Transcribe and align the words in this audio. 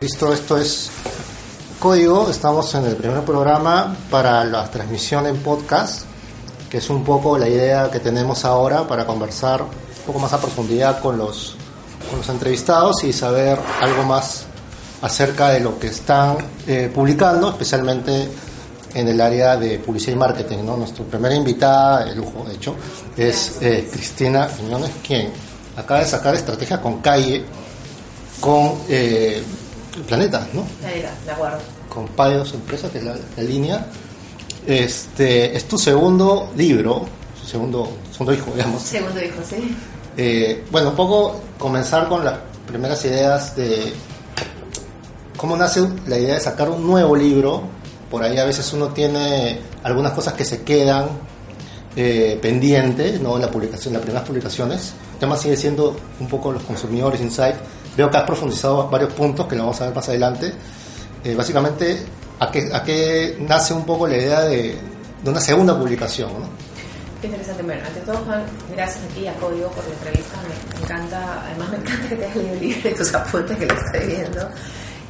Listo, 0.00 0.32
esto 0.32 0.56
es 0.56 0.90
Código. 1.80 2.30
Estamos 2.30 2.72
en 2.76 2.84
el 2.84 2.94
primer 2.94 3.24
programa 3.24 3.96
para 4.08 4.44
la 4.44 4.70
transmisión 4.70 5.26
en 5.26 5.38
podcast, 5.38 6.04
que 6.70 6.78
es 6.78 6.88
un 6.88 7.02
poco 7.02 7.36
la 7.36 7.48
idea 7.48 7.90
que 7.90 7.98
tenemos 7.98 8.44
ahora 8.44 8.86
para 8.86 9.04
conversar 9.04 9.62
un 9.62 9.68
poco 10.06 10.20
más 10.20 10.32
a 10.32 10.40
profundidad 10.40 11.00
con 11.00 11.18
los, 11.18 11.56
con 12.08 12.20
los 12.20 12.28
entrevistados 12.28 13.02
y 13.02 13.12
saber 13.12 13.58
algo 13.80 14.04
más 14.04 14.46
acerca 15.02 15.48
de 15.48 15.58
lo 15.58 15.80
que 15.80 15.88
están 15.88 16.36
eh, 16.68 16.88
publicando, 16.94 17.48
especialmente 17.48 18.28
en 18.94 19.08
el 19.08 19.20
área 19.20 19.56
de 19.56 19.80
publicidad 19.80 20.12
y 20.12 20.16
marketing. 20.16 20.58
¿no? 20.64 20.76
Nuestra 20.76 21.04
primera 21.06 21.34
invitada, 21.34 22.08
el 22.08 22.18
lujo 22.18 22.44
de 22.46 22.54
hecho, 22.54 22.76
es 23.16 23.58
eh, 23.60 23.88
Cristina 23.90 24.46
Quiñones, 24.46 24.92
quien 25.04 25.32
acaba 25.76 25.98
de 25.98 26.06
sacar 26.06 26.36
estrategia 26.36 26.80
con 26.80 27.00
calle, 27.00 27.44
con 28.40 28.74
eh, 28.88 29.42
planeta, 30.02 30.46
¿no? 30.52 30.64
Planeta, 30.80 31.12
de 31.24 31.32
acuerdo. 31.32 31.58
Con 31.88 32.06
Payos 32.08 32.52
Empresa, 32.54 32.90
que 32.90 32.98
es 32.98 33.04
la, 33.04 33.16
la 33.36 33.42
línea. 33.42 33.86
Este, 34.66 35.56
es 35.56 35.66
tu 35.66 35.78
segundo 35.78 36.52
libro, 36.56 37.06
segundo, 37.44 37.90
segundo 38.10 38.34
hijo, 38.34 38.50
digamos. 38.54 38.82
Segundo 38.82 39.22
hijo, 39.22 39.36
sí. 39.48 39.74
Eh, 40.16 40.64
bueno, 40.70 40.90
un 40.90 40.96
poco 40.96 41.40
comenzar 41.58 42.08
con 42.08 42.24
las 42.24 42.34
primeras 42.66 43.04
ideas 43.04 43.56
de 43.56 43.92
cómo 45.36 45.56
nace 45.56 45.88
la 46.06 46.18
idea 46.18 46.34
de 46.34 46.40
sacar 46.40 46.68
un 46.68 46.86
nuevo 46.86 47.16
libro. 47.16 47.62
Por 48.10 48.22
ahí 48.22 48.36
a 48.36 48.44
veces 48.44 48.72
uno 48.72 48.88
tiene 48.88 49.60
algunas 49.82 50.12
cosas 50.12 50.34
que 50.34 50.44
se 50.44 50.62
quedan 50.62 51.08
eh, 51.96 52.38
pendientes, 52.42 53.20
¿no? 53.20 53.38
La 53.38 53.50
publicación, 53.50 53.94
las 53.94 54.02
primeras 54.02 54.26
publicaciones. 54.26 54.92
El 55.14 55.18
tema 55.20 55.36
sigue 55.36 55.56
siendo 55.56 55.96
un 56.20 56.28
poco 56.28 56.52
los 56.52 56.62
consumidores, 56.62 57.20
insight. 57.20 57.56
Veo 57.98 58.08
que 58.08 58.16
has 58.16 58.22
profundizado 58.22 58.88
varios 58.88 59.12
puntos 59.12 59.48
que 59.48 59.56
lo 59.56 59.62
vamos 59.62 59.80
a 59.80 59.86
ver 59.86 59.94
más 59.96 60.08
adelante. 60.08 60.52
Eh, 61.24 61.34
básicamente, 61.34 62.06
¿a 62.38 62.48
qué, 62.48 62.70
¿a 62.72 62.84
qué 62.84 63.36
nace 63.40 63.74
un 63.74 63.84
poco 63.84 64.06
la 64.06 64.16
idea 64.16 64.42
de, 64.42 64.78
de 65.24 65.30
una 65.30 65.40
segunda 65.40 65.76
publicación? 65.76 66.30
¿no? 66.30 66.46
Qué 67.20 67.26
interesante. 67.26 67.60
Bueno, 67.64 67.82
ante 67.84 67.98
todo, 68.02 68.18
Juan, 68.18 68.44
gracias 68.72 69.04
a 69.04 69.08
ti 69.08 69.26
a 69.26 69.34
Código 69.34 69.68
por 69.70 69.84
la 69.84 69.94
entrevista. 69.94 70.36
Me 70.78 70.84
encanta, 70.84 71.42
además 71.44 71.70
me 71.70 71.76
encanta 71.78 72.08
que 72.08 72.14
te 72.14 72.24
hayas 72.24 72.36
leído 72.36 72.54
el 72.54 72.60
libro 72.60 72.88
y 72.88 72.94
tus 72.94 73.14
apuntes 73.14 73.56
que 73.56 73.66
lo 73.66 73.74
estoy 73.74 74.06
viendo. 74.06 74.48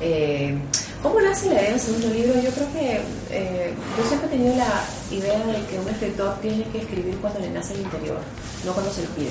Eh, 0.00 0.58
¿Cómo 1.02 1.20
nace 1.20 1.50
la 1.50 1.60
idea 1.60 1.70
del 1.72 1.80
segundo 1.80 2.08
libro? 2.08 2.40
Yo 2.40 2.50
creo 2.52 2.72
que 2.72 3.02
eh, 3.30 3.74
yo 3.98 4.08
siempre 4.08 4.28
he 4.28 4.30
tenido 4.30 4.56
la 4.56 4.82
idea 5.10 5.38
de 5.44 5.66
que 5.66 5.78
un 5.78 5.88
escritor 5.90 6.40
tiene 6.40 6.64
que 6.72 6.78
escribir 6.78 7.18
cuando 7.18 7.38
le 7.40 7.50
nace 7.50 7.74
el 7.74 7.80
interior, 7.80 8.16
no 8.64 8.72
cuando 8.72 8.90
se 8.90 9.02
lo 9.02 9.08
pide. 9.10 9.28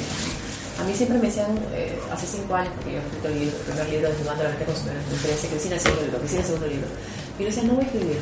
A 0.79 0.83
mí 0.83 0.93
siempre 0.93 1.17
me 1.17 1.27
decían, 1.27 1.57
eh, 1.73 1.97
hace 2.11 2.27
cinco 2.27 2.55
años, 2.55 2.71
porque 2.75 2.91
yo 2.93 2.97
he 2.99 3.01
escrito 3.01 3.27
el, 3.29 3.41
el 3.41 3.49
primer 3.49 3.89
libro 3.89 4.07
de 4.07 4.13
Desnudando 4.13 4.43
la 4.43 4.49
mente 4.49 4.65
consumidora, 4.65 4.99
me 5.09 5.29
decía, 5.29 5.49
Cristina, 5.49 5.75
el 5.75 5.81
segundo 5.81 6.03
libro, 6.03 6.19
Cristina, 6.19 6.41
el 6.41 6.47
segundo 6.47 6.67
libro. 6.67 6.87
Y 7.37 7.41
yo 7.41 7.47
decía, 7.47 7.63
no 7.63 7.73
voy 7.73 7.83
a 7.83 7.87
escribir, 7.87 8.19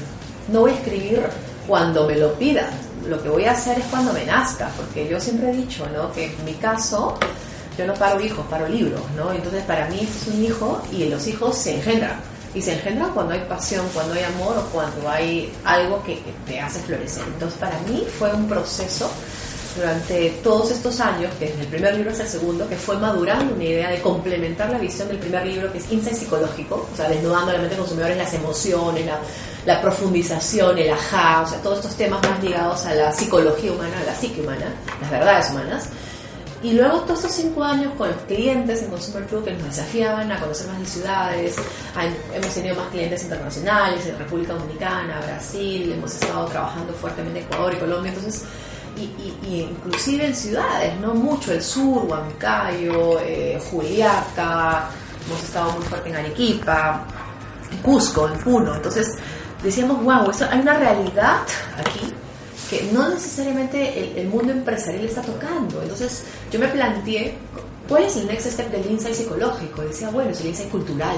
no 0.48 0.60
voy 0.62 0.72
a 0.72 0.74
escribir 0.76 1.22
cuando 1.68 2.08
me 2.08 2.16
lo 2.16 2.34
pidan, 2.36 2.70
lo 3.08 3.22
que 3.22 3.30
voy 3.30 3.46
a 3.46 3.52
hacer 3.52 3.80
es 3.80 3.86
cuando 3.86 4.14
me 4.14 4.26
nazca, 4.26 4.70
porque 4.78 5.08
yo 5.08 5.20
siempre 5.20 5.50
he 5.50 5.54
dicho, 5.54 5.86
¿no? 5.94 6.12
Que 6.14 6.26
en 6.26 6.46
mi 6.46 6.54
caso, 6.54 7.18
yo 7.78 7.86
no 7.86 7.94
paro 7.94 8.22
hijos, 8.22 8.46
paro 8.50 8.68
libros, 8.68 9.02
¿no? 9.16 9.32
Entonces, 9.32 9.64
para 9.64 9.88
mí, 9.90 10.00
esto 10.02 10.30
es 10.30 10.36
un 10.36 10.44
hijo 10.44 10.82
y 10.92 11.06
los 11.06 11.28
hijos 11.28 11.58
se 11.58 11.76
engendran. 11.76 12.20
Y 12.54 12.62
se 12.62 12.74
engendran 12.74 13.12
cuando 13.12 13.34
hay 13.34 13.42
pasión, 13.50 13.86
cuando 13.94 14.14
hay 14.14 14.24
amor 14.24 14.58
o 14.58 14.64
cuando 14.72 15.10
hay 15.10 15.52
algo 15.66 16.02
que, 16.04 16.16
que 16.20 16.32
te 16.48 16.60
hace 16.60 16.80
florecer. 16.80 17.24
Entonces, 17.28 17.60
para 17.60 17.78
mí 17.80 18.08
fue 18.18 18.32
un 18.34 18.48
proceso 18.48 19.12
durante 19.76 20.30
todos 20.44 20.72
estos 20.72 21.00
años, 21.00 21.32
que 21.40 21.48
desde 21.48 21.62
el 21.62 21.68
primer 21.68 21.96
libro 21.96 22.12
hasta 22.12 22.24
el 22.24 22.30
segundo, 22.30 22.68
que 22.70 22.76
fue 22.78 22.98
madurando 22.98 23.54
una 23.54 23.64
idea 23.64 23.90
de 23.90 24.02
complementar 24.02 24.70
la 24.70 24.78
visión 24.78 25.08
del 25.08 25.18
primer 25.18 25.46
libro, 25.46 25.72
que 25.72 25.80
es 25.80 25.92
Insight 25.92 26.16
Psicológico, 26.18 26.88
o 26.92 26.96
sea, 26.96 27.10
desnudando 27.10 27.52
la 27.52 27.60
mente 27.60 27.76
consumidora 27.76 28.16
las 28.16 28.34
emociones, 28.34 29.06
la, 29.66 29.82
profundización, 29.82 30.78
el 30.78 30.92
ajá, 30.92 31.42
o 31.42 31.48
sea, 31.48 31.62
todos 31.62 31.80
estos 31.80 31.96
temas 31.96 32.22
más 32.24 32.42
ligados 32.44 32.86
a 32.86 32.94
la 32.94 33.12
psicología 33.12 33.72
humana, 33.72 34.00
a 34.02 34.06
la 34.06 34.16
psique 34.16 34.42
humana, 34.42 34.74
las 35.02 35.12
verdades 35.12 35.50
humanas. 35.52 35.86
Y 36.64 36.72
luego 36.74 37.02
todos 37.02 37.20
estos 37.20 37.34
cinco 37.34 37.64
años 37.64 37.94
con 37.98 38.08
los 38.08 38.18
clientes 38.28 38.82
en 38.82 38.90
Consumer 38.90 39.24
Club 39.26 39.44
que 39.46 39.52
nos 39.52 39.64
desafiaban 39.66 40.32
a 40.32 40.40
conocer 40.40 40.68
más 40.68 40.80
de 40.80 40.86
ciudades, 40.86 41.56
a- 41.96 42.36
hemos 42.36 42.54
tenido 42.54 42.76
más 42.76 42.88
clientes 42.90 43.22
internacionales 43.24 44.06
en 44.08 44.18
República 44.18 44.54
Dominicana, 44.54 45.20
Brasil, 45.26 45.92
hemos 45.92 46.16
estado 46.16 46.46
trabajando 46.46 46.94
fuertemente 46.94 47.40
en 47.40 47.46
Ecuador 47.46 47.74
y 47.74 47.78
Colombia, 47.78 48.10
entonces, 48.16 48.44
y, 48.98 49.62
inclusive 49.62 50.28
en 50.28 50.36
ciudades, 50.36 51.00
no 51.00 51.14
mucho, 51.14 51.52
el 51.54 51.62
sur, 51.62 52.06
Huancayo, 52.06 53.20
eh, 53.20 53.60
Juliaca, 53.70 54.90
hemos 55.26 55.44
estado 55.44 55.72
muy 55.74 55.84
fuerte 55.84 56.10
en 56.10 56.16
Arequipa, 56.16 57.06
Cusco, 57.82 58.28
en 58.28 58.40
Puno, 58.40 58.76
entonces 58.76 59.16
decíamos, 59.64 60.04
wow, 60.04 60.30
esto, 60.30 60.46
hay 60.50 60.60
una 60.60 60.78
realidad 60.78 61.42
aquí 61.78 62.14
que 62.70 62.90
no 62.92 63.10
necesariamente 63.10 64.20
el, 64.20 64.28
mundo 64.28 64.52
empresarial 64.52 65.06
está 65.06 65.22
tocando. 65.22 65.82
Entonces 65.82 66.24
yo 66.52 66.60
me 66.60 66.68
planteé, 66.68 67.36
¿cuál 67.88 68.04
es 68.04 68.18
el 68.18 68.28
next 68.28 68.48
step 68.48 68.72
del 68.72 68.90
insight 68.90 69.16
psicológico? 69.16 69.84
Y 69.84 69.88
decía, 69.88 70.10
bueno, 70.10 70.32
es 70.32 70.42
el 70.42 70.48
insight 70.48 70.70
cultural. 70.70 71.18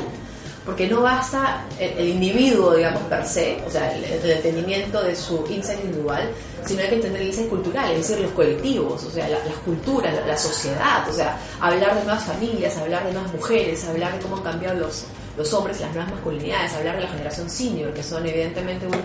Porque 0.65 0.87
no 0.89 1.01
basta 1.01 1.63
el, 1.79 1.97
el 1.97 2.07
individuo, 2.09 2.75
digamos, 2.75 3.01
per 3.03 3.25
se, 3.25 3.63
o 3.65 3.71
sea, 3.71 3.95
el, 3.95 4.03
el 4.03 4.31
entendimiento 4.31 5.01
de 5.01 5.15
su 5.15 5.45
insight 5.49 5.79
individual, 5.85 6.29
sino 6.67 6.81
hay 6.81 6.89
que 6.89 6.95
entender 6.95 7.21
el 7.21 7.27
insight 7.29 7.49
cultural, 7.49 7.91
es 7.91 7.97
decir, 8.07 8.19
los 8.23 8.31
colectivos, 8.31 9.03
o 9.03 9.09
sea, 9.11 9.27
la- 9.29 9.39
las 9.45 9.57
culturas, 9.65 10.13
la, 10.13 10.25
la 10.25 10.37
sociedad, 10.37 11.07
o 11.09 11.13
sea, 11.13 11.37
hablar 11.59 11.95
de 11.95 12.03
nuevas 12.03 12.23
familias, 12.23 12.77
hablar 12.77 13.05
de 13.05 13.13
nuevas 13.13 13.33
mujeres, 13.33 13.83
hablar 13.85 14.13
de 14.13 14.19
cómo 14.19 14.37
han 14.37 14.43
cambiado 14.43 14.79
los, 14.79 15.03
los 15.37 15.53
hombres, 15.53 15.79
las 15.79 15.93
nuevas 15.93 16.11
masculinidades, 16.11 16.73
hablar 16.73 16.95
de 16.97 17.03
la 17.03 17.07
generación 17.09 17.49
senior, 17.49 17.93
que 17.93 18.01
son 18.03 18.25
evidentemente 18.25 18.87
un 18.87 18.95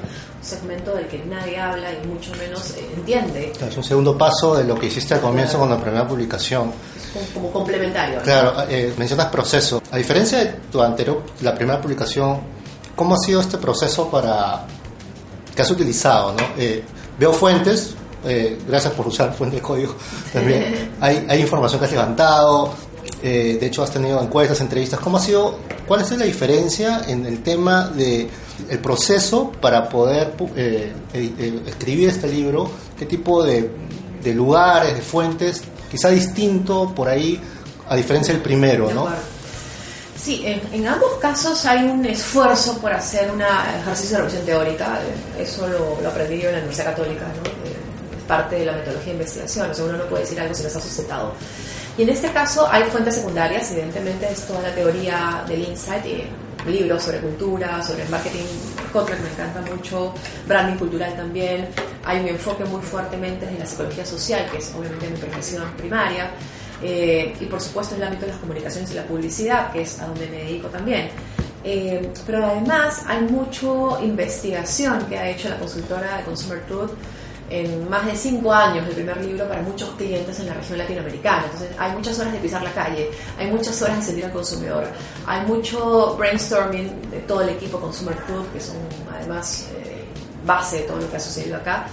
segmento 0.41 0.95
del 0.95 1.06
que 1.06 1.19
nadie 1.25 1.59
habla 1.61 1.89
y 1.93 2.06
mucho 2.06 2.33
menos 2.37 2.71
eh, 2.71 2.89
entiende, 2.97 3.53
Es 3.69 3.77
un 3.77 3.84
segundo 3.84 4.17
paso 4.17 4.56
de 4.56 4.65
lo 4.65 4.75
que 4.79 4.87
hiciste 4.87 5.15
al 5.15 5.21
comienzo 5.21 5.59
con 5.59 5.69
la 5.71 5.79
primera 5.79 6.06
publicación. 6.09 6.73
como, 7.12 7.27
como 7.34 7.50
complementario. 7.53 8.17
¿no? 8.17 8.23
Claro, 8.23 8.55
eh, 8.69 8.93
mencionas 8.97 9.27
proceso. 9.27 9.83
A 9.91 9.99
diferencia 9.99 10.39
de 10.39 10.47
tu 10.73 10.81
anterior, 10.83 11.23
la 11.43 11.55
primera 11.55 11.79
publicación, 11.81 12.41
¿cómo 12.97 13.15
ha 13.15 13.19
sido 13.19 13.41
este 13.43 13.59
proceso 13.59 14.09
para 14.11 14.65
que 15.55 15.61
has 15.62 15.71
utilizado? 15.71 16.33
¿no? 16.33 16.43
Eh, 16.56 16.83
veo 17.22 17.33
fuentes, 17.33 17.94
eh, 18.25 18.59
gracias 18.66 18.93
por 18.94 19.06
usar 19.06 19.33
fuente 19.33 19.56
de 19.56 19.62
código 19.62 19.94
también. 20.33 20.91
Hay, 21.00 21.25
hay 21.28 21.41
información 21.41 21.78
que 21.78 21.87
has 21.87 21.93
levantado, 21.93 22.75
eh, 23.22 23.59
de 23.60 23.66
hecho 23.66 23.84
has 23.84 23.93
tenido 23.93 24.21
encuestas, 24.21 24.60
entrevistas. 24.60 24.99
¿Cómo 24.99 25.19
ha 25.19 25.21
sido, 25.21 25.56
cuál 25.87 26.00
es 26.00 26.11
la 26.19 26.25
diferencia 26.25 27.03
en 27.06 27.25
el 27.25 27.44
tema 27.44 27.88
de 27.88 28.28
el 28.69 28.78
proceso 28.81 29.53
para 29.61 29.88
poder 29.88 30.34
eh, 30.56 30.93
eh, 31.15 31.62
escribir 31.65 32.09
este 32.09 32.27
libro? 32.27 32.69
¿Qué 32.99 33.06
tipo 33.06 33.44
de, 33.44 33.71
de 34.21 34.34
lugares, 34.34 34.97
de 34.97 35.03
fuentes, 35.03 35.62
quizá 35.88 36.09
distinto 36.09 36.93
por 36.93 37.08
ahí 37.08 37.41
a 37.88 37.94
diferencia 37.94 38.35
del 38.35 38.43
primero, 38.43 38.93
¿no? 38.93 39.06
Sí, 40.22 40.42
en, 40.46 40.60
en 40.72 40.86
ambos 40.86 41.14
casos 41.20 41.64
hay 41.66 41.84
un 41.84 42.04
esfuerzo 42.06 42.78
por 42.78 42.92
hacer 42.92 43.28
un 43.32 43.42
ejercicio 43.42 44.19
de 44.19 44.22
revisión 44.22 44.46
teórica. 44.46 44.98
eh, 45.38 45.42
Eso 45.42 45.66
lo, 45.66 46.00
lo 46.00 46.08
aprendí 46.08 46.40
yo 46.40 46.48
en 46.48 46.52
la 46.52 46.58
Universidad 46.58 46.90
Católica, 46.94 47.24
¿no? 47.24 47.50
Eh, 47.50 47.74
Es 48.19 48.22
parte 48.28 48.56
de 48.56 48.66
la 48.66 48.72
metodología 48.72 49.06
de 49.14 49.19
investigación. 49.19 49.70
O 49.70 49.74
sea, 49.74 49.84
uno 49.84 49.96
no 49.98 50.04
puede 50.04 50.22
decir 50.22 50.38
algo 50.40 50.54
si 50.54 50.62
no 50.62 50.69
está 50.69 50.80
sustentado. 50.80 51.32
Y 51.98 52.02
en 52.04 52.08
este 52.10 52.30
caso 52.30 52.69
hay 52.70 52.84
fuentes 52.84 53.16
secundarias, 53.16 53.70
evidentemente 53.72 54.28
es 54.30 54.42
toda 54.46 54.62
la 54.62 54.74
teoría 54.74 55.44
del 55.48 55.62
insight, 55.69 56.06
y 56.06 56.70
libros 56.70 57.02
sobre 57.02 57.19
cultura, 57.19 57.82
sobre 57.82 58.04
marketing, 58.04 58.44
Kotler 58.92 59.19
me 59.19 59.28
encanta 59.28 59.60
mucho, 59.69 60.14
branding 60.46 60.76
cultural 60.76 61.16
también. 61.16 61.69
Hay 62.04 62.20
un 62.20 62.28
enfoque 62.28 62.64
muy 62.66 62.80
fuertemente 62.80 63.46
en 63.48 63.58
la 63.58 63.66
psicología 63.66 64.06
social, 64.06 64.48
que 64.52 64.58
es 64.58 64.72
obviamente 64.78 65.08
mi 65.10 65.16
profesión 65.16 65.64
primaria. 65.76 66.30
Eh, 66.82 67.34
y 67.40 67.44
por 67.46 67.61
supuesto 67.61 67.94
el 67.94 68.02
ámbito 68.02 68.23
de 68.26 68.32
las 68.32 68.40
comunicaciones 68.40 68.90
y 68.90 68.94
la 68.94 69.05
publicidad, 69.05 69.73
que 69.73 69.82
es 69.82 70.00
a 70.00 70.06
donde 70.06 70.26
me 70.29 70.38
dedico 70.38 70.69
también. 70.69 71.11
Eh, 71.64 72.11
pero 72.26 72.44
además 72.44 73.05
hay 73.06 73.23
mucha 73.23 74.02
investigación 74.02 75.06
que 75.06 75.17
ha 75.17 75.31
hecho 75.31 75.49
la 75.49 75.58
consultora 75.58 76.19
de 76.19 76.25
Consumer 76.25 76.61
Truth 76.67 76.90
en 77.50 77.88
más 77.88 78.06
de 78.06 78.17
cinco 78.17 78.52
años 78.52 78.87
el 78.88 78.94
primer 78.94 79.23
libro 79.23 79.46
para 79.46 79.61
muchos 79.61 79.90
clientes 79.90 80.40
en 80.40 80.46
la 80.46 80.55
región 80.55 80.79
latinoamericana. 80.79 81.44
Entonces 81.44 81.70
hay 81.79 81.93
muchas 81.93 82.19
horas 82.19 82.32
de 82.32 82.38
pisar 82.38 82.62
la 82.62 82.73
calle, 82.73 83.11
hay 83.38 83.50
muchas 83.50 83.81
horas 83.82 83.99
de 83.99 84.02
sentir 84.02 84.25
al 84.25 84.32
consumidor, 84.32 84.88
hay 85.26 85.46
mucho 85.46 86.17
brainstorming 86.17 87.11
de 87.11 87.19
todo 87.20 87.43
el 87.43 87.50
equipo 87.50 87.79
Consumer 87.79 88.17
Club, 88.26 88.50
que 88.52 88.61
son 88.61 88.76
además 89.14 89.69
eh, 89.76 90.05
base 90.46 90.79
de 90.79 90.82
todo 90.82 90.96
lo 90.96 91.11
que 91.11 91.17
ha 91.17 91.20
sucedido 91.20 91.56
acá. 91.56 91.87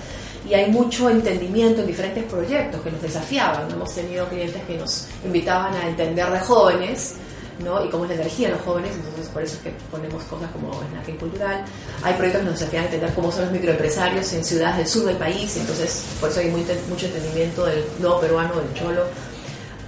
Y 0.50 0.54
hay 0.56 0.72
mucho 0.72 1.10
entendimiento 1.12 1.82
en 1.82 1.88
diferentes 1.88 2.24
proyectos 2.24 2.82
que 2.82 2.90
nos 2.90 3.02
desafiaban. 3.02 3.70
Hemos 3.70 3.94
tenido 3.94 4.28
clientes 4.28 4.60
que 4.64 4.78
nos 4.78 5.08
invitaban 5.24 5.76
a 5.76 5.88
entender 5.88 6.28
de 6.32 6.40
jóvenes 6.40 7.16
¿no? 7.64 7.86
y 7.86 7.90
cómo 7.90 8.06
es 8.06 8.10
la 8.10 8.16
energía 8.16 8.48
de 8.48 8.56
los 8.56 8.64
jóvenes, 8.64 8.92
entonces 8.96 9.28
por 9.28 9.44
eso 9.44 9.58
es 9.58 9.62
que 9.62 9.72
ponemos 9.92 10.24
cosas 10.24 10.50
como 10.52 10.74
snacking 10.90 11.18
cultural. 11.18 11.64
Hay 12.02 12.14
proyectos 12.16 12.42
que 12.42 12.50
nos 12.50 12.60
desafían 12.60 12.84
a 12.84 12.86
entender 12.88 13.14
cómo 13.14 13.32
son 13.32 13.44
los 13.44 13.52
microempresarios 13.52 14.34
en 14.34 14.44
ciudades 14.44 14.78
del 14.78 14.88
sur 14.88 15.06
del 15.06 15.18
país, 15.18 15.56
entonces 15.56 16.04
por 16.20 16.30
eso 16.30 16.40
hay 16.40 16.50
mucho 16.50 17.06
entendimiento 17.06 17.66
del 17.66 17.84
nuevo 18.00 18.20
peruano, 18.20 18.56
del 18.56 18.74
cholo. 18.74 19.04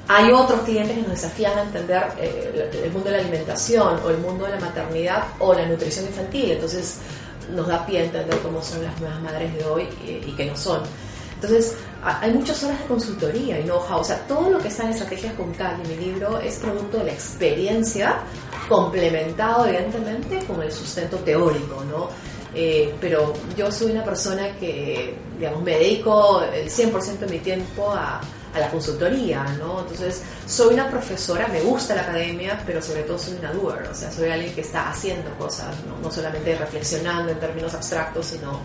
Hay 0.07 0.31
otros 0.31 0.61
clientes 0.61 0.95
que 0.95 1.01
nos 1.01 1.11
desafían 1.11 1.57
a 1.57 1.61
entender 1.61 2.03
eh, 2.19 2.81
el 2.83 2.91
mundo 2.91 3.09
de 3.09 3.17
la 3.17 3.23
alimentación 3.23 3.99
o 4.03 4.09
el 4.09 4.17
mundo 4.17 4.45
de 4.45 4.51
la 4.51 4.59
maternidad 4.59 5.23
o 5.39 5.53
la 5.53 5.65
nutrición 5.65 6.05
infantil, 6.05 6.51
entonces 6.51 6.97
nos 7.49 7.67
da 7.67 7.85
pie 7.85 7.99
a 7.99 8.03
entender 8.05 8.37
cómo 8.39 8.61
son 8.61 8.83
las 8.83 8.99
nuevas 8.99 9.21
madres 9.21 9.53
de 9.53 9.65
hoy 9.65 9.87
y, 10.05 10.29
y 10.29 10.33
qué 10.35 10.45
no 10.45 10.55
son. 10.55 10.81
Entonces, 11.41 11.75
hay 12.03 12.31
muchas 12.33 12.63
horas 12.63 12.79
de 12.79 12.85
consultoría 12.85 13.59
y 13.59 13.63
know-how. 13.63 13.99
O 13.99 14.03
sea, 14.03 14.17
todo 14.27 14.49
lo 14.49 14.59
que 14.59 14.67
está 14.67 14.83
en 14.83 14.91
Estrategias 14.91 15.33
con 15.33 15.51
Cali, 15.53 15.81
mi 15.87 15.95
libro, 15.95 16.39
es 16.39 16.57
producto 16.57 16.99
de 16.99 17.05
la 17.05 17.11
experiencia, 17.13 18.19
complementado, 18.69 19.65
evidentemente, 19.65 20.39
con 20.45 20.61
el 20.61 20.71
sustento 20.71 21.17
teórico, 21.17 21.83
¿no? 21.89 22.09
Eh, 22.53 22.93
pero 22.99 23.33
yo 23.57 23.71
soy 23.71 23.91
una 23.91 24.03
persona 24.03 24.55
que, 24.59 25.15
digamos, 25.37 25.63
me 25.63 25.77
dedico 25.77 26.43
el 26.43 26.69
100% 26.69 27.19
de 27.19 27.27
mi 27.27 27.39
tiempo 27.39 27.91
a, 27.91 28.21
a 28.53 28.59
la 28.59 28.69
consultoría, 28.69 29.43
¿no? 29.59 29.81
Entonces, 29.81 30.21
soy 30.45 30.73
una 30.73 30.89
profesora, 30.89 31.47
me 31.47 31.61
gusta 31.61 31.95
la 31.95 32.01
academia, 32.01 32.61
pero 32.65 32.81
sobre 32.81 33.03
todo 33.03 33.17
soy 33.17 33.35
una 33.35 33.51
doer, 33.51 33.83
o 33.89 33.95
sea, 33.95 34.11
soy 34.11 34.29
alguien 34.29 34.53
que 34.53 34.61
está 34.61 34.89
haciendo 34.89 35.29
cosas, 35.37 35.75
no, 35.87 35.97
no 36.01 36.11
solamente 36.11 36.55
reflexionando 36.55 37.31
en 37.31 37.39
términos 37.39 37.73
abstractos, 37.73 38.25
sino 38.27 38.59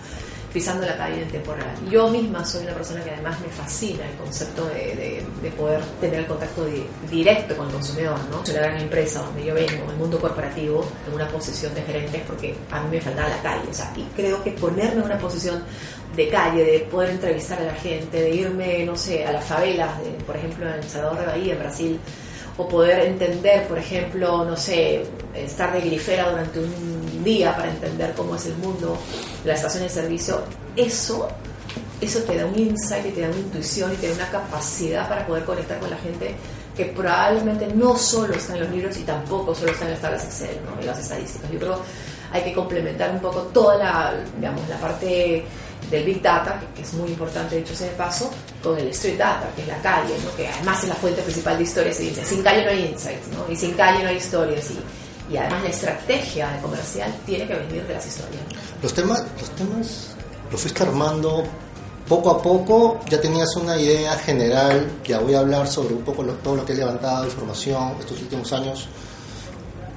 pisando 0.56 0.86
la 0.86 0.96
calle 0.96 1.20
en 1.20 1.28
tiempo 1.28 1.52
real. 1.52 1.68
Yo 1.90 2.08
misma 2.08 2.42
soy 2.42 2.62
una 2.64 2.72
persona 2.72 3.04
que 3.04 3.10
además 3.10 3.38
me 3.40 3.48
fascina 3.48 4.08
el 4.08 4.16
concepto 4.16 4.64
de, 4.68 5.22
de, 5.42 5.50
poder 5.50 5.82
tener 6.00 6.20
el 6.20 6.26
contacto 6.26 6.66
directo 7.10 7.54
con 7.54 7.66
el 7.66 7.74
consumidor, 7.74 8.18
¿no? 8.30 8.42
Soy 8.42 8.54
la 8.54 8.62
gran 8.62 8.80
empresa 8.80 9.20
donde 9.20 9.44
yo 9.44 9.52
vengo, 9.52 9.84
en 9.84 9.90
el 9.90 9.96
mundo 9.96 10.18
corporativo, 10.18 10.82
en 11.06 11.12
una 11.12 11.28
posición 11.28 11.74
de 11.74 11.82
gerente, 11.82 12.24
porque 12.26 12.54
a 12.70 12.80
mí 12.80 12.88
me 12.90 13.02
faltaba 13.02 13.28
la 13.28 13.42
calle, 13.42 13.68
o 13.70 13.74
sea, 13.74 13.92
y 13.94 14.02
creo 14.16 14.42
que 14.42 14.52
ponerme 14.52 15.00
en 15.00 15.02
una 15.02 15.18
posición 15.18 15.62
de 16.16 16.28
calle, 16.30 16.64
de 16.64 16.78
poder 16.90 17.10
entrevistar 17.10 17.60
a 17.60 17.64
la 17.64 17.74
gente, 17.74 18.22
de 18.22 18.30
irme, 18.30 18.86
no 18.86 18.96
sé, 18.96 19.26
a 19.26 19.32
las 19.32 19.44
favelas, 19.44 20.02
de, 20.02 20.12
por 20.24 20.38
ejemplo, 20.38 20.74
en 20.74 20.82
Salvador 20.88 21.18
de 21.18 21.26
Bahía, 21.26 21.52
en 21.52 21.58
Brasil, 21.58 22.00
o 22.56 22.66
poder 22.66 23.00
entender, 23.00 23.68
por 23.68 23.76
ejemplo, 23.76 24.42
no 24.42 24.56
sé, 24.56 25.04
estar 25.34 25.70
de 25.74 25.82
grifera 25.82 26.30
durante 26.30 26.60
un 26.60 27.05
día 27.26 27.54
para 27.54 27.68
entender 27.70 28.14
cómo 28.16 28.36
es 28.36 28.46
el 28.46 28.56
mundo 28.56 28.96
la 29.44 29.54
estación 29.54 29.82
de 29.82 29.88
servicio, 29.88 30.42
eso, 30.76 31.28
eso 32.00 32.20
te 32.20 32.36
da 32.36 32.46
un 32.46 32.58
insight 32.58 33.06
y 33.06 33.10
te 33.10 33.20
da 33.22 33.28
una 33.28 33.38
intuición 33.38 33.92
y 33.92 33.96
te 33.96 34.08
da 34.08 34.14
una 34.14 34.30
capacidad 34.30 35.08
para 35.08 35.26
poder 35.26 35.44
conectar 35.44 35.78
con 35.78 35.90
la 35.90 35.98
gente 35.98 36.34
que 36.76 36.86
probablemente 36.86 37.66
no 37.74 37.96
solo 37.96 38.34
está 38.34 38.54
en 38.54 38.60
los 38.60 38.70
libros 38.70 38.96
y 38.98 39.02
tampoco 39.02 39.54
solo 39.54 39.72
está 39.72 39.86
en 39.86 39.92
las 39.92 40.00
tablas 40.00 40.24
Excel, 40.24 40.60
¿no? 40.64 40.80
en 40.80 40.86
las 40.86 40.98
estadísticas. 40.98 41.50
Yo 41.50 41.58
creo 41.58 41.80
hay 42.32 42.42
que 42.42 42.52
complementar 42.52 43.10
un 43.10 43.20
poco 43.20 43.40
toda 43.52 43.78
la, 43.78 44.14
digamos, 44.36 44.68
la 44.68 44.78
parte 44.78 45.44
del 45.90 46.04
Big 46.04 46.20
Data, 46.20 46.60
que, 46.74 46.82
es 46.82 46.92
muy 46.94 47.10
importante, 47.10 47.56
dicho 47.56 47.74
sea 47.74 47.88
de 47.88 47.94
paso, 47.94 48.30
con 48.62 48.76
el 48.78 48.88
Street 48.88 49.18
Data, 49.18 49.48
que 49.54 49.62
es 49.62 49.68
la 49.68 49.80
calle, 49.80 50.14
¿no? 50.24 50.34
que 50.36 50.48
además 50.48 50.82
es 50.82 50.88
la 50.88 50.94
fuente 50.96 51.22
principal 51.22 51.56
de 51.56 51.64
historias. 51.64 52.00
Y 52.00 52.08
dice, 52.08 52.24
sin 52.24 52.42
calle 52.42 52.64
no 52.64 52.70
hay 52.70 52.86
insights, 52.86 53.28
¿no? 53.28 53.52
y 53.52 53.56
sin 53.56 53.72
calle 53.74 54.02
no 54.02 54.08
hay 54.08 54.16
historias. 54.16 54.70
Y, 54.70 54.78
y 55.30 55.36
además 55.36 55.62
la 55.64 55.70
estrategia 55.70 56.48
de 56.50 56.60
comercial 56.60 57.14
tiene 57.24 57.46
que 57.46 57.54
venir 57.54 57.86
de 57.86 57.94
las 57.94 58.06
historias. 58.06 58.42
Los 58.82 58.94
temas, 58.94 59.24
los 59.40 59.50
temas 59.50 60.16
los 60.50 60.60
fuiste 60.60 60.82
armando 60.82 61.44
poco 62.08 62.30
a 62.30 62.40
poco, 62.40 63.00
ya 63.08 63.20
tenías 63.20 63.54
una 63.56 63.76
idea 63.76 64.16
general, 64.18 64.88
ya 65.04 65.18
voy 65.18 65.34
a 65.34 65.40
hablar 65.40 65.66
sobre 65.66 65.94
un 65.94 66.02
poco 66.02 66.22
todo 66.24 66.56
lo 66.56 66.64
que 66.64 66.72
he 66.72 66.76
levantado, 66.76 67.24
información 67.24 67.96
estos 67.98 68.20
últimos 68.22 68.52
años, 68.52 68.88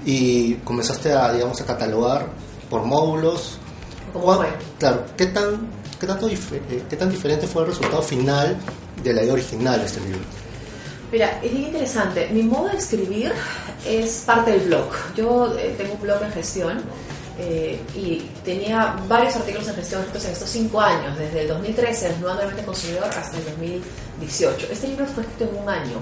y 0.05 0.55
comenzaste 0.55 1.13
a, 1.13 1.31
digamos, 1.31 1.61
a 1.61 1.65
catalogar 1.65 2.27
por 2.69 2.83
módulos. 2.83 3.59
¿Cómo 4.11 4.37
fue? 4.37 4.47
Claro, 4.79 5.05
¿qué 5.15 5.27
tan, 5.27 5.69
qué, 5.99 6.07
tanto 6.07 6.27
eh, 6.27 6.83
¿qué 6.89 6.95
tan 6.95 7.11
diferente 7.11 7.45
fue 7.45 7.61
el 7.63 7.69
resultado 7.69 8.01
final 8.01 8.57
de 9.03 9.13
la 9.13 9.21
idea 9.21 9.33
original 9.33 9.79
de 9.79 9.85
este 9.85 9.99
libro? 10.01 10.21
Mira, 11.11 11.39
es 11.41 11.51
bien 11.51 11.63
interesante. 11.65 12.29
Mi 12.31 12.44
modo 12.44 12.69
de 12.69 12.77
escribir 12.77 13.31
es 13.85 14.23
parte 14.25 14.51
del 14.51 14.61
blog. 14.67 14.89
Yo 15.15 15.56
eh, 15.57 15.73
tengo 15.77 15.94
un 15.94 16.01
blog 16.01 16.21
en 16.23 16.31
gestión 16.31 16.81
eh, 17.39 17.81
y 17.95 18.19
tenía 18.45 18.95
varios 19.07 19.35
artículos 19.35 19.67
en 19.69 19.75
gestión 19.75 20.03
en 20.03 20.31
estos 20.31 20.50
cinco 20.50 20.79
años, 20.79 21.17
desde 21.17 21.41
el 21.41 21.47
2013, 21.47 22.09
el 22.09 22.21
nuevo 22.21 22.39
ambiente 22.39 22.63
consumidor, 22.63 23.06
hasta 23.06 23.38
el 23.38 23.45
2018. 23.45 24.67
Este 24.71 24.88
libro 24.88 25.06
fue 25.07 25.23
escrito 25.23 25.51
en 25.51 25.63
un 25.63 25.69
año, 25.69 25.97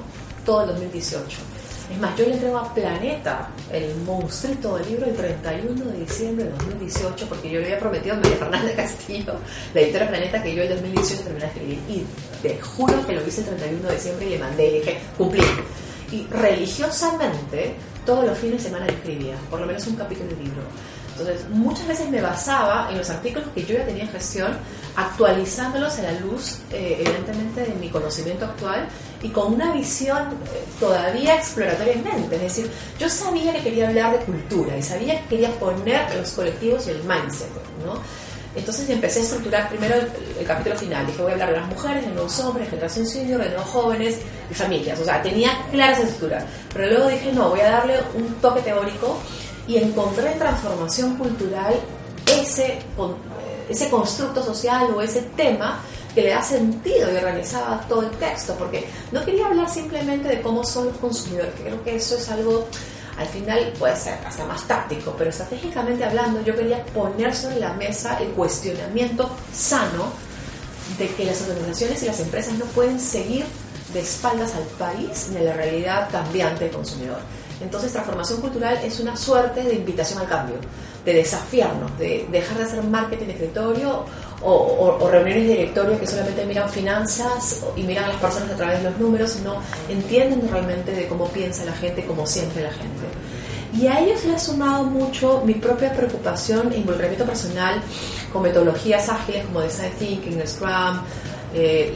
todo 0.45 0.63
el 0.63 0.67
2018. 0.69 1.37
Es 1.89 1.97
más, 1.99 2.17
yo 2.17 2.25
le 2.25 2.33
entrego 2.33 2.57
a 2.57 2.73
Planeta 2.73 3.49
el 3.71 3.95
monstruito 4.05 4.77
del 4.77 4.87
libro 4.89 5.05
el 5.05 5.15
31 5.15 5.85
de 5.85 5.99
diciembre 5.99 6.45
de 6.45 6.51
2018, 6.51 7.29
porque 7.29 7.49
yo 7.49 7.59
le 7.59 7.67
había 7.67 7.79
prometido 7.79 8.15
a 8.15 8.19
María 8.19 8.37
Fernanda 8.37 8.75
Castillo, 8.75 9.33
la 9.73 9.81
editora 9.81 10.09
Planeta, 10.09 10.43
que 10.43 10.53
yo 10.53 10.63
el 10.63 10.69
2018 10.69 11.23
terminé 11.23 11.45
de 11.45 11.51
escribir. 11.51 11.79
Y 11.87 12.03
te 12.41 12.59
juro 12.59 13.07
que 13.07 13.13
lo 13.13 13.25
hice 13.25 13.41
el 13.41 13.47
31 13.47 13.87
de 13.87 13.95
diciembre 13.95 14.25
y 14.25 14.29
le 14.31 14.39
mandé 14.39 14.67
y 14.67 14.71
le 14.71 14.79
dije, 14.79 14.97
cumplí. 15.17 15.41
Y 16.11 16.27
religiosamente, 16.27 17.75
todos 18.05 18.25
los 18.25 18.37
fines 18.37 18.63
de 18.63 18.69
semana 18.69 18.85
le 18.85 18.93
escribía, 18.93 19.35
por 19.49 19.61
lo 19.61 19.65
menos 19.65 19.87
un 19.87 19.95
capítulo 19.95 20.29
del 20.29 20.39
libro. 20.39 20.63
Entonces, 21.19 21.49
muchas 21.49 21.87
veces 21.87 22.09
me 22.09 22.21
basaba 22.21 22.89
en 22.91 22.99
los 22.99 23.09
artículos 23.09 23.47
que 23.55 23.65
yo 23.65 23.75
ya 23.75 23.85
tenía 23.85 24.03
en 24.03 24.09
gestión, 24.09 24.55
actualizándolos 24.95 25.97
a 25.97 26.03
la 26.03 26.11
luz, 26.19 26.59
eh, 26.71 26.97
evidentemente, 26.99 27.61
de 27.61 27.73
mi 27.75 27.89
conocimiento 27.89 28.45
actual 28.45 28.87
y 29.23 29.29
con 29.29 29.53
una 29.53 29.73
visión 29.73 30.27
eh, 30.53 30.63
todavía 30.79 31.35
exploratoria 31.35 31.93
en 31.93 32.03
mente. 32.03 32.35
Es 32.35 32.41
decir, 32.41 32.71
yo 32.99 33.09
sabía 33.09 33.51
que 33.53 33.61
quería 33.61 33.87
hablar 33.87 34.19
de 34.19 34.25
cultura 34.25 34.77
y 34.77 34.83
sabía 34.83 35.19
que 35.23 35.27
quería 35.29 35.51
poner 35.59 36.13
los 36.15 36.29
colectivos 36.31 36.85
y 36.85 36.91
el 36.91 37.03
mindset, 37.03 37.49
¿no? 37.83 37.99
Entonces 38.55 38.89
empecé 38.89 39.19
a 39.19 39.23
estructurar 39.23 39.69
primero 39.69 39.95
el, 40.39 40.45
capítulo 40.45 40.75
final. 40.75 41.05
Dije, 41.05 41.21
voy 41.21 41.31
a 41.31 41.33
hablar 41.33 41.49
de 41.49 41.57
las 41.57 41.67
mujeres, 41.67 42.05
de 42.05 42.11
nuevos 42.11 42.39
hombres, 42.39 42.69
generación 42.69 43.05
senior, 43.05 43.39
de 43.39 43.49
nuevos 43.49 43.67
jóvenes 43.69 44.19
y 44.49 44.53
familias. 44.53 44.99
O 44.99 45.05
sea, 45.05 45.21
tenía 45.21 45.51
clara 45.71 45.93
esa 45.93 46.03
estructura. 46.03 46.45
Pero 46.73 46.87
luego 46.89 47.07
dije, 47.07 47.31
no, 47.33 47.49
voy 47.49 47.59
a 47.59 47.69
darle 47.69 47.99
un 48.15 48.33
toque 48.35 48.61
teórico 48.61 49.19
y 49.67 49.77
encontré 49.77 50.31
en 50.31 50.39
transformación 50.39 51.17
cultural 51.17 51.75
ese, 52.25 52.79
ese 53.69 53.89
constructo 53.89 54.43
social 54.43 54.89
o 54.95 55.01
ese 55.01 55.21
tema 55.35 55.81
que 56.15 56.23
le 56.23 56.29
da 56.29 56.41
sentido 56.41 57.11
y 57.11 57.15
organizaba 57.15 57.85
todo 57.87 58.01
el 58.01 58.09
texto, 58.11 58.55
porque 58.57 58.87
no 59.11 59.23
quería 59.23 59.45
hablar 59.45 59.69
simplemente 59.69 60.27
de 60.27 60.41
cómo 60.41 60.63
son 60.63 60.87
los 60.87 60.97
consumidores, 60.97 61.53
que 61.55 61.63
creo 61.63 61.83
que 61.83 61.95
eso 61.95 62.15
es 62.17 62.27
algo, 62.29 62.67
al 63.17 63.27
final 63.27 63.71
puede 63.77 63.95
ser 63.95 64.17
hasta 64.25 64.45
más 64.45 64.67
táctico, 64.67 65.13
pero 65.17 65.29
estratégicamente 65.29 66.03
hablando 66.03 66.41
yo 66.41 66.55
quería 66.55 66.83
poner 66.85 67.35
sobre 67.35 67.59
la 67.59 67.73
mesa 67.73 68.17
el 68.19 68.29
cuestionamiento 68.29 69.29
sano 69.53 70.05
de 70.97 71.07
que 71.09 71.25
las 71.25 71.41
organizaciones 71.41 72.01
y 72.01 72.05
las 72.07 72.19
empresas 72.19 72.53
no 72.53 72.65
pueden 72.65 72.99
seguir 72.99 73.45
de 73.93 73.99
espaldas 73.99 74.55
al 74.55 74.63
país 74.63 75.27
ni 75.31 75.37
a 75.37 75.43
la 75.43 75.53
realidad 75.53 76.09
cambiante 76.11 76.65
del 76.65 76.73
consumidor. 76.73 77.19
Entonces, 77.61 77.91
transformación 77.91 78.41
cultural 78.41 78.77
es 78.83 78.99
una 78.99 79.17
suerte 79.17 79.63
de 79.63 79.75
invitación 79.75 80.19
al 80.19 80.27
cambio, 80.27 80.55
de 81.03 81.13
desafiarnos, 81.13 81.97
de 81.97 82.27
dejar 82.31 82.57
de 82.57 82.63
hacer 82.63 82.83
marketing 82.83 83.25
de 83.25 83.31
escritorio 83.33 84.05
o, 84.41 85.09
reuniones 85.09 85.47
de 85.47 85.53
directorio 85.55 85.99
que 85.99 86.05
solamente 86.05 86.45
miran 86.45 86.69
finanzas 86.69 87.63
y 87.75 87.81
miran 87.81 88.05
a 88.05 88.07
las 88.09 88.17
personas 88.17 88.51
a 88.51 88.55
través 88.55 88.83
de 88.83 88.89
los 88.91 88.99
números, 88.99 89.31
sino 89.31 89.55
entienden 89.89 90.47
realmente 90.49 90.91
de 90.91 91.07
cómo 91.07 91.27
piensa 91.29 91.65
la 91.65 91.73
gente, 91.73 92.05
cómo 92.05 92.27
siente 92.27 92.61
la 92.61 92.71
gente. 92.71 93.07
Y 93.73 93.87
a 93.87 93.99
ellos 93.99 94.23
le 94.25 94.35
ha 94.35 94.39
sumado 94.39 94.83
mucho 94.83 95.41
mi 95.45 95.55
propia 95.55 95.93
preocupación 95.93 96.71
e 96.71 96.77
involucramiento 96.77 97.25
personal 97.25 97.81
con 98.31 98.43
metodologías 98.43 99.09
ágiles 99.09 99.45
como 99.45 99.61
Design 99.61 99.91
Thinking, 99.99 100.47
Scrum, 100.47 101.01
eh, 101.53 101.93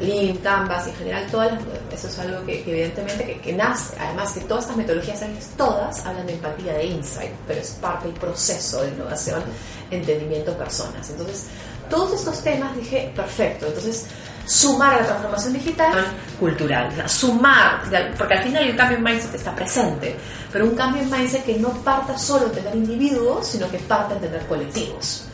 Lean, 0.00 0.36
Canvas, 0.38 0.86
en 0.86 0.94
general, 0.94 1.26
todas 1.30 1.52
eso 1.92 2.08
es 2.08 2.18
algo 2.18 2.44
que, 2.46 2.60
evidentemente 2.60 3.38
que, 3.42 3.52
nace, 3.52 3.94
además 4.00 4.32
que 4.32 4.40
todas 4.40 4.64
estas 4.64 4.78
metodologías 4.78 5.20
todas 5.56 6.06
hablan 6.06 6.26
de 6.26 6.32
empatía, 6.34 6.72
de 6.72 6.86
insight, 6.86 7.32
pero 7.46 7.60
es 7.60 7.70
parte 7.72 8.08
del 8.08 8.16
proceso 8.16 8.82
de 8.82 8.88
innovación, 8.88 9.42
entendimiento, 9.90 10.56
personas. 10.56 11.10
Entonces, 11.10 11.46
todos 11.90 12.14
estos 12.14 12.42
temas 12.42 12.74
dije, 12.76 13.12
perfecto, 13.14 13.66
entonces 13.66 14.06
sumar 14.46 14.94
a 14.94 15.00
la 15.00 15.06
transformación 15.06 15.52
digital 15.52 15.92
cultural, 16.38 17.08
sumar, 17.08 17.82
porque 18.16 18.34
al 18.34 18.42
final 18.42 18.64
el 18.64 18.76
cambio 18.76 18.96
en 18.96 19.04
mindset 19.04 19.34
está 19.34 19.54
presente, 19.54 20.16
pero 20.50 20.64
un 20.64 20.74
cambio 20.74 21.02
en 21.02 21.10
mindset 21.10 21.44
que 21.44 21.58
no 21.58 21.68
parta 21.84 22.16
solo 22.16 22.46
de 22.46 22.62
tener 22.62 22.74
individuos, 22.74 23.46
sino 23.46 23.70
que 23.70 23.78
parta 23.78 24.14
de 24.14 24.28
tener 24.28 24.46
colectivos. 24.46 25.26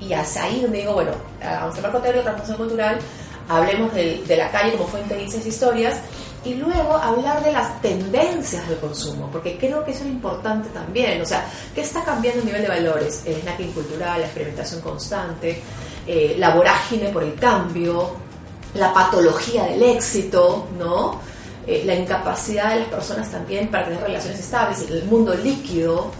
Y 0.00 0.12
hasta 0.12 0.44
ahí 0.44 0.62
donde 0.62 0.78
digo, 0.78 0.94
bueno, 0.94 1.12
vamos 1.40 1.78
a 1.78 1.80
Marco 1.80 1.98
Teórico, 1.98 2.24
transformación 2.24 2.56
cultural, 2.56 2.98
hablemos 3.56 3.92
de, 3.94 4.24
la 4.36 4.50
calle 4.50 4.72
como 4.72 4.88
fuente 4.88 5.14
de 5.14 5.24
esas 5.24 5.44
historias 5.46 5.98
y 6.44 6.54
luego 6.54 6.96
hablar 6.96 7.42
de 7.44 7.52
las 7.52 7.80
tendencias 7.80 8.68
del 8.68 8.78
consumo, 8.78 9.28
porque 9.30 9.56
creo 9.58 9.84
que 9.84 9.92
eso 9.92 10.02
es 10.02 10.10
importante 10.10 10.68
también, 10.70 11.20
o 11.22 11.26
sea, 11.26 11.46
¿qué 11.74 11.82
está 11.82 12.02
cambiando 12.02 12.42
a 12.42 12.44
nivel 12.44 12.62
de 12.62 12.68
valores? 12.68 13.22
El 13.26 13.40
snacking 13.42 13.72
cultural, 13.72 14.20
la 14.20 14.26
experimentación 14.26 14.80
constante, 14.80 15.62
eh, 16.06 16.34
la 16.38 16.54
vorágine 16.54 17.10
por 17.10 17.22
el 17.22 17.34
cambio, 17.34 18.16
la 18.74 18.92
patología 18.92 19.64
del 19.64 19.82
éxito, 19.82 20.68
¿no? 20.78 21.20
Eh, 21.64 21.84
la 21.86 21.94
incapacidad 21.94 22.70
de 22.70 22.80
las 22.80 22.88
personas 22.88 23.30
también 23.30 23.68
para 23.68 23.84
tener 23.84 24.00
relaciones 24.00 24.40
estables, 24.40 24.80
el 24.90 25.04
mundo 25.04 25.34
líquido, 25.34 26.10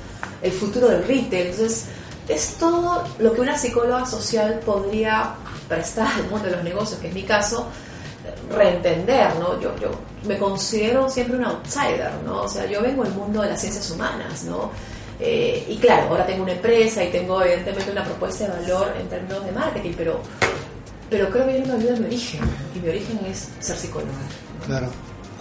el 0.41 0.53
futuro 0.53 0.89
del 0.89 1.03
retail, 1.03 1.49
entonces 1.49 1.87
es 2.29 2.55
todo 2.59 3.03
lo 3.19 3.33
que 3.33 3.41
una 3.41 3.59
psicóloga 3.59 4.07
social 4.07 4.61
podría 4.65 5.35
prestar 5.69 6.09
al 6.09 6.29
mundo 6.29 6.47
de 6.47 6.57
los 6.57 6.65
negocios, 6.65 7.01
que 7.01 7.09
es 7.09 7.15
mi 7.15 7.23
caso, 7.23 7.69
reentender, 8.51 9.35
¿no? 9.37 9.61
Yo, 9.61 9.75
yo 9.81 9.91
me 10.27 10.39
considero 10.39 11.09
siempre 11.09 11.37
un 11.37 11.45
outsider, 11.45 12.13
¿no? 12.25 12.43
O 12.43 12.49
sea, 12.49 12.67
yo 12.67 12.83
vengo 12.83 13.05
del 13.05 13.15
mundo 13.15 13.43
de 13.43 13.49
las 13.49 13.61
ciencias 13.61 13.91
humanas, 13.91 14.45
¿no? 14.45 14.71
Eh, 15.19 15.67
y 15.69 15.77
claro, 15.77 16.09
ahora 16.09 16.27
tengo 16.27 16.43
una 16.43 16.53
empresa 16.53 17.05
y 17.05 17.11
tengo 17.11 17.43
evidentemente 17.43 17.93
una 17.93 18.05
propuesta 18.05 18.45
de 18.45 18.61
valor 18.61 18.93
en 19.01 19.09
términos 19.09 19.45
de 19.45 19.53
marketing, 19.53 19.93
pero, 19.97 20.21
pero 21.09 21.31
creo 21.31 21.47
que 21.47 21.61
yo 21.61 21.67
no 21.67 21.75
olvido 21.75 21.97
mi 21.97 22.07
origen, 22.07 22.41
y 22.75 22.79
mi 22.81 22.89
origen 22.89 23.21
es 23.31 23.49
ser 23.61 23.77
psicóloga. 23.77 24.13
Claro. 24.67 24.89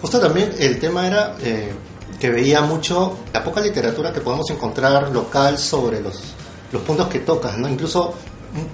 Justo 0.01 0.19
también 0.19 0.53
el 0.59 0.79
tema 0.79 1.07
era 1.07 1.35
eh, 1.41 1.71
que 2.19 2.29
veía 2.29 2.61
mucho 2.61 3.17
la 3.33 3.43
poca 3.43 3.61
literatura 3.61 4.11
que 4.11 4.21
podemos 4.21 4.49
encontrar 4.49 5.09
local 5.11 5.57
sobre 5.57 6.01
los, 6.01 6.33
los 6.71 6.81
puntos 6.81 7.07
que 7.07 7.19
tocas, 7.19 7.57
¿no? 7.57 7.69
Incluso 7.69 8.15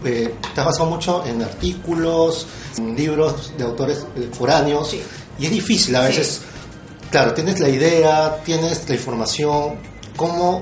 eh, 0.06 0.34
basado 0.56 0.86
mucho 0.86 1.26
en 1.26 1.42
artículos, 1.42 2.48
en 2.78 2.96
libros 2.96 3.54
de 3.58 3.64
autores 3.64 4.06
eh, 4.16 4.30
foráneos, 4.32 4.96
y 5.40 5.46
es 5.46 5.52
difícil 5.52 5.96
a 5.96 6.02
veces. 6.02 6.42
Claro, 7.12 7.34
tienes 7.34 7.60
la 7.60 7.70
idea, 7.70 8.42
tienes 8.44 8.88
la 8.90 8.96
información, 8.96 9.76
¿cómo 10.16 10.62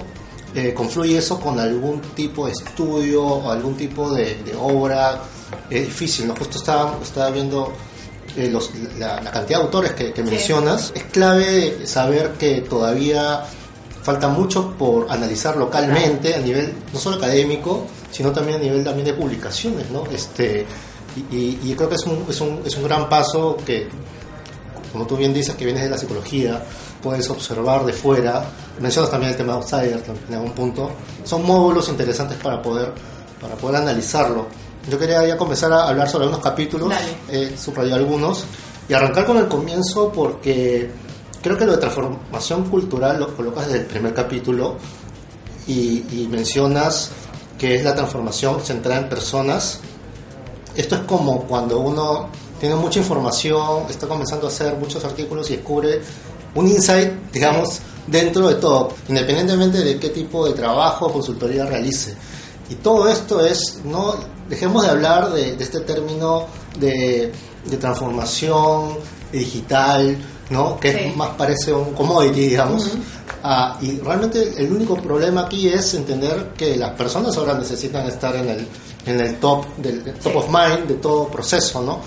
eh, 0.54 0.74
confluye 0.74 1.18
eso 1.18 1.40
con 1.40 1.60
algún 1.60 2.02
tipo 2.02 2.46
de 2.46 2.52
estudio 2.52 3.24
o 3.26 3.52
algún 3.52 3.76
tipo 3.76 4.12
de, 4.12 4.38
obra? 4.60 5.22
Es 5.70 5.86
difícil, 5.86 6.28
¿no? 6.28 6.36
Justo 6.36 6.58
estaba, 6.58 7.00
estaba 7.02 7.32
viendo 7.32 7.74
eh, 8.38 8.50
los, 8.50 8.72
la, 9.00 9.20
cantidad 9.32 9.60
de 9.60 9.66
autores 9.66 9.92
que, 9.94 10.24
mencionas. 10.24 10.92
Es 10.94 11.04
clave 11.06 11.88
saber 11.88 12.34
que 12.34 12.62
todavía 12.62 13.44
falta 14.04 14.28
mucho 14.28 14.72
por 14.78 15.12
analizar 15.12 15.58
localmente 15.58 16.36
a 16.36 16.40
nivel 16.40 16.74
no 16.94 17.00
solo 17.00 17.16
académico, 17.16 17.88
sino 18.16 18.32
también 18.32 18.60
a 18.60 18.62
nivel 18.62 18.82
también 18.82 19.06
de 19.06 19.14
publicaciones, 19.14 19.92
¿no? 19.92 20.06
Este, 20.06 20.66
y, 21.30 21.74
creo 21.74 21.90
que 21.90 21.96
es 21.96 22.06
un, 22.06 22.26
es, 22.30 22.40
un, 22.40 22.62
es 22.66 22.78
un 22.78 22.84
gran 22.86 23.10
paso 23.10 23.58
que, 23.66 23.90
como 24.94 25.06
tú 25.06 25.18
bien 25.18 25.34
dices, 25.34 25.54
que 25.56 25.66
vienes 25.66 25.84
de 25.84 25.90
la 25.90 25.98
psicología, 25.98 26.64
puedes 27.04 27.30
observar 27.30 27.86
de 27.86 27.92
fuera. 27.92 28.46
Mencionas 28.80 29.12
también 29.12 29.32
el 29.32 29.38
tema 29.38 29.52
de 29.52 29.60
Outsider 29.60 30.04
en 30.30 30.34
algún 30.34 30.54
punto. 30.54 30.92
Son 31.26 31.46
módulos 31.46 31.90
interesantes 31.90 32.38
para 32.38 32.62
poder, 32.62 32.94
para 33.42 33.56
poder 33.56 33.82
analizarlo. 33.82 34.48
Yo 34.90 34.98
quería 34.98 35.26
ya 35.26 35.36
comenzar 35.36 35.74
a 35.74 35.90
hablar 35.90 36.08
sobre 36.10 36.28
unos 36.28 36.40
capítulos, 36.40 36.94
he 37.30 37.58
subrayado 37.58 37.98
algunos, 37.98 38.46
y 38.88 38.94
arrancar 38.94 39.26
con 39.26 39.36
el 39.36 39.50
comienzo 39.50 40.10
porque 40.10 40.90
creo 41.42 41.58
que 41.58 41.66
lo 41.66 41.74
de 41.74 41.80
transformación 41.80 42.70
cultural 42.70 43.20
lo 43.20 43.36
colocas 43.36 43.66
desde 43.66 43.80
el 43.80 43.86
primer 43.88 44.14
capítulo 44.14 44.78
y, 45.68 46.28
mencionas 46.30 47.12
que 47.58 47.76
es 47.76 47.84
la 47.84 47.96
transformación 47.96 48.62
centrada 48.62 49.02
en 49.02 49.10
personas. 49.10 49.80
Esto 50.76 50.96
es 50.96 51.02
como 51.02 51.44
cuando 51.44 51.80
uno 51.80 52.30
tiene 52.60 52.76
mucha 52.76 53.00
información, 53.00 53.84
está 53.90 54.08
comenzando 54.08 54.48
a 54.48 54.50
hacer 54.50 54.76
muchos 54.76 55.04
artículos 55.04 55.50
y 55.50 55.58
descubre 55.58 56.02
un 56.56 56.68
insight, 56.68 57.12
digamos, 57.32 57.80
dentro 58.08 58.48
de 58.48 58.56
todo, 58.56 58.94
independientemente 59.10 59.84
de 59.84 60.00
qué 60.00 60.10
tipo 60.10 60.46
de 60.46 60.54
trabajo 60.54 61.08
o 61.08 61.12
consultoría 61.12 61.66
realice. 61.66 62.16
Y 62.70 62.76
todo 62.76 63.08
esto 63.10 63.46
es, 63.46 63.80
no 63.84 64.16
dejemos 64.50 64.84
de 64.84 64.90
hablar 64.90 65.32
de, 65.32 65.56
este 65.60 65.82
término 65.82 66.48
de, 66.80 67.32
transformación 67.80 68.98
digital, 69.32 70.18
¿no? 70.50 70.80
que 70.80 71.14
más 71.16 71.30
parece 71.30 71.74
un 71.74 71.94
commodity, 71.94 72.50
digamos. 72.50 72.92
Ah, 73.48 73.78
y 73.80 74.00
realmente 74.00 74.56
el 74.58 74.72
único 74.72 74.96
problema 74.96 75.42
aquí 75.42 75.70
es 75.70 75.94
entender 75.94 76.54
que 76.58 76.76
las 76.78 76.94
personas 76.94 77.38
ahora 77.38 77.54
necesitan 77.54 78.08
estar 78.08 78.36
en 78.36 78.50
el, 78.50 78.68
en 79.06 79.20
el 79.20 79.36
top, 79.38 79.68
del 79.78 80.04
top 80.16 80.38
of 80.38 80.48
mind 80.48 80.88
de 80.88 80.96
todo 80.96 81.28
proceso, 81.28 81.84
¿no? 81.84 82.00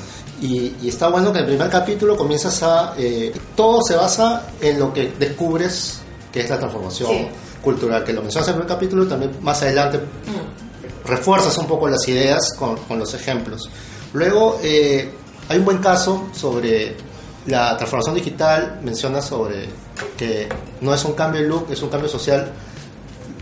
Y, 0.42 0.88
está 0.88 1.06
bueno 1.06 1.32
que 1.32 1.38
el 1.38 1.46
primer 1.46 1.70
capítulo 1.70 2.16
comienzas 2.16 2.60
a... 2.64 2.94
Eh, 2.98 3.32
todo 3.54 3.80
se 3.82 3.94
basa 3.94 4.48
en 4.60 4.80
lo 4.80 4.92
que 4.92 5.12
descubres 5.16 6.00
que 6.32 6.40
es 6.40 6.50
la 6.50 6.58
transformación 6.58 7.28
cultural, 7.62 8.02
que 8.02 8.12
lo 8.12 8.22
mencionas 8.22 8.48
en 8.48 8.54
el 8.54 8.60
primer 8.62 8.74
capítulo 8.76 9.04
y 9.04 9.08
también 9.08 9.30
más 9.40 9.62
adelante 9.62 9.98
mm. 9.98 11.06
refuerzas 11.06 11.56
un 11.56 11.68
poco 11.68 11.88
las 11.88 12.06
ideas 12.08 12.52
con, 12.58 12.76
con 12.78 12.98
los 12.98 13.14
ejemplos. 13.14 13.70
Luego 14.12 14.58
eh, 14.60 15.08
hay 15.48 15.58
un 15.58 15.64
buen 15.64 15.78
caso 15.78 16.30
sobre 16.32 16.96
la 17.48 17.76
transformación 17.76 18.14
digital, 18.14 18.80
menciona 18.82 19.20
sobre 19.20 19.68
que 20.16 20.48
no 20.80 20.94
es 20.94 21.04
un 21.04 21.12
cambio 21.12 21.42
de 21.42 21.48
look, 21.48 21.66
es 21.70 21.82
un 21.82 21.88
cambio 21.88 22.08
social, 22.08 22.52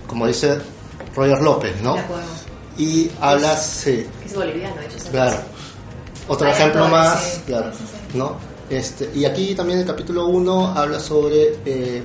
como 0.07 0.27
dice 0.27 0.59
Roger 1.15 1.41
López, 1.43 1.81
¿no? 1.83 1.97
Y 2.79 3.11
hablas... 3.21 3.67
Sí, 3.67 4.07
es 4.25 4.35
boliviano, 4.35 4.77
de 4.77 4.87
hecho. 4.87 5.11
Claro 5.11 5.37
otro 6.29 6.49
ejemplo 6.49 6.89
más, 6.89 7.41
claro, 7.47 7.71
¿no? 8.15 8.37
Este, 8.69 9.11
y 9.15 9.25
aquí 9.25 9.55
también 9.55 9.81
el 9.81 9.87
capítulo 9.87 10.27
1 10.27 10.75
habla 10.77 10.99
sobre 10.99 11.61
eh, 11.65 12.03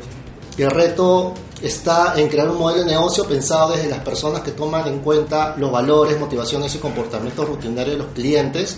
el 0.58 0.70
reto 0.70 1.34
está 1.62 2.14
en 2.18 2.28
crear 2.28 2.50
un 2.50 2.60
modelo 2.60 2.84
de 2.84 2.92
negocio 2.92 3.26
pensado 3.26 3.74
desde 3.74 3.90
las 3.90 4.00
personas 4.00 4.42
que 4.42 4.52
toman 4.52 4.88
en 4.88 5.00
cuenta 5.00 5.56
los 5.58 5.72
valores, 5.72 6.20
motivaciones 6.20 6.76
y 6.76 6.78
comportamientos 6.78 7.48
rutinarios 7.48 7.98
de 7.98 8.04
los 8.04 8.14
clientes. 8.14 8.78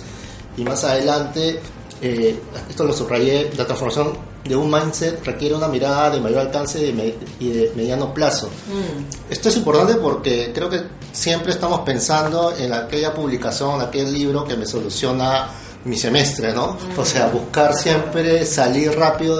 Y 0.55 0.63
más 0.63 0.83
adelante, 0.83 1.59
eh, 2.05 2.37
esto 2.69 2.83
lo 2.83 2.91
subrayé, 2.91 3.49
la 3.55 3.65
transformación 3.65 4.17
de 4.43 4.57
un 4.57 4.69
mindset 4.69 5.23
requiere 5.23 5.55
una 5.55 5.69
mirada 5.69 6.09
de 6.09 6.19
mayor 6.19 6.39
alcance 6.39 6.93
y 7.39 7.49
de, 7.49 7.71
mediano 7.77 8.13
plazo. 8.13 8.47
Mm. 8.47 9.31
Esto 9.31 9.47
es 9.47 9.55
importante 9.55 9.95
porque 9.95 10.51
creo 10.53 10.69
que 10.69 10.81
siempre 11.13 11.53
estamos 11.53 11.79
pensando 11.79 12.53
en 12.57 12.73
aquella 12.73 13.13
publicación, 13.13 13.79
aquel 13.79 14.11
libro 14.11 14.43
que 14.43 14.57
me 14.57 14.65
soluciona 14.65 15.49
mi 15.85 15.95
semestre, 15.95 16.51
¿no? 16.51 16.73
Mm. 16.73 16.99
O 16.99 17.05
sea, 17.05 17.27
buscar 17.27 17.73
siempre 17.73 18.45
salir 18.45 18.91
rápido 18.97 19.37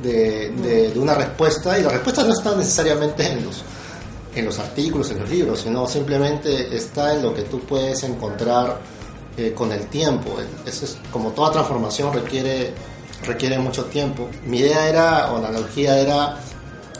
de, 0.00 0.50
de, 0.50 0.92
una 0.94 1.14
respuesta 1.14 1.76
y 1.76 1.82
la 1.82 1.88
respuesta 1.88 2.22
no 2.22 2.32
está 2.32 2.54
necesariamente 2.54 3.26
en 3.26 3.44
los, 3.44 3.64
en 4.36 4.44
los 4.44 4.60
artículos, 4.60 5.10
en 5.10 5.18
los 5.18 5.28
libros, 5.28 5.62
sino 5.62 5.88
simplemente 5.88 6.76
está 6.76 7.14
en 7.14 7.22
lo 7.24 7.34
que 7.34 7.42
tú 7.42 7.58
puedes 7.62 8.04
encontrar 8.04 8.78
eh, 9.40 9.54
con 9.54 9.72
el 9.72 9.86
tiempo. 9.86 10.36
Eso 10.66 10.84
es 10.84 10.98
como 11.10 11.30
toda 11.30 11.52
transformación 11.52 12.12
requiere 12.12 12.74
requiere 13.22 13.58
mucho 13.58 13.84
tiempo. 13.86 14.28
Mi 14.46 14.58
idea 14.58 14.88
era, 14.88 15.32
o 15.32 15.40
la 15.40 15.48
analogía 15.48 15.98
era, 15.98 16.36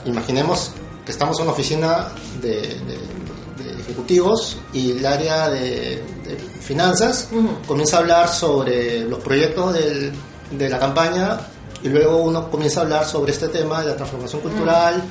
imaginemos 0.05 0.73
que 1.05 1.13
estamos 1.13 1.39
en 1.39 1.45
una 1.45 1.53
oficina 1.53 2.09
de, 2.41 2.77
ejecutivos 3.81 4.57
y 4.73 4.93
el 4.93 5.05
área 5.05 5.49
de, 5.49 6.03
finanzas 6.61 7.29
comienza 7.67 7.97
a 7.97 8.01
hablar 8.01 8.29
sobre 8.29 9.01
los 9.01 9.19
proyectos 9.19 9.75
de 9.75 10.69
la 10.69 10.79
campaña 10.79 11.41
y 11.83 11.89
luego 11.89 12.19
uno 12.19 12.49
comienza 12.51 12.81
a 12.81 12.83
hablar 12.85 13.05
sobre 13.05 13.33
este 13.33 13.49
tema 13.49 13.81
de 13.81 13.89
la 13.89 13.97
transformación 13.97 14.41
cultural. 14.41 15.03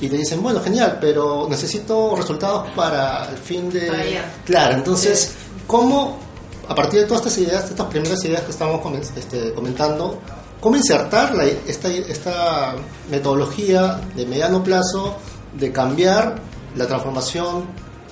Y 0.00 0.08
te 0.08 0.16
dicen, 0.16 0.42
bueno, 0.42 0.60
genial, 0.60 0.98
pero 1.00 1.46
necesito 1.48 2.16
resultados 2.16 2.68
para 2.74 3.28
el 3.30 3.36
fin 3.36 3.70
de... 3.70 4.20
Claro, 4.44 4.74
entonces, 4.74 5.34
¿cómo 5.66 6.18
a 6.68 6.74
partir 6.74 7.00
de 7.00 7.06
todas 7.06 7.26
estas 7.26 7.38
ideas, 7.38 7.70
estas 7.70 7.86
primeras 7.86 8.24
ideas 8.24 8.42
que 8.42 8.50
estamos 8.50 8.80
este, 9.16 9.52
comentando, 9.52 10.18
cómo 10.60 10.76
insertar 10.76 11.34
esta, 11.66 11.88
esta 11.88 12.74
metodología 13.10 14.00
de 14.14 14.26
mediano 14.26 14.62
plazo 14.62 15.16
de 15.58 15.72
cambiar 15.72 16.36
la 16.74 16.86
transformación 16.86 17.64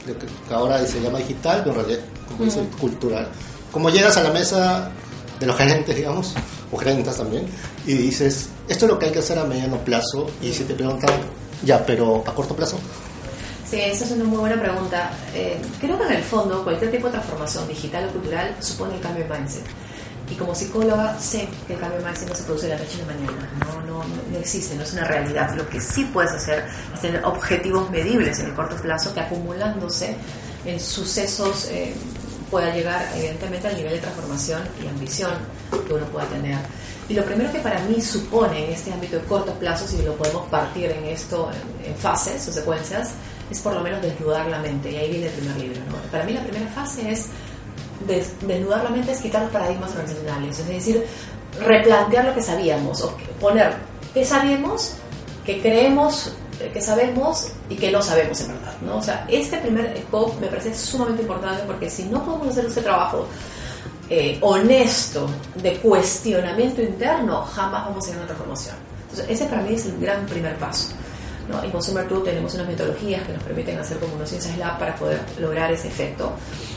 de 0.06 0.14
que 0.16 0.54
ahora 0.54 0.84
se 0.86 1.00
llama 1.00 1.18
digital, 1.18 1.62
pero 1.64 1.80
en 1.80 1.86
realidad 1.86 2.04
como 2.28 2.44
dice, 2.44 2.60
cultural. 2.80 3.28
Cómo 3.70 3.90
llegas 3.90 4.16
a 4.16 4.22
la 4.22 4.30
mesa 4.30 4.90
de 5.38 5.46
los 5.46 5.56
gerentes, 5.56 5.96
digamos, 5.96 6.34
o 6.70 6.76
gerentes 6.76 7.16
también, 7.16 7.46
y 7.86 7.94
dices, 7.94 8.48
esto 8.68 8.86
es 8.86 8.92
lo 8.92 8.98
que 8.98 9.06
hay 9.06 9.12
que 9.12 9.18
hacer 9.20 9.38
a 9.38 9.44
mediano 9.44 9.78
plazo, 9.78 10.28
y 10.40 10.52
si 10.52 10.64
te 10.64 10.74
preguntan, 10.74 11.10
ya, 11.64 11.84
pero 11.84 12.22
a 12.26 12.34
corto 12.34 12.54
plazo. 12.54 12.78
Sí, 13.72 13.80
esa 13.80 14.04
es 14.04 14.10
una 14.10 14.24
muy 14.24 14.36
buena 14.36 14.60
pregunta. 14.60 15.10
Eh, 15.34 15.58
creo 15.80 15.96
que 15.96 16.04
en 16.04 16.12
el 16.12 16.22
fondo 16.22 16.62
cualquier 16.62 16.90
tipo 16.90 17.06
de 17.06 17.12
transformación 17.12 17.66
digital 17.66 18.06
o 18.06 18.12
cultural 18.12 18.54
supone 18.60 18.96
el 18.96 19.00
cambio 19.00 19.24
de 19.24 19.30
mindset. 19.34 19.64
Y 20.30 20.34
como 20.34 20.54
psicóloga 20.54 21.18
sé 21.18 21.48
que 21.66 21.72
el 21.72 21.80
cambio 21.80 22.00
de 22.00 22.04
mindset 22.04 22.28
no 22.28 22.34
se 22.34 22.42
produce 22.42 22.66
de 22.66 22.74
la 22.74 22.82
noche 22.82 22.96
a 22.96 23.06
la 23.06 23.14
mañana, 23.14 23.50
no, 23.60 23.80
no, 23.80 24.04
no, 24.30 24.38
existe, 24.38 24.76
no 24.76 24.82
es 24.82 24.92
una 24.92 25.04
realidad. 25.04 25.54
Lo 25.56 25.66
que 25.70 25.80
sí 25.80 26.04
puedes 26.12 26.32
hacer 26.32 26.66
es 26.92 27.00
tener 27.00 27.24
objetivos 27.24 27.90
medibles 27.90 28.40
en 28.40 28.48
el 28.48 28.52
corto 28.52 28.76
plazo 28.76 29.14
que 29.14 29.20
acumulándose 29.20 30.16
en 30.66 30.78
sucesos 30.78 31.68
eh, 31.70 31.94
pueda 32.50 32.74
llegar 32.74 33.08
evidentemente 33.16 33.68
al 33.68 33.76
nivel 33.76 33.92
de 33.92 34.00
transformación 34.00 34.60
y 34.84 34.86
ambición 34.86 35.32
que 35.88 35.94
uno 35.94 36.04
pueda 36.08 36.26
tener. 36.26 36.58
Y 37.08 37.14
lo 37.14 37.24
primero 37.24 37.50
que 37.50 37.60
para 37.60 37.80
mí 37.80 38.02
supone 38.02 38.66
en 38.66 38.72
este 38.72 38.92
ámbito 38.92 39.16
de 39.16 39.22
corto 39.24 39.54
plazo, 39.54 39.88
si 39.88 40.02
lo 40.02 40.14
podemos 40.14 40.46
partir 40.48 40.90
en 40.90 41.04
esto 41.04 41.50
en, 41.84 41.94
fases 41.96 42.46
o 42.48 42.52
secuencias, 42.52 43.12
es 43.50 43.60
por 43.60 43.74
lo 43.74 43.80
menos 43.80 44.02
desnudar 44.02 44.46
la 44.46 44.58
mente. 44.58 44.90
Y 44.90 44.96
ahí 44.96 45.10
viene 45.10 45.26
el 45.26 45.32
primer 45.32 45.56
libro. 45.56 45.80
Para 46.10 46.24
mí 46.24 46.32
la 46.32 46.42
primera 46.42 46.70
fase 46.72 47.10
es 47.10 47.26
desnudar 48.46 48.84
la 48.84 48.90
mente, 48.90 49.12
es 49.12 49.20
quitar 49.20 49.42
los 49.42 49.50
paradigmas 49.50 49.90
organizacionales. 49.90 50.58
Es 50.58 50.68
decir, 50.68 51.06
replantear 51.60 52.24
lo 52.24 52.34
que 52.34 52.42
sabíamos, 52.42 53.02
o 53.02 53.16
poner 53.40 53.74
qué 54.14 54.24
sabemos, 54.24 54.94
qué 55.44 55.60
creemos 55.60 56.32
que 56.70 56.80
sabemos 56.80 57.48
y 57.68 57.76
que 57.76 57.90
no 57.90 58.02
sabemos 58.02 58.40
en 58.40 58.48
verdad. 58.48 58.74
¿no? 58.82 58.98
O 58.98 59.02
sea, 59.02 59.26
este 59.28 59.58
primer 59.58 59.96
scope 60.06 60.40
me 60.40 60.46
parece 60.46 60.74
sumamente 60.74 61.22
importante 61.22 61.62
porque 61.66 61.90
si 61.90 62.04
no 62.04 62.24
podemos 62.24 62.48
hacer 62.48 62.66
este 62.66 62.82
trabajo 62.82 63.26
eh, 64.08 64.38
honesto 64.42 65.28
de 65.56 65.74
cuestionamiento 65.78 66.82
interno, 66.82 67.42
jamás 67.42 67.86
vamos 67.86 68.04
a 68.04 68.06
llegar 68.08 68.20
a 68.20 68.24
una 68.24 68.26
transformación. 68.26 68.76
Entonces, 69.10 69.26
ese 69.28 69.46
para 69.46 69.62
mí 69.62 69.74
es 69.74 69.86
el 69.86 69.98
gran 69.98 70.26
primer 70.26 70.56
paso. 70.56 70.88
¿No? 71.48 71.62
En 71.62 71.70
Consumer 71.70 72.06
Tool 72.08 72.24
tenemos 72.24 72.54
unas 72.54 72.66
metodologías 72.66 73.26
que 73.26 73.32
nos 73.32 73.42
permiten 73.42 73.78
hacer 73.78 73.98
como 73.98 74.14
unos 74.14 74.28
ciencias 74.28 74.56
lab 74.58 74.78
para 74.78 74.94
poder 74.96 75.20
lograr 75.38 75.72
ese 75.72 75.88
efecto 75.88 76.32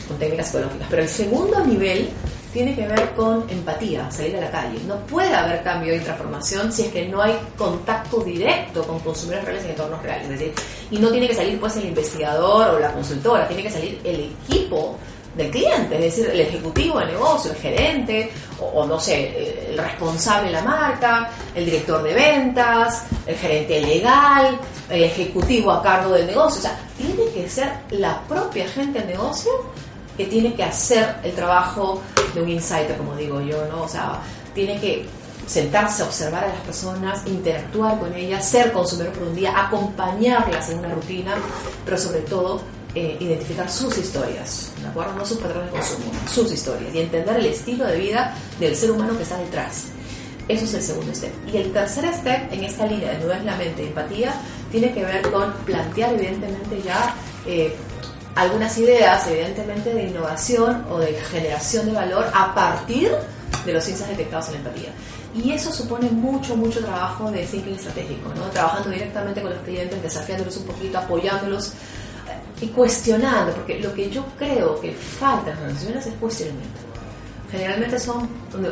con 0.08 0.18
técnicas 0.18 0.46
psicológicas. 0.46 0.86
Pero 0.90 1.02
el 1.02 1.08
segundo 1.08 1.64
nivel 1.64 2.08
tiene 2.52 2.74
que 2.74 2.88
ver 2.88 3.10
con 3.10 3.44
empatía, 3.50 4.10
salir 4.10 4.36
a 4.36 4.40
la 4.40 4.50
calle. 4.50 4.78
No 4.86 4.96
puede 5.00 5.34
haber 5.34 5.62
cambio 5.62 5.94
y 5.94 5.98
transformación 6.00 6.72
si 6.72 6.82
es 6.82 6.88
que 6.88 7.06
no 7.06 7.20
hay 7.20 7.38
contacto 7.56 8.20
directo 8.20 8.82
con 8.86 8.98
consumidores 9.00 9.44
reales 9.44 9.64
en 9.64 9.70
entornos 9.72 10.02
reales. 10.02 10.52
Y 10.90 10.98
no 10.98 11.10
tiene 11.10 11.28
que 11.28 11.34
salir 11.34 11.60
pues 11.60 11.76
el 11.76 11.84
investigador 11.84 12.74
o 12.74 12.78
la 12.78 12.92
consultora, 12.92 13.46
tiene 13.46 13.62
que 13.62 13.70
salir 13.70 14.00
el 14.04 14.32
equipo 14.48 14.96
del 15.36 15.50
cliente, 15.50 15.94
es 15.96 16.16
decir, 16.16 16.30
el 16.32 16.40
ejecutivo 16.40 16.98
de 16.98 17.06
negocio, 17.06 17.50
el 17.50 17.58
gerente, 17.58 18.32
o, 18.58 18.86
no 18.86 18.98
sé, 18.98 19.68
el 19.70 19.78
responsable 19.78 20.46
de 20.46 20.54
la 20.54 20.62
marca, 20.62 21.30
el 21.54 21.64
director 21.66 22.02
de 22.02 22.14
ventas, 22.14 23.04
el 23.26 23.36
gerente 23.36 23.80
legal, 23.80 24.58
el 24.88 25.04
ejecutivo 25.04 25.70
a 25.72 25.82
cargo 25.82 26.14
del 26.14 26.26
negocio. 26.26 26.58
O 26.58 26.62
sea, 26.62 26.78
tiene 26.96 27.30
que 27.32 27.48
ser 27.48 27.70
la 27.90 28.20
propia 28.22 28.66
gente 28.68 29.00
del 29.00 29.08
negocio 29.08 29.52
que 30.16 30.24
tiene 30.24 30.54
que 30.54 30.64
hacer 30.64 31.16
el 31.22 31.32
trabajo 31.32 32.00
de 32.34 32.42
un 32.42 32.48
insider, 32.48 32.96
como 32.96 33.14
digo 33.14 33.40
yo, 33.42 33.66
¿no? 33.66 33.82
O 33.82 33.88
sea, 33.88 34.20
tiene 34.54 34.80
que 34.80 35.06
sentarse, 35.46 36.02
observar 36.02 36.44
a 36.44 36.48
las 36.48 36.60
personas, 36.60 37.26
interactuar 37.26 37.98
con 37.98 38.12
ellas, 38.14 38.48
ser 38.48 38.72
consumidor 38.72 39.12
por 39.12 39.28
un 39.28 39.34
día, 39.34 39.52
acompañarlas 39.54 40.70
en 40.70 40.78
una 40.78 40.88
rutina, 40.88 41.34
pero 41.84 41.98
sobre 41.98 42.20
todo 42.20 42.62
eh, 42.98 43.14
identificar 43.20 43.70
sus 43.70 43.98
historias, 43.98 44.72
¿de 44.80 44.88
acuerdo? 44.88 45.12
No 45.12 45.26
sus 45.26 45.36
patrones 45.36 45.70
de 45.70 45.78
consumo, 45.78 46.10
sus 46.32 46.50
historias 46.50 46.94
y 46.94 47.00
entender 47.00 47.36
el 47.36 47.44
estilo 47.44 47.84
de 47.84 47.98
vida 47.98 48.34
del 48.58 48.74
ser 48.74 48.90
humano 48.90 49.14
que 49.18 49.22
está 49.22 49.36
detrás. 49.36 49.88
Eso 50.48 50.64
es 50.64 50.72
el 50.72 50.80
segundo 50.80 51.14
step. 51.14 51.30
Y 51.52 51.58
el 51.58 51.74
tercer 51.74 52.10
step 52.14 52.50
en 52.50 52.64
esta 52.64 52.86
línea 52.86 53.10
de 53.12 53.34
es 53.34 53.44
la 53.44 53.54
mente 53.56 53.86
empatía 53.86 54.32
tiene 54.72 54.94
que 54.94 55.04
ver 55.04 55.30
con 55.30 55.52
plantear 55.66 56.14
evidentemente 56.14 56.80
ya 56.82 57.14
eh, 57.44 57.76
algunas 58.34 58.78
ideas 58.78 59.26
evidentemente 59.28 59.92
de 59.92 60.04
innovación 60.04 60.86
o 60.88 60.98
de 60.98 61.12
generación 61.30 61.84
de 61.84 61.92
valor 61.92 62.24
a 62.32 62.54
partir 62.54 63.10
de 63.66 63.72
los 63.74 63.84
ciencias 63.84 64.08
detectados 64.08 64.46
en 64.46 64.52
la 64.54 64.58
empatía. 64.60 64.92
Y 65.34 65.52
eso 65.52 65.70
supone 65.70 66.08
mucho, 66.08 66.56
mucho 66.56 66.80
trabajo 66.80 67.30
de 67.30 67.44
thinking 67.44 67.74
estratégico, 67.74 68.32
¿no? 68.34 68.44
Trabajando 68.44 68.88
directamente 68.88 69.42
con 69.42 69.50
los 69.50 69.60
clientes, 69.64 70.02
desafiándolos 70.02 70.56
un 70.56 70.64
poquito, 70.64 70.96
apoyándolos 70.96 71.74
y 72.60 72.68
cuestionando, 72.68 73.52
porque 73.52 73.78
lo 73.80 73.92
que 73.92 74.10
yo 74.10 74.24
creo 74.38 74.80
que 74.80 74.92
falta 74.92 75.50
en 75.50 75.56
las 75.56 75.58
organizaciones 75.58 76.06
es 76.06 76.14
cuestionamiento. 76.14 76.80
Generalmente 77.50 77.98
son 77.98 78.28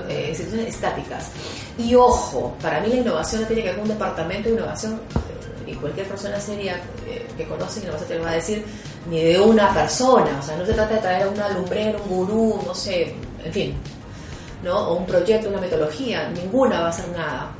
eh, 0.09 0.27
instituciones 0.31 0.75
estáticas. 0.75 1.31
Y 1.79 1.95
ojo, 1.95 2.57
para 2.61 2.81
mí 2.81 2.89
la 2.89 2.97
innovación 2.97 3.43
no 3.43 3.47
tiene 3.47 3.63
que 3.63 3.69
ver 3.69 3.77
con 3.77 3.85
un 3.85 3.91
departamento 3.91 4.49
de 4.49 4.55
innovación, 4.57 4.95
eh, 4.95 5.71
y 5.71 5.75
cualquier 5.75 6.07
persona 6.09 6.41
seria 6.41 6.81
eh, 7.07 7.27
que 7.37 7.45
conoce 7.45 7.81
innovación 7.81 8.09
te 8.09 8.19
lo 8.19 8.25
va 8.25 8.31
a 8.31 8.35
decir, 8.35 8.65
ni 9.09 9.21
de 9.21 9.41
una 9.41 9.73
persona. 9.73 10.39
O 10.41 10.43
sea, 10.43 10.57
no 10.57 10.67
se 10.67 10.73
trata 10.73 10.95
de 10.95 11.01
traer 11.01 11.23
a 11.25 11.29
una 11.29 11.49
lumbrera, 11.51 11.99
un 11.99 12.09
gurú, 12.09 12.61
no 12.67 12.75
sé, 12.75 13.15
en 13.45 13.53
fin, 13.53 13.75
¿no? 14.63 14.89
o 14.89 14.95
un 14.95 15.07
proyecto, 15.07 15.51
una 15.51 15.61
metodología, 15.61 16.29
ninguna 16.31 16.81
va 16.81 16.87
a 16.87 16.91
hacer 16.91 17.09
nada 17.09 17.55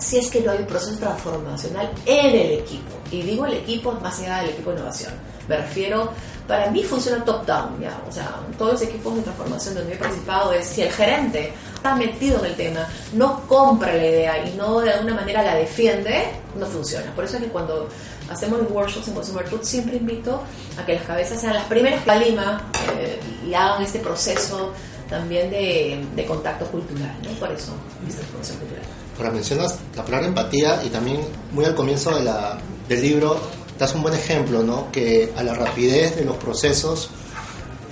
si 0.00 0.16
es 0.16 0.30
que 0.30 0.40
no 0.40 0.50
hay 0.50 0.58
un 0.58 0.66
proceso 0.66 0.98
transformacional 0.98 1.90
en 2.06 2.26
el 2.26 2.52
equipo. 2.52 2.96
Y 3.10 3.22
digo 3.22 3.46
el 3.46 3.54
equipo 3.54 3.92
más 3.92 4.18
allá 4.20 4.38
del 4.38 4.50
equipo 4.50 4.70
de 4.70 4.76
innovación. 4.76 5.29
Me 5.50 5.56
refiero, 5.56 6.12
para 6.46 6.70
mí 6.70 6.84
funciona 6.84 7.24
top-down, 7.24 7.80
¿ya? 7.80 8.00
O 8.08 8.12
sea, 8.12 8.36
todos 8.56 8.74
los 8.74 8.82
equipos 8.82 9.16
de 9.16 9.22
transformación 9.22 9.74
donde 9.74 9.94
he 9.94 9.96
participado 9.96 10.52
es 10.52 10.64
si 10.64 10.82
el 10.82 10.92
gerente 10.92 11.52
está 11.74 11.96
metido 11.96 12.38
en 12.38 12.44
el 12.46 12.54
tema, 12.54 12.86
no 13.14 13.40
compra 13.48 13.92
la 13.92 14.06
idea 14.06 14.46
y 14.46 14.54
no 14.56 14.78
de 14.78 14.92
alguna 14.92 15.14
manera 15.14 15.42
la 15.42 15.56
defiende, 15.56 16.30
no 16.56 16.66
funciona. 16.66 17.12
Por 17.16 17.24
eso 17.24 17.36
es 17.36 17.42
que 17.42 17.48
cuando 17.48 17.88
hacemos 18.30 18.60
los 18.60 18.70
workshops 18.70 19.08
en 19.08 19.14
Consumer 19.14 19.44
Food 19.48 19.64
siempre 19.64 19.96
invito 19.96 20.40
a 20.78 20.86
que 20.86 20.94
las 20.94 21.02
cabezas 21.02 21.40
sean 21.40 21.54
las 21.54 21.64
primeras 21.64 22.04
que 22.04 22.14
Lima 22.14 22.62
eh, 22.96 23.18
y 23.44 23.52
hagan 23.52 23.82
este 23.82 23.98
proceso 23.98 24.72
también 25.08 25.50
de, 25.50 26.06
de 26.14 26.26
contacto 26.26 26.64
cultural, 26.66 27.12
¿no? 27.24 27.30
Por 27.40 27.50
eso, 27.50 27.72
esta 28.06 28.20
transformación 28.20 28.58
cultural. 28.58 28.84
Ahora 29.18 29.30
mencionas 29.32 29.78
la 29.96 30.04
palabra 30.04 30.28
empatía 30.28 30.80
y 30.84 30.90
también 30.90 31.18
muy 31.50 31.64
al 31.64 31.74
comienzo 31.74 32.14
de 32.14 32.22
la, 32.22 32.56
del 32.88 33.02
libro 33.02 33.40
das 33.80 33.94
un 33.94 34.02
buen 34.02 34.14
ejemplo, 34.14 34.62
¿no? 34.62 34.92
Que 34.92 35.32
a 35.36 35.42
la 35.42 35.54
rapidez 35.54 36.14
de 36.14 36.26
los 36.26 36.36
procesos 36.36 37.08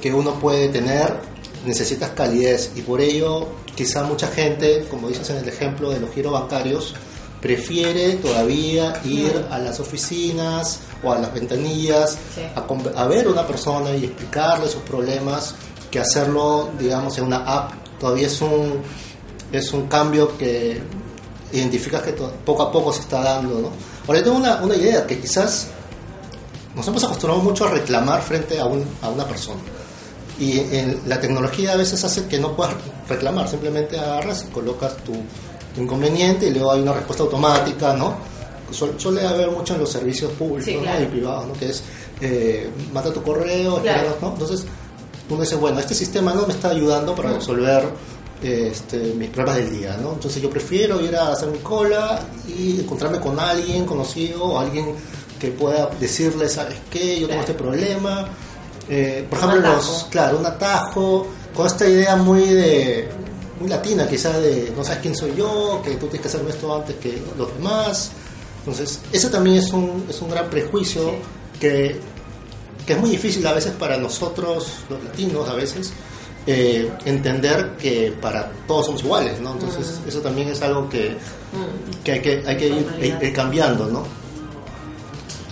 que 0.03 0.13
uno 0.13 0.39
puede 0.39 0.69
tener 0.69 1.17
necesitas 1.65 2.11
calidez 2.11 2.73
y 2.77 2.83
por 2.83 3.01
ello 3.01 3.49
quizá 3.75 4.03
mucha 4.03 4.29
gente, 4.29 4.87
como 4.91 5.09
dices 5.09 5.31
en 5.31 5.39
el 5.39 5.49
ejemplo 5.49 5.91
de 5.91 5.99
los 5.99 6.13
giros 6.13 6.35
bancarios, 6.35 6.95
prefiere 7.41 8.17
todavía 8.17 9.01
ir 9.05 9.47
a 9.51 9.59
las 9.59 9.81
oficinas 9.81 10.81
o 11.03 11.11
a 11.11 11.19
las 11.19 11.33
ventanillas 11.33 12.19
a, 12.55 12.61
a, 13.01 13.07
ver 13.07 13.27
a 13.27 13.31
una 13.31 13.47
persona 13.47 13.91
y 13.97 14.05
explicarle 14.05 14.69
sus 14.69 14.83
problemas 14.83 15.55
que 15.91 16.01
hacerlo, 16.01 16.69
digamos, 16.79 17.17
en 17.17 17.25
una 17.25 17.39
app. 17.39 17.73
Todavía 17.99 18.27
es 18.27 18.39
un, 18.43 18.83
es 19.53 19.73
un 19.73 19.87
cambio 19.87 20.37
que 20.37 20.83
identificas 21.53 22.03
que 22.03 22.13
poco 22.13 22.63
a 22.63 22.71
poco 22.71 22.93
se 22.93 23.01
está 23.01 23.23
dando. 23.23 23.59
¿no? 23.59 23.71
Ahora, 24.07 24.23
tengo 24.23 24.37
una, 24.37 24.57
una 24.57 24.75
idea 24.75 25.07
que 25.07 25.19
quizás 25.19 25.69
nos 26.79 26.89
hemos 26.89 27.05
acostumbrado 27.05 27.43
mucho 27.43 27.67
a 27.67 27.71
reclamar 27.71 28.23
frente 28.23 28.59
a, 28.59 28.65
un, 28.65 28.85
a 29.03 29.09
una 29.09 29.27
persona. 29.27 29.61
Y 30.39 30.61
en, 30.61 31.01
la 31.07 31.21
tecnología 31.21 31.73
a 31.73 31.77
veces 31.77 32.03
hace 32.05 32.27
que 32.27 32.39
no 32.39 32.55
puedas 32.55 32.75
reclamar, 33.09 33.49
simplemente 33.49 33.99
agarras 33.99 34.47
y 34.49 34.53
colocas 34.53 34.97
tu, 34.99 35.13
inconveniente 35.77 36.47
y 36.47 36.51
luego 36.51 36.73
hay 36.73 36.81
una 36.81 36.93
respuesta 36.93 37.23
automática, 37.23 37.93
¿no? 37.95 38.17
suele 38.71 39.27
haber 39.27 39.51
mucho 39.51 39.75
en 39.75 39.81
los 39.81 39.91
servicios 39.91 40.31
públicos 40.33 40.69
y 40.69 41.07
privados, 41.07 41.47
¿no? 41.47 41.53
Que 41.55 41.71
es, 41.71 41.83
eh, 42.21 42.69
mata 42.93 43.11
tu 43.13 43.23
correo, 43.23 43.81
¿no? 44.21 44.33
Entonces, 44.33 44.67
uno 45.31 45.41
dice, 45.41 45.57
bueno, 45.57 45.79
este 45.79 45.95
sistema 45.95 46.35
no 46.35 46.47
me 46.47 46.53
está 46.53 46.71
ayudando 46.71 47.15
para 47.15 47.33
resolver 47.33 47.85
este, 48.43 49.15
mis 49.15 49.31
problemas 49.31 49.63
del 49.63 49.79
día, 49.79 49.97
¿no? 49.97 50.13
Entonces 50.13 50.43
yo 50.43 50.51
prefiero 50.51 51.01
ir 51.01 51.17
a 51.17 51.33
hacer 51.33 51.49
mi 51.49 51.59
cola 51.59 52.21
y 52.47 52.81
encontrarme 52.81 53.21
con 53.21 53.39
alguien 53.41 53.87
conocido 53.87 54.45
o 54.45 54.59
alguien 54.59 54.95
que 55.39 55.49
pueda 55.49 55.91
decirle, 56.01 56.49
¿sabes 56.49 56.77
qué? 56.91 57.21
Yo 57.21 57.29
tengo 57.29 57.41
este 57.41 57.55
problema. 57.55 58.29
Eh, 58.89 59.27
por 59.29 59.39
ejemplo, 59.39 59.61
los, 59.61 60.07
claro, 60.11 60.39
un 60.39 60.47
atajo, 60.47 61.27
con 61.55 61.67
esta 61.67 61.87
idea 61.87 62.17
muy 62.17 62.47
de 62.47 63.09
muy 63.61 63.69
latina, 63.69 64.07
quizás 64.07 64.41
de 64.41 64.73
no 64.77 64.85
sabes 64.85 65.01
quién 65.01 65.15
soy 65.15 65.35
yo, 65.37 65.81
que 65.85 65.93
tú 65.93 66.07
tienes 66.07 66.23
que 66.23 66.29
hacerme 66.29 66.51
esto 66.51 66.75
antes 66.75 66.97
que 66.97 67.21
los 67.37 67.55
demás. 67.55 68.13
Entonces, 68.61 69.01
eso 69.13 69.29
también 69.31 69.57
es 69.57 69.73
un, 69.73 70.07
es 70.09 70.21
un 70.21 70.31
gran 70.31 70.49
prejuicio 70.49 71.15
que, 71.61 71.99
que 72.87 72.93
es 72.93 72.99
muy 72.99 73.11
difícil 73.11 73.47
a 73.47 73.53
veces 73.53 73.73
para 73.73 73.97
nosotros, 73.97 74.85
los 74.89 75.03
latinos, 75.03 75.49
a 75.49 75.55
veces, 75.55 75.93
eh, 76.47 76.91
entender 77.05 77.77
que 77.79 78.13
para 78.21 78.51
todos 78.67 78.87
somos 78.87 79.03
iguales, 79.03 79.41
¿no? 79.41 79.53
Entonces, 79.53 80.01
mm. 80.05 80.09
eso 80.09 80.21
también 80.21 80.49
es 80.49 80.63
algo 80.63 80.89
que, 80.89 81.11
mm. 81.11 82.03
que 82.05 82.13
hay 82.13 82.21
que, 82.21 82.43
hay 82.47 82.57
que 82.57 83.27
ir 83.27 83.33
cambiando, 83.33 83.87
¿no? 83.87 84.05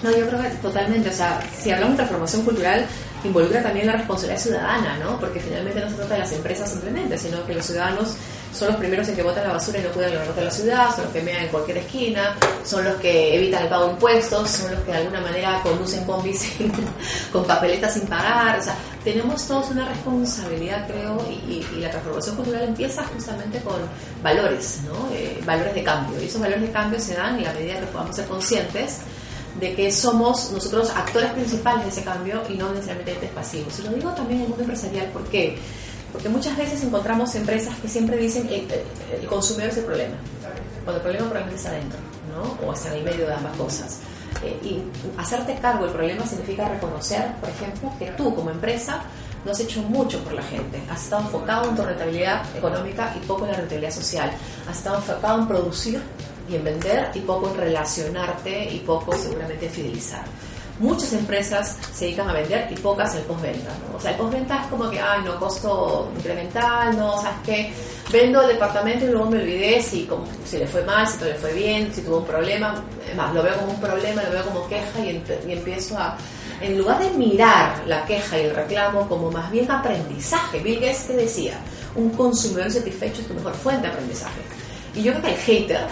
No, 0.07 0.16
yo 0.16 0.29
creo 0.29 0.40
que 0.40 0.49
totalmente, 0.62 1.09
o 1.09 1.12
sea, 1.12 1.40
si 1.59 1.73
hablamos 1.73 1.95
de 1.95 1.97
transformación 1.97 2.45
cultural, 2.45 2.87
involucra 3.25 3.61
también 3.61 3.88
la 3.88 3.95
responsabilidad 3.95 4.40
ciudadana, 4.40 4.97
¿no? 4.99 5.19
Porque 5.19 5.40
finalmente 5.40 5.81
no 5.81 5.90
se 5.90 5.97
trata 5.97 6.14
de 6.14 6.21
las 6.21 6.33
empresas 6.33 6.71
simplemente, 6.71 7.19
sino 7.19 7.45
que 7.45 7.55
los 7.55 7.66
ciudadanos 7.66 8.14
son 8.55 8.69
los 8.69 8.77
primeros 8.77 9.09
en 9.09 9.16
que 9.16 9.25
botan 9.25 9.49
la 9.49 9.55
basura 9.55 9.81
y 9.81 9.83
no 9.83 9.88
cuidan 9.88 10.12
el 10.12 10.35
de 10.35 10.45
la 10.45 10.51
ciudad, 10.53 10.95
son 10.95 11.07
los 11.07 11.12
que 11.12 11.23
mean 11.23 11.42
en 11.42 11.49
cualquier 11.49 11.79
esquina, 11.79 12.37
son 12.64 12.85
los 12.85 12.95
que 12.97 13.37
evitan 13.37 13.64
el 13.64 13.69
pago 13.69 13.87
de 13.87 13.90
impuestos, 13.95 14.49
son 14.49 14.71
los 14.71 14.81
que 14.83 14.92
de 14.92 14.97
alguna 14.99 15.21
manera 15.21 15.61
conducen 15.64 16.05
combis 16.05 16.53
con 17.33 17.45
papeletas 17.45 17.95
sin 17.95 18.07
pagar, 18.07 18.61
o 18.61 18.62
sea, 18.62 18.77
tenemos 19.03 19.45
todos 19.49 19.71
una 19.73 19.88
responsabilidad, 19.88 20.87
creo, 20.87 21.21
y, 21.29 21.66
la 21.81 21.90
transformación 21.90 22.37
cultural 22.37 22.62
empieza 22.62 23.05
justamente 23.05 23.59
con 23.61 23.75
valores, 24.23 24.83
¿no? 24.87 25.12
Eh, 25.12 25.42
valores 25.45 25.75
de 25.75 25.83
cambio, 25.83 26.23
y 26.23 26.27
esos 26.27 26.40
valores 26.40 26.62
de 26.62 26.71
cambio 26.71 27.01
se 27.01 27.14
dan 27.14 27.38
en 27.38 27.45
la 27.45 27.53
medida 27.53 27.81
que 27.81 27.87
podamos 27.87 28.14
ser 28.14 28.27
conscientes 28.27 29.01
de 29.61 29.75
que 29.75 29.90
somos 29.90 30.51
nosotros 30.53 30.90
actores 30.90 31.31
principales 31.33 31.85
de 31.85 31.90
ese 31.90 32.05
cambio 32.05 32.42
y 32.49 32.55
no 32.55 32.71
necesariamente 32.71 33.12
entes 33.12 33.31
pasivos. 33.31 33.79
Y 33.79 33.83
lo 33.83 33.90
digo 33.90 34.11
también 34.11 34.40
en 34.40 34.42
el 34.45 34.49
mundo 34.49 34.64
empresarial, 34.64 35.07
¿por 35.07 35.25
qué? 35.25 35.59
Porque 36.12 36.29
muchas 36.29 36.57
veces 36.57 36.83
encontramos 36.83 37.35
empresas 37.35 37.75
que 37.77 37.88
siempre 37.88 38.16
dicen 38.16 38.47
el, 38.49 38.66
el 39.21 39.27
consumidor 39.27 39.71
es 39.71 39.79
el 39.79 39.85
problema, 39.85 40.16
cuando 40.85 40.97
el 40.97 41.03
problema 41.03 41.27
probablemente 41.27 41.57
está 41.57 41.71
adentro, 41.71 41.99
¿no? 42.35 42.66
O 42.66 42.73
está 42.73 42.88
en 42.88 42.95
el 42.99 43.05
medio 43.05 43.27
de 43.27 43.35
ambas 43.35 43.57
cosas. 43.57 43.99
Eh, 44.42 44.59
y 44.62 44.83
hacerte 45.19 45.57
cargo 45.57 45.85
del 45.85 45.95
problema 45.95 46.27
significa 46.27 46.69
reconocer, 46.69 47.33
por 47.40 47.49
ejemplo, 47.49 47.92
que 47.99 48.07
tú 48.12 48.35
como 48.35 48.51
empresa 48.51 49.03
no 49.45 49.53
has 49.53 49.61
hecho 49.61 49.81
mucho 49.83 50.23
por 50.25 50.33
la 50.33 50.42
gente. 50.42 50.83
Has 50.90 51.05
estado 51.05 51.23
enfocado 51.23 51.71
en 51.71 51.77
tu 51.77 51.83
rentabilidad 51.83 52.45
económica 52.57 53.14
y 53.16 53.25
poco 53.27 53.45
en 53.45 53.53
la 53.53 53.57
rentabilidad 53.59 53.92
social. 53.92 54.31
Has 54.69 54.79
estado 54.79 54.97
enfocado 54.97 55.40
en 55.40 55.49
producir 55.49 56.03
y 56.48 56.56
en 56.56 56.64
vender 56.64 57.11
y 57.14 57.20
poco 57.20 57.50
en 57.50 57.56
relacionarte 57.56 58.72
y 58.72 58.78
poco 58.80 59.16
seguramente 59.16 59.66
en 59.66 59.72
fidelizar. 59.72 60.24
Muchas 60.78 61.14
empresas 61.14 61.78
se 61.94 62.04
dedican 62.04 62.28
a 62.28 62.35
vender 62.35 62.68
y 62.70 62.74
pocas 62.74 63.14
en 63.14 63.22
postventa. 63.24 63.70
¿no? 63.90 63.96
O 63.96 64.00
sea, 64.00 64.11
el 64.11 64.18
postventa 64.18 64.62
es 64.62 64.66
como 64.66 64.90
que, 64.90 65.00
ay, 65.00 65.22
no, 65.24 65.38
costo 65.40 66.12
incremental, 66.16 66.94
no, 66.96 67.20
¿sabes 67.20 67.38
qué? 67.46 67.72
Vendo 68.12 68.42
el 68.42 68.48
departamento 68.48 69.06
y 69.06 69.09
luego 69.09 69.30
me 69.30 69.40
olvidé 69.40 69.82
si, 69.82 70.04
como, 70.04 70.26
si 70.44 70.59
le 70.59 70.66
fue 70.66 70.85
mal, 70.85 71.09
si 71.09 71.16
todo 71.16 71.30
le 71.30 71.37
fue 71.37 71.54
bien, 71.54 71.92
si 71.94 72.02
tuvo 72.02 72.18
un 72.18 72.26
problema. 72.26 72.85
Más, 73.16 73.35
lo 73.35 73.42
veo 73.42 73.56
como 73.56 73.72
un 73.72 73.80
problema, 73.80 74.22
lo 74.22 74.30
veo 74.30 74.44
como 74.44 74.68
queja 74.68 75.00
y, 75.00 75.24
y 75.48 75.52
empiezo 75.52 75.98
a, 75.98 76.18
en 76.61 76.78
lugar 76.78 76.98
de 76.98 77.11
mirar 77.11 77.82
la 77.87 78.04
queja 78.04 78.38
y 78.38 78.44
el 78.44 78.54
reclamo 78.54 79.09
como 79.09 79.30
más 79.30 79.50
bien 79.50 79.70
aprendizaje, 79.70 80.61
Bill 80.61 80.80
Gates 80.80 81.06
te 81.06 81.12
decía, 81.14 81.59
un 81.94 82.11
consumidor 82.11 82.70
satisfecho 82.70 83.22
es 83.22 83.28
tu 83.28 83.35
mejor 83.35 83.54
fuente 83.54 83.87
de 83.87 83.92
aprendizaje. 83.92 84.40
Y 84.96 85.02
yo 85.02 85.12
creo 85.12 85.22
que 85.24 85.30
el 85.30 85.37
hater, 85.40 85.87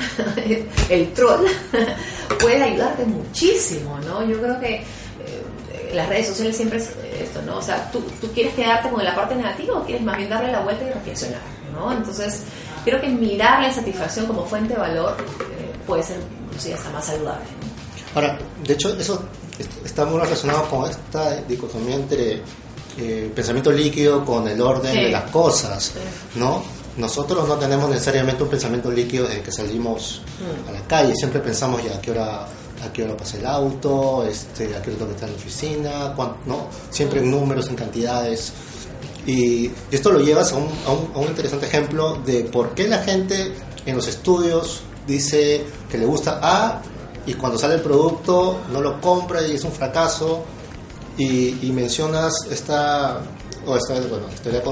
el 0.89 1.13
troll, 1.13 1.47
puede 2.41 2.63
ayudarte 2.63 3.05
muchísimo, 3.05 3.99
¿no? 4.07 4.25
Yo 4.27 4.41
creo 4.41 4.59
que 4.61 4.77
eh, 4.77 4.85
las 5.93 6.09
redes 6.09 6.29
sociales 6.29 6.57
siempre 6.57 6.79
es 6.79 6.91
esto, 7.21 7.43
¿no? 7.43 7.59
O 7.59 7.63
sea, 7.63 7.91
¿tú, 7.93 8.01
¿tú 8.21 8.29
quieres 8.33 8.55
quedarte 8.55 8.89
con 8.89 9.05
la 9.05 9.15
parte 9.15 9.35
negativa 9.35 9.77
o 9.79 9.85
quieres 9.85 10.03
más 10.03 10.17
bien 10.17 10.31
darle 10.31 10.51
la 10.53 10.61
vuelta 10.61 10.85
y 10.85 10.91
reflexionar, 10.91 11.41
¿no? 11.75 11.93
Entonces, 11.93 12.43
creo 12.85 13.01
que 13.01 13.09
mirar 13.09 13.63
la 13.63 13.73
satisfacción 13.73 14.27
como 14.27 14.45
fuente 14.47 14.75
de 14.75 14.81
valor 14.81 15.17
eh, 15.21 15.73
puede 15.87 16.03
ser, 16.03 16.17
hasta 16.75 16.91
más 16.91 17.05
saludable. 17.05 17.45
¿no? 17.61 18.21
Ahora, 18.21 18.39
de 18.67 18.73
hecho, 18.73 18.97
eso 18.99 19.23
está 19.85 20.05
muy 20.05 20.21
relacionado 20.21 20.69
con 20.69 20.89
esta 20.91 21.37
dicotomía 21.43 21.97
entre 21.97 22.41
eh, 22.97 23.31
pensamiento 23.35 23.71
líquido 23.73 24.25
con 24.25 24.47
el 24.49 24.61
orden 24.61 24.93
Sí. 24.93 25.01
de 25.03 25.11
las 25.11 25.25
cosas, 25.31 25.85
Sí. 25.95 26.39
¿no? 26.39 26.63
Nosotros 26.97 27.49
no 27.49 27.57
tenemos 27.57 27.89
necesariamente 27.91 28.43
un 28.45 28.49
pensamiento 28.49 28.91
líquido 28.91 29.27
desde 29.27 29.43
que 29.43 29.51
salimos 29.53 30.23
Mm. 30.41 30.69
a 30.69 30.73
la 30.73 30.81
calle, 30.87 31.15
siempre 31.17 31.41
pensamos 31.41 31.83
ya 31.85 31.97
a 31.97 32.01
qué 32.01 32.11
hora 32.13 32.47
a 32.85 32.93
qué 32.93 33.03
hora 33.05 33.17
pasa 33.17 33.39
el 33.39 33.47
auto, 33.47 34.27
este, 34.29 34.65
a 34.77 34.83
qué 34.83 34.91
hora 34.91 34.99
tengo 34.99 35.07
que 35.07 35.15
estar 35.15 35.29
en 35.29 35.35
la 35.37 35.41
oficina, 35.41 36.13
cuán- 36.15 36.37
¿no? 36.45 36.67
siempre 36.91 37.21
en 37.21 37.31
números, 37.31 37.69
en 37.69 37.77
cantidades. 37.77 38.53
Y 39.27 39.71
esto 39.91 40.11
lo 40.13 40.19
llevas 40.21 40.53
a 40.53 40.57
un, 40.57 40.69
a, 40.87 40.91
un, 40.93 41.11
a 41.15 41.19
un 41.21 41.29
interesante 41.29 41.65
ejemplo 41.67 42.19
de 42.27 42.45
por 42.45 42.75
qué 42.75 42.87
la 42.87 42.99
gente 42.99 43.55
en 43.87 43.97
los 43.97 44.07
estudios 44.07 44.83
dice 45.07 45.65
que 45.91 45.97
le 45.97 46.05
gusta 46.05 46.41
A 46.43 46.83
y 47.25 47.33
cuando 47.35 47.59
sale 47.59 47.77
el 47.77 47.81
producto 47.81 48.59
no 48.71 48.83
lo 48.83 49.01
compra 49.01 49.41
y 49.47 49.53
es 49.55 49.65
un 49.65 49.73
fracaso. 49.73 50.45
Y, 51.17 51.67
y 51.67 51.73
mencionas 51.73 52.35
esta, 52.51 53.21
o 53.67 53.77
esta 53.77 53.95
bueno, 53.95 54.27
teoría 54.43 54.63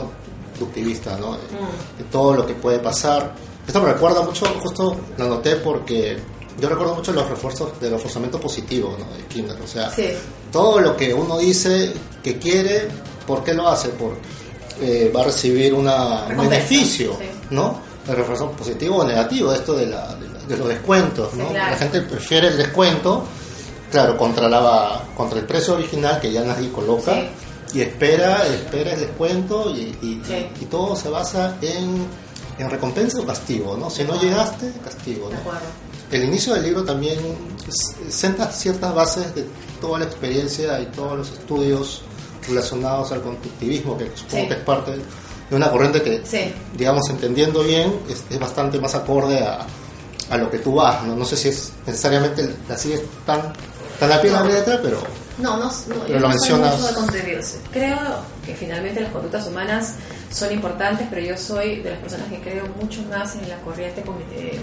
conductivista, 0.67 1.17
¿no? 1.19 1.33
De 1.35 2.05
todo 2.11 2.35
lo 2.35 2.47
que 2.47 2.55
puede 2.55 2.79
pasar. 2.79 3.35
Esto 3.67 3.81
me 3.81 3.93
recuerda 3.93 4.23
mucho, 4.23 4.47
justo 4.61 4.97
lo 5.17 5.29
noté 5.29 5.57
porque 5.57 6.17
yo 6.61 6.69
recuerdo 6.69 6.95
mucho 6.97 7.13
los 7.13 7.29
refuerzos 7.29 7.79
del 7.81 7.93
reforzamiento 7.93 8.41
positivo 8.41 8.97
¿no? 8.99 9.17
de 9.17 9.25
Kinder. 9.25 9.57
O 9.63 9.67
sea, 9.67 9.91
Sí. 9.91 10.09
todo 10.51 10.81
lo 10.81 10.97
que 10.97 11.13
uno 11.15 11.39
dice 11.39 11.93
que 12.23 12.39
quiere, 12.39 12.89
¿por 13.27 13.43
qué 13.45 13.55
lo 13.55 13.69
hace? 13.69 13.89
Porque 13.91 14.21
eh, 14.81 15.13
va 15.15 15.21
a 15.21 15.25
recibir 15.25 15.75
una, 15.75 16.25
un 16.27 16.49
beneficio, 16.49 17.17
sí. 17.19 17.27
¿no? 17.51 17.79
El 18.09 18.17
refuerzo 18.17 18.51
positivo 18.51 18.97
o 18.97 19.05
negativo, 19.05 19.53
esto 19.53 19.75
de, 19.75 19.87
la, 19.87 20.15
de, 20.17 20.29
la- 20.29 20.41
de 20.49 20.57
los 20.57 20.67
descuentos, 20.69 21.35
¿no? 21.35 21.45
Sí, 21.47 21.51
claro. 21.53 21.71
La 21.71 21.77
gente 21.77 22.01
prefiere 22.03 22.49
el 22.49 22.57
descuento, 22.59 23.23
claro, 23.93 24.17
contra, 24.17 24.49
la, 24.49 25.05
contra 25.17 25.39
el 25.39 25.45
precio 25.47 25.75
original 25.75 26.19
que 26.21 26.33
ya 26.33 26.43
nadie 26.43 26.71
coloca. 26.73 27.13
Y 27.75 27.81
espera, 27.81 28.47
espera 28.47 28.93
el 28.93 29.01
descuento 29.01 29.71
y, 29.71 29.97
y- 30.03 30.23
Sí. 30.27 30.47
y 30.61 30.65
todo 30.67 30.95
se 30.95 31.09
basa 31.09 31.57
en, 31.63 32.07
en 32.59 32.71
recompensa 32.71 33.21
o 33.21 33.27
castigo, 33.27 33.77
¿no? 33.77 33.89
Si 33.91 34.05
no 34.05 34.21
llegaste, 34.21 34.73
castigo, 34.85 35.31
¿no? 35.31 35.39
El 36.11 36.25
inicio 36.25 36.53
del 36.55 36.65
libro 36.65 36.85
también 36.85 37.19
senta 38.11 38.51
ciertas 38.51 38.95
bases 38.95 39.35
de 39.35 39.47
toda 39.81 40.01
la 40.01 40.05
experiencia 40.05 40.79
y 40.81 40.87
todos 40.87 41.17
los 41.19 41.31
estudios 41.31 42.03
relacionados 42.47 43.13
al 43.13 43.23
conductivismo, 43.23 43.97
que 43.97 44.11
supongo 44.15 44.43
Sí. 44.43 44.49
que 44.49 44.55
es 44.55 44.61
parte 44.61 44.91
de 45.49 45.57
una 45.57 45.71
corriente 45.71 46.03
que, 46.03 46.23
Sí. 46.27 46.53
digamos, 46.77 47.09
entendiendo 47.09 47.63
bien, 47.63 48.01
es, 48.09 48.25
es 48.31 48.39
bastante 48.39 48.79
más 48.81 48.95
acorde 48.95 49.39
a, 49.41 49.67
a 50.31 50.37
lo 50.37 50.51
que 50.51 50.59
tú 50.59 50.75
vas. 50.75 51.03
¿no? 51.05 51.15
no 51.17 51.25
sé 51.25 51.37
si 51.37 51.49
es 51.49 51.73
necesariamente 51.87 52.55
la 52.69 52.77
sigues 52.77 53.03
tan, 53.25 53.53
tan 53.99 54.13
a 54.13 54.21
pie 54.21 54.31
de 54.31 54.37
la 54.37 54.45
letra, 54.45 54.81
pero 54.83 54.99
No, 55.43 55.57
no, 55.57 55.65
no 55.65 55.73
Pero 55.89 56.07
yo 56.07 56.15
lo 56.15 56.21
no 56.21 56.29
mencionas- 56.29 56.71
soy 56.71 56.81
mucho 56.81 56.89
de 56.89 56.95
contribuirse. 56.95 57.59
Creo 57.73 57.99
que 58.47 58.55
finalmente 58.55 59.01
las 59.01 59.11
conductas 59.13 59.47
humanas 59.47 59.95
son 60.33 60.53
importantes, 60.53 61.07
pero 61.11 61.21
yo 61.23 61.37
soy 61.37 61.81
de 61.81 61.91
las 61.91 61.99
personas 61.99 62.29
que 62.29 62.41
creo 62.41 62.67
mucho 62.81 63.03
más 63.11 63.35
en 63.35 63.49
la 63.49 63.57
corriente 63.59 64.03
eh, 64.35 64.61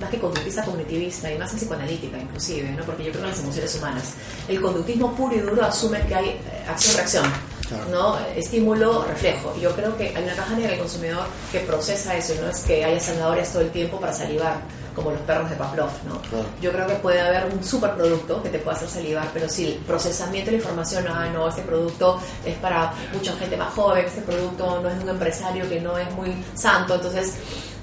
más 0.00 0.10
que 0.10 0.18
conductista 0.18 0.64
cognitivista 0.64 1.30
y 1.32 1.38
más 1.38 1.52
en 1.52 1.58
psicoanalítica 1.58 2.18
inclusive, 2.18 2.70
¿no? 2.72 2.82
porque 2.84 3.04
yo 3.04 3.12
creo 3.12 3.24
en 3.24 3.30
las 3.30 3.38
emociones 3.38 3.74
humanas. 3.76 4.04
El 4.48 4.60
conductismo 4.60 5.14
puro 5.14 5.34
y 5.36 5.38
duro 5.40 5.64
asume 5.64 6.00
que 6.06 6.14
hay 6.14 6.40
acción-reacción, 6.68 7.24
Claro. 7.68 7.84
¿no? 7.90 8.18
estímulo, 8.36 9.04
reflejo. 9.04 9.54
Y 9.56 9.60
yo 9.62 9.70
creo 9.76 9.96
que 9.96 10.08
hay 10.14 10.24
una 10.24 10.34
caja 10.34 10.54
negra 10.56 10.70
del 10.72 10.80
consumidor 10.80 11.24
que 11.52 11.60
procesa 11.60 12.16
eso, 12.16 12.34
y 12.34 12.38
no 12.38 12.48
es 12.50 12.60
que 12.60 12.84
haya 12.84 12.98
zanahorias 13.00 13.50
todo 13.52 13.62
el 13.62 13.70
tiempo 13.70 13.98
para 14.00 14.12
salivar, 14.12 14.56
como 14.94 15.10
los 15.10 15.20
perros 15.20 15.48
de 15.50 15.56
Pavlov. 15.56 15.90
¿no? 16.06 16.20
Claro. 16.22 16.46
Yo 16.60 16.72
creo 16.72 16.86
que 16.86 16.94
puede 16.96 17.20
haber 17.20 17.46
un 17.52 17.62
superproducto 17.64 18.42
que 18.42 18.48
te 18.48 18.58
pueda 18.58 18.76
hacer 18.76 18.88
salivar, 18.88 19.28
pero 19.32 19.48
si 19.48 19.66
el 19.66 19.74
procesamiento 19.76 20.50
de 20.50 20.58
la 20.58 20.62
información, 20.62 21.04
ah, 21.08 21.28
no, 21.32 21.48
este 21.48 21.62
producto 21.62 22.20
es 22.44 22.56
para 22.58 22.92
mucha 23.12 23.34
gente 23.36 23.56
más 23.56 23.72
joven, 23.74 24.04
este 24.06 24.22
producto 24.22 24.80
no 24.82 24.88
es 24.88 24.98
de 24.98 25.04
un 25.04 25.10
empresario 25.10 25.68
que 25.68 25.80
no 25.80 25.96
es 25.98 26.10
muy 26.12 26.32
santo, 26.54 26.94
entonces 26.94 27.34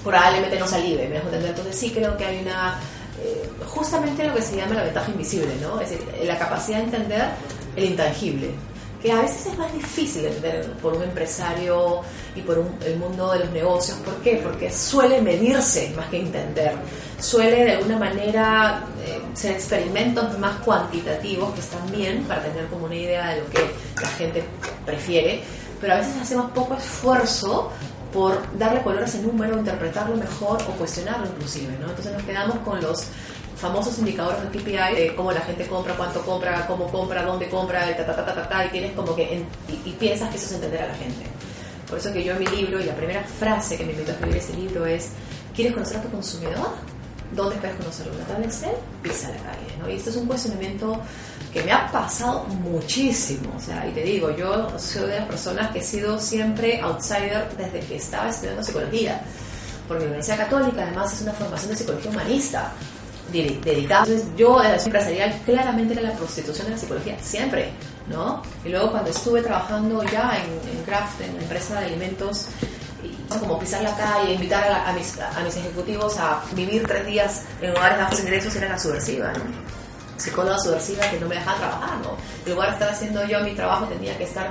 probablemente 0.02 0.58
no 0.58 0.66
salive, 0.66 1.08
¿me 1.08 1.14
dejo 1.14 1.26
entender? 1.26 1.50
Entonces 1.50 1.76
sí 1.76 1.90
creo 1.90 2.16
que 2.16 2.24
hay 2.24 2.40
una, 2.40 2.78
eh, 3.22 3.50
justamente 3.66 4.26
lo 4.26 4.34
que 4.34 4.42
se 4.42 4.56
llama 4.56 4.74
la 4.74 4.84
ventaja 4.84 5.10
invisible, 5.10 5.54
¿no? 5.60 5.80
Es 5.80 5.90
decir, 5.90 6.06
la 6.24 6.38
capacidad 6.38 6.78
de 6.78 6.84
entender 6.84 7.28
el 7.76 7.84
intangible, 7.84 8.50
que 9.00 9.10
a 9.12 9.22
veces 9.22 9.46
es 9.46 9.58
más 9.58 9.72
difícil 9.72 10.22
de 10.22 10.28
entender 10.28 10.72
por 10.74 10.94
un 10.94 11.02
empresario 11.02 12.02
y 12.34 12.42
por 12.42 12.62
el 12.84 12.96
mundo 12.96 13.32
de 13.32 13.40
los 13.40 13.50
negocios. 13.50 13.98
¿Por 13.98 14.14
qué? 14.16 14.40
Porque 14.42 14.70
suele 14.70 15.22
medirse 15.22 15.92
más 15.96 16.06
que 16.08 16.20
entender. 16.20 16.74
Suele 17.18 17.64
de 17.64 17.72
alguna 17.72 17.98
manera 17.98 18.84
eh, 19.04 19.20
ser 19.34 19.52
experimentos 19.52 20.38
más 20.38 20.56
cuantitativos 20.60 21.52
que 21.54 21.60
están 21.60 21.90
bien 21.90 22.24
para 22.24 22.42
tener 22.42 22.66
como 22.66 22.86
una 22.86 22.94
idea 22.94 23.30
de 23.30 23.40
lo 23.40 23.50
que 23.50 23.70
la 24.00 24.08
gente 24.08 24.44
prefiere, 24.84 25.42
pero 25.80 25.94
a 25.94 25.96
veces 25.96 26.16
hacemos 26.20 26.50
poco 26.52 26.74
esfuerzo 26.74 27.70
por 28.12 28.38
darle 28.58 28.82
color 28.82 29.02
a 29.02 29.06
ese 29.06 29.22
número, 29.22 29.58
interpretarlo 29.58 30.16
mejor 30.16 30.60
o 30.62 30.72
cuestionarlo 30.72 31.26
inclusive, 31.26 31.76
¿no? 31.78 31.88
Entonces 31.88 32.12
nos 32.12 32.22
quedamos 32.24 32.58
con 32.58 32.80
los 32.82 33.06
famosos 33.56 33.98
indicadores 33.98 34.42
de 34.42 34.58
KPI 34.58 34.94
de 34.96 35.14
cómo 35.16 35.32
la 35.32 35.40
gente 35.40 35.66
compra, 35.66 35.94
cuánto 35.96 36.22
compra, 36.22 36.66
cómo 36.66 36.86
compra, 36.90 37.22
dónde 37.22 37.48
compra, 37.48 37.94
ta, 37.96 38.06
ta, 38.06 38.16
ta, 38.24 38.34
ta, 38.34 38.48
ta, 38.48 38.66
y 38.66 38.68
tienes 38.70 38.92
como 38.92 39.14
que 39.14 39.34
en- 39.34 39.46
y, 39.68 39.90
y 39.90 39.92
piensas 39.98 40.30
que 40.30 40.36
eso 40.36 40.46
es 40.46 40.52
entender 40.52 40.82
a 40.82 40.88
la 40.88 40.94
gente. 40.94 41.24
Por 41.88 41.98
eso 41.98 42.12
que 42.12 42.22
yo 42.24 42.32
en 42.34 42.38
mi 42.38 42.46
libro, 42.46 42.80
y 42.80 42.84
la 42.84 42.94
primera 42.94 43.22
frase 43.24 43.76
que 43.76 43.84
me 43.84 43.92
invitó 43.92 44.12
a 44.12 44.14
escribir 44.14 44.36
este 44.36 44.52
libro 44.54 44.86
es, 44.86 45.08
¿quieres 45.54 45.74
conocer 45.74 45.96
a 45.98 46.02
tu 46.02 46.08
consumidor? 46.10 46.68
¿Dónde 47.34 47.56
esperas 47.56 47.76
conocerlo? 47.76 48.12
¿En 48.12 48.18
la 48.20 48.24
tabla 48.26 48.46
Excel? 48.46 48.70
Pisa 49.02 49.28
la 49.28 49.36
calle, 49.36 49.76
¿no? 49.78 49.88
Y 49.90 49.96
esto 49.96 50.10
es 50.10 50.16
un 50.16 50.26
cuestionamiento 50.26 51.00
que 51.52 51.62
me 51.64 51.72
ha 51.72 51.90
pasado 51.90 52.44
muchísimo, 52.44 53.52
o 53.56 53.60
sea, 53.60 53.86
y 53.88 53.92
te 53.92 54.02
digo, 54.02 54.30
yo 54.36 54.68
soy 54.78 55.08
de 55.08 55.16
las 55.18 55.26
personas 55.26 55.70
que 55.72 55.80
he 55.80 55.82
sido 55.82 56.18
siempre 56.18 56.80
outsider 56.80 57.48
desde 57.56 57.80
que 57.80 57.96
estaba 57.96 58.30
estudiando 58.30 58.62
psicología, 58.62 59.20
porque 59.88 60.04
la 60.04 60.10
Universidad 60.10 60.38
Católica 60.38 60.82
además 60.82 61.12
es 61.12 61.22
una 61.22 61.32
formación 61.32 61.70
de 61.72 61.76
psicología 61.76 62.10
humanista, 62.12 62.72
dedi- 63.32 63.60
dedicada. 63.60 64.04
Entonces 64.06 64.28
yo 64.36 64.62
en 64.62 64.72
la 64.72 64.82
empresarial 64.82 65.40
claramente 65.44 65.92
era 65.94 66.02
la 66.02 66.12
prostitución 66.12 66.66
de 66.66 66.72
la 66.74 66.78
psicología, 66.78 67.16
siempre, 67.20 67.70
¿no? 68.08 68.42
Y 68.64 68.68
luego 68.70 68.90
cuando 68.90 69.10
estuve 69.10 69.42
trabajando 69.42 70.02
ya 70.04 70.32
en, 70.38 70.76
en 70.78 70.84
Kraft, 70.84 71.20
en 71.20 71.36
la 71.36 71.42
empresa 71.42 71.80
de 71.80 71.86
alimentos, 71.86 72.46
como 73.38 73.58
pisar 73.60 73.82
la 73.82 73.96
calle, 73.96 74.34
invitar 74.34 74.64
a, 74.64 74.70
la- 74.70 74.88
a 74.88 74.92
mis, 74.92 75.18
a 75.18 75.40
mis 75.44 75.56
ejecutivos 75.56 76.18
a 76.18 76.42
vivir 76.52 76.84
tres 76.86 77.06
días 77.06 77.42
en 77.62 77.70
lugares 77.72 77.98
bajos 77.98 78.20
ingresos 78.20 78.54
era 78.56 78.68
la 78.68 78.78
subversiva, 78.78 79.32
¿no? 79.32 79.70
psicóloga 80.16 80.58
subversiva 80.58 81.08
que 81.08 81.18
no 81.18 81.28
me 81.28 81.36
dejaba 81.36 81.56
trabajar, 81.58 81.96
¿no? 82.02 82.10
En 82.44 82.52
lugar 82.52 82.68
de 82.68 82.74
estar 82.74 82.90
haciendo 82.90 83.24
yo 83.26 83.40
mi 83.40 83.52
trabajo 83.54 83.86
tenía 83.86 84.18
que 84.18 84.24
estar 84.24 84.50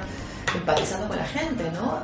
empatizando 0.55 1.07
con 1.07 1.17
la 1.17 1.25
gente, 1.25 1.63
¿no? 1.73 1.99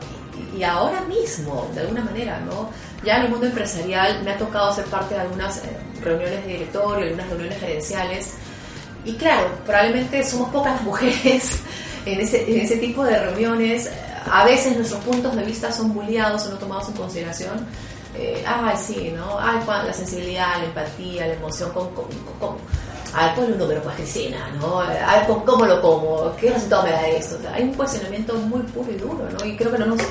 Y, 0.54 0.58
y 0.60 0.64
ahora 0.64 1.02
mismo, 1.02 1.68
de 1.74 1.82
alguna 1.82 2.04
manera, 2.04 2.40
¿no? 2.42 2.70
Ya 3.04 3.18
en 3.18 3.24
el 3.24 3.30
mundo 3.32 3.48
empresarial 3.48 4.22
me 4.24 4.34
ha 4.34 4.38
tocado 4.38 4.72
ser 4.76 4.86
parte 4.86 5.16
de 5.16 5.22
algunas 5.22 5.58
eh, 5.58 5.78
reuniones 6.06 6.46
de 6.46 6.54
directorio, 6.54 7.06
algunas 7.06 7.30
reuniones 7.30 7.60
gerenciales 7.60 8.28
y 9.06 9.13
claro, 9.13 9.50
probablemente 9.65 10.24
somos 10.24 10.50
pocas 10.50 10.74
las 10.74 10.82
mujeres 10.82 11.60
en 12.06 12.20
ese, 12.20 12.52
en 12.52 12.62
ese 12.62 12.78
tipo 12.78 13.04
de 13.04 13.20
reuniones. 13.20 13.89
A 14.30 14.44
veces 14.44 14.76
nuestros 14.76 15.04
puntos 15.04 15.36
de 15.36 15.44
vista 15.44 15.72
son 15.72 15.94
bulliados 15.94 16.48
o 16.48 16.50
no 16.50 16.58
tomados 16.58 16.89
en 16.89 16.96
consideración. 16.96 17.68
Eh, 18.18 18.44
ay, 18.48 18.76
sí, 18.78 19.13
¿no? 19.15 19.38
Ay, 19.39 19.60
la 19.68 19.94
sensibilidad, 19.94 20.58
la 20.58 20.65
empatía, 20.65 21.28
la 21.28 21.34
emoción, 21.34 21.72
con, 21.72 21.94
con, 21.94 22.06
con, 22.39 22.56
a 23.13 23.28
ver, 23.28 23.36
ponle 23.36 23.54
un 23.54 23.60
número, 23.60 23.82
pues 23.84 23.96
Cristina, 23.98 24.50
¿no? 24.60 24.80
A 24.80 24.88
ver, 24.88 25.28
¿cómo 25.46 25.65
lo 25.65 25.82
como? 25.82 26.36
¿Qué 26.38 26.50
resultado 26.50 26.84
me 26.84 26.91
da 26.91 27.08
esto? 27.08 27.38
hay 27.54 27.63
un 27.63 27.74
cuestionamiento 27.74 28.34
muy 28.36 28.62
puro 28.63 28.91
y 28.91 28.96
duro, 28.96 29.28
¿no? 29.38 29.46
Y 29.46 29.56
creo 29.56 29.72
que 29.72 29.78
no 29.78 29.86
nos 29.86 30.02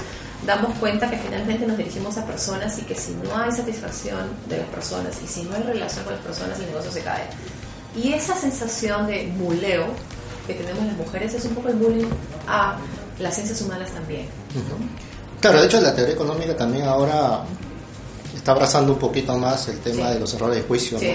damos 0.47 0.77
cuenta 0.79 1.11
que 1.11 1.17
finalmente 1.19 1.67
nos 1.67 1.77
dirigimos 1.77 2.17
a 2.19 2.27
personas 2.27 2.79
y 2.79 2.83
que 2.83 2.95
si 2.95 3.13
no 3.13 3.37
hay 3.37 3.51
satisfacción 3.53 4.29
de 4.49 4.59
las 4.59 4.69
personas 4.69 5.17
y 5.23 5.27
si 5.27 5.43
no 5.45 5.55
hay 5.55 5.63
relación 5.63 6.05
con 6.05 6.15
las 6.15 6.23
personas, 6.23 6.59
el 6.61 6.67
negocio 6.67 6.93
se 6.93 7.01
cae. 7.01 7.25
Y 7.97 8.13
esa 8.13 8.37
sensación 8.37 9.07
de 9.07 9.27
muleo 9.39 9.87
que 10.47 10.55
tenemos 10.55 10.85
las 10.85 10.97
mujeres 10.97 11.35
es 11.35 11.45
un 11.45 11.55
poco 11.55 11.69
el 11.69 11.77
bullying 11.77 12.09
a 12.47 12.77
las 13.19 13.35
ciencias 13.35 13.61
humanas 13.63 13.91
también. 13.93 14.27
Claro, 15.41 15.61
de 15.61 15.67
hecho 15.67 15.81
la 15.81 15.95
teoría 15.95 16.15
económica 16.15 16.57
también 16.57 16.87
ahora 16.87 17.45
está 18.35 18.53
abrazando 18.53 18.93
un 18.93 18.99
poquito 18.99 19.37
más 19.39 19.69
el 19.69 19.79
tema 19.81 20.11
de 20.11 20.21
los 20.21 20.35
errores 20.35 20.57
de 20.57 20.63
juicio, 20.63 20.99
¿no? 21.01 21.09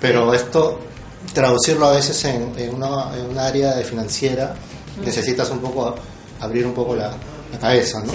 Pero 0.00 0.32
esto, 0.32 0.80
traducirlo 1.32 1.86
a 1.86 1.92
veces 1.92 2.24
en, 2.24 2.52
en, 2.56 2.74
una, 2.74 3.16
en 3.16 3.26
un 3.26 3.38
área 3.38 3.74
de 3.74 3.84
financiera, 3.84 4.54
necesitas 5.04 5.50
un 5.50 5.58
poco 5.60 5.94
abrir 6.40 6.66
un 6.66 6.74
poco 6.74 6.94
la, 6.94 7.12
la 7.52 7.58
cabeza, 7.58 8.00
¿no? 8.00 8.12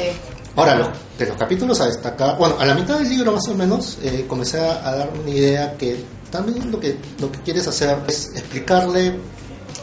Ahora, 0.55 0.75
los, 0.75 0.89
de 1.17 1.25
los 1.25 1.37
capítulos 1.37 1.81
a 1.81 1.87
destacar, 1.87 2.37
bueno, 2.37 2.55
a 2.59 2.65
la 2.65 2.75
mitad 2.75 2.99
del 2.99 3.09
libro 3.09 3.31
más 3.31 3.47
o 3.47 3.55
menos 3.55 3.97
eh, 4.03 4.25
comencé 4.27 4.59
a, 4.59 4.95
dar 4.95 5.11
una 5.19 5.29
idea 5.29 5.75
que 5.77 6.03
también 6.29 6.71
lo 6.71 6.79
que, 6.79 6.95
lo 7.19 7.31
que 7.31 7.39
quieres 7.39 7.67
hacer 7.67 7.97
es 8.07 8.31
explicarle 8.35 9.19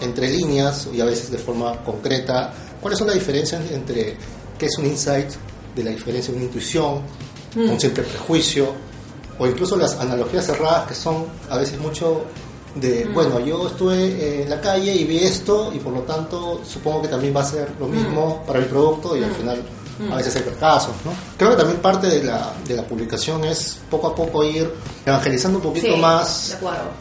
entre 0.00 0.28
líneas 0.28 0.88
y 0.92 1.00
a 1.00 1.04
veces 1.04 1.30
de 1.30 1.38
forma 1.38 1.82
concreta 1.84 2.52
cuáles 2.80 2.98
son 2.98 3.08
las 3.08 3.16
diferencias 3.16 3.68
entre 3.72 4.16
qué 4.58 4.66
es 4.66 4.78
un 4.78 4.86
insight, 4.86 5.30
de 5.74 5.84
la 5.84 5.90
diferencia 5.90 6.32
de 6.32 6.38
una 6.38 6.46
intuición, 6.46 7.02
un 7.56 7.80
simple 7.80 8.02
prejuicio, 8.02 8.72
o 9.38 9.46
incluso 9.46 9.76
las 9.76 9.98
analogías 9.98 10.46
cerradas 10.46 10.86
que 10.88 10.94
son 10.94 11.26
a 11.48 11.56
veces 11.56 11.78
mucho 11.78 12.26
de, 12.74 13.08
bueno, 13.12 13.40
yo 13.40 13.66
estuve 13.66 14.42
en 14.42 14.50
la 14.50 14.60
calle 14.60 14.94
y 14.94 15.04
vi 15.04 15.18
esto 15.18 15.72
y 15.74 15.78
por 15.78 15.92
lo 15.92 16.02
tanto 16.02 16.60
supongo 16.64 17.02
que 17.02 17.08
también 17.08 17.34
va 17.34 17.40
a 17.40 17.44
ser 17.44 17.72
lo 17.80 17.88
mismo 17.88 18.44
para 18.46 18.60
mi 18.60 18.66
producto 18.66 19.16
y 19.16 19.24
al 19.24 19.32
final 19.32 19.62
a 20.10 20.16
veces 20.16 20.36
hay 20.36 20.42
casos, 20.58 20.94
¿no? 21.04 21.12
Creo 21.36 21.50
que 21.50 21.56
también 21.56 21.80
parte 21.80 22.06
de 22.06 22.22
la, 22.22 22.52
de 22.66 22.76
la 22.76 22.82
publicación 22.84 23.44
es 23.44 23.78
poco 23.90 24.08
a 24.08 24.14
poco 24.14 24.44
ir 24.44 24.72
evangelizando 25.04 25.58
un 25.58 25.64
poquito 25.64 25.96
más 25.96 26.56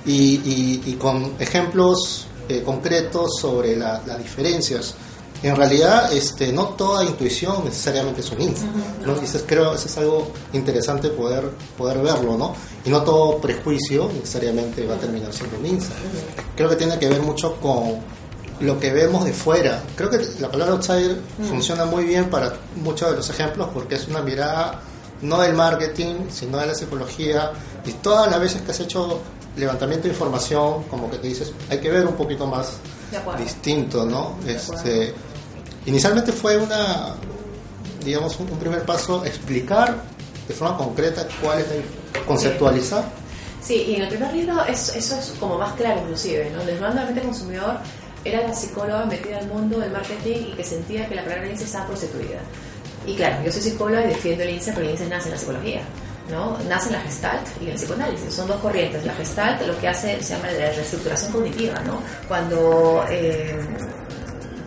y, 0.06 0.82
y, 0.86 0.94
con 0.96 1.36
ejemplos 1.40 2.28
eh, 2.48 2.64
concretos 2.64 3.40
sobre 3.40 3.76
las 3.76 4.18
diferencias. 4.18 4.96
En 5.42 5.56
realidad, 5.56 6.12
este, 6.12 6.52
no 6.52 6.70
toda 6.70 7.06
intuición 7.06 7.64
necesariamente 7.64 8.20
es 8.20 8.30
un 8.32 8.42
insight, 8.42 8.72
¿no? 9.06 9.22
Y 9.22 9.24
eso, 9.24 9.40
creo 9.48 9.74
eso 9.74 9.88
es 9.88 9.98
algo 9.98 10.30
interesante 10.52 11.08
poder, 11.10 11.50
poder 11.78 12.00
verlo, 12.00 12.38
¿no? 12.38 12.54
Y 12.84 12.90
no 12.90 13.04
todo 13.04 13.38
prejuicio 13.38 14.10
necesariamente 14.14 14.86
va 14.86 14.96
a 14.96 14.98
terminar 14.98 15.32
siendo 15.32 15.58
un 15.58 15.66
insight. 15.66 15.96
Creo 16.58 16.68
que 16.68 16.76
tiene 16.76 17.00
que 17.00 17.08
ver 17.08 17.22
mucho 17.22 17.56
con 17.62 18.00
lo 18.60 18.80
que 18.80 18.92
vemos 18.92 19.26
de 19.26 19.34
fuera. 19.34 19.82
Creo 19.96 20.10
que 20.10 20.20
la 20.40 20.52
palabra 20.52 20.74
outsider 20.74 21.18
mm. 21.38 21.46
funciona 21.46 21.86
muy 21.86 22.06
bien 22.06 22.30
para 22.30 22.54
muchos 22.76 23.10
de 23.12 23.18
los 23.18 23.30
ejemplos 23.30 23.70
porque 23.74 23.96
es 23.96 24.08
una 24.08 24.22
mirada 24.22 24.82
no 25.22 25.42
del 25.42 25.54
marketing, 25.54 26.30
sino 26.30 26.58
de 26.58 26.68
la 26.68 26.76
psicología. 26.76 27.52
Y 27.86 27.94
todas 27.94 28.30
las 28.30 28.40
veces 28.40 28.62
que 28.62 28.72
has 28.72 28.80
hecho 28.80 29.22
levantamiento 29.56 30.08
de 30.08 30.14
información, 30.14 30.84
como 30.84 31.10
que 31.10 31.18
te 31.18 31.28
dices, 31.28 31.52
hay 31.70 31.80
que 31.80 31.90
ver 31.90 32.06
un 32.06 32.16
poquito 32.16 32.48
más 32.48 32.78
distinto, 33.38 34.06
¿no? 34.06 34.38
Este, 34.48 35.14
inicialmente 35.86 36.32
fue 36.32 36.58
una, 36.58 37.16
digamos, 38.04 38.40
un, 38.40 38.48
primer 38.48 38.84
paso 38.84 39.26
explicar 39.26 40.04
de 40.48 40.54
forma 40.54 40.78
concreta 40.78 41.28
cuál 41.42 41.60
es 41.60 41.68
la 41.68 42.26
conceptualizar. 42.26 43.04
Sí, 43.62 43.76
y 43.90 43.96
en 43.96 44.04
el 44.04 44.10
primer 44.10 44.34
libro 44.34 44.64
eso, 44.66 44.94
eso 44.94 45.16
es 45.20 45.34
como 45.40 45.58
más 45.58 45.74
claro 45.74 46.00
inclusive, 46.02 46.50
¿no? 46.56 46.64
Les 46.64 46.80
manda 46.80 47.06
al 47.06 47.22
consumidor 47.22 47.80
era 48.24 48.48
la 48.48 48.54
psicóloga 48.54 49.06
metida 49.06 49.40
al 49.40 49.48
mundo 49.48 49.80
del 49.80 49.92
marketing 49.92 50.52
y 50.52 50.54
que 50.56 50.64
sentía 50.64 51.08
que 51.08 51.16
la 51.16 51.24
palabra 51.24 51.50
INSE 51.50 51.66
estaba 51.66 51.88
prostituida. 51.88 52.40
Y 53.06 53.16
claro, 53.16 53.44
yo 53.44 53.52
soy 53.52 53.62
psicóloga 53.62 54.04
y 54.06 54.08
defiendo 54.10 54.44
el 54.44 54.52
INSE, 54.52 54.72
pero 54.74 54.86
el 54.86 54.92
INSE 54.92 55.08
nace 55.08 55.28
en 55.28 55.32
la 55.34 55.40
psicología. 55.40 55.82
¿no? 56.30 56.58
Nace 56.68 56.88
en 56.88 56.94
la 56.94 57.02
Gestalt 57.02 57.48
y 57.62 57.66
en 57.66 57.72
el 57.72 57.76
psicoanálisis. 57.76 58.34
Son 58.34 58.48
dos 58.48 58.58
corrientes. 58.58 59.04
La 59.06 59.14
Gestalt 59.14 59.66
lo 59.66 59.78
que 59.80 59.88
hace 59.88 60.22
se 60.22 60.36
llama 60.36 60.52
la 60.52 60.72
reestructuración 60.72 61.32
cognitiva. 61.32 61.80
¿no? 61.80 62.02
Cuando 62.28 63.04
eh, 63.10 63.58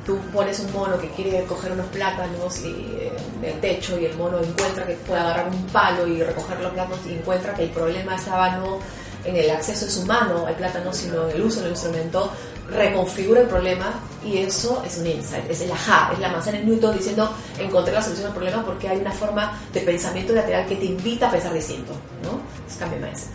tú 0.05 0.19
pones 0.33 0.59
un 0.61 0.73
mono 0.73 0.99
que 0.99 1.09
quiere 1.11 1.45
coger 1.45 1.73
unos 1.73 1.87
plátanos 1.87 2.59
y, 2.63 2.69
eh, 2.69 3.13
del 3.41 3.61
techo 3.61 3.99
y 3.99 4.07
el 4.07 4.17
mono 4.17 4.39
encuentra 4.41 4.87
que 4.87 4.95
puede 4.95 5.21
agarrar 5.21 5.49
un 5.49 5.67
palo 5.67 6.07
y 6.07 6.23
recoger 6.23 6.61
los 6.61 6.73
plátanos 6.73 7.01
y 7.07 7.15
encuentra 7.15 7.55
que 7.55 7.65
el 7.65 7.71
problema 7.71 8.17
estaba 8.17 8.57
no 8.57 8.79
en 9.25 9.37
el 9.37 9.51
acceso 9.51 9.85
de 9.85 9.91
su 9.91 10.05
mano 10.05 10.47
al 10.47 10.55
plátano, 10.57 10.93
sino 10.93 11.29
en 11.29 11.37
el 11.37 11.43
uso 11.43 11.61
del 11.61 11.71
instrumento, 11.71 12.33
reconfigura 12.71 13.41
el 13.41 13.49
problema 13.49 14.01
y 14.25 14.39
eso 14.39 14.83
es 14.87 14.99
un 14.99 15.07
insight, 15.07 15.51
es 15.51 15.61
el 15.63 15.73
ajá, 15.73 16.11
es 16.13 16.19
la 16.19 16.29
manzana 16.29 16.59
en 16.59 16.67
Newton 16.69 16.97
diciendo 16.97 17.31
encontré 17.59 17.93
la 17.93 18.03
solución 18.03 18.29
al 18.29 18.33
problema 18.33 18.65
porque 18.65 18.89
hay 18.89 18.99
una 18.99 19.13
forma 19.13 19.59
de 19.73 19.81
pensamiento 19.81 20.33
lateral 20.33 20.67
que 20.67 20.77
te 20.77 20.85
invita 20.85 21.29
a 21.29 21.31
pensar 21.31 21.53
distinto, 21.53 21.93
¿no? 22.23 22.41
Es 22.69 22.77
cambio 22.77 22.99
mindset. 23.01 23.29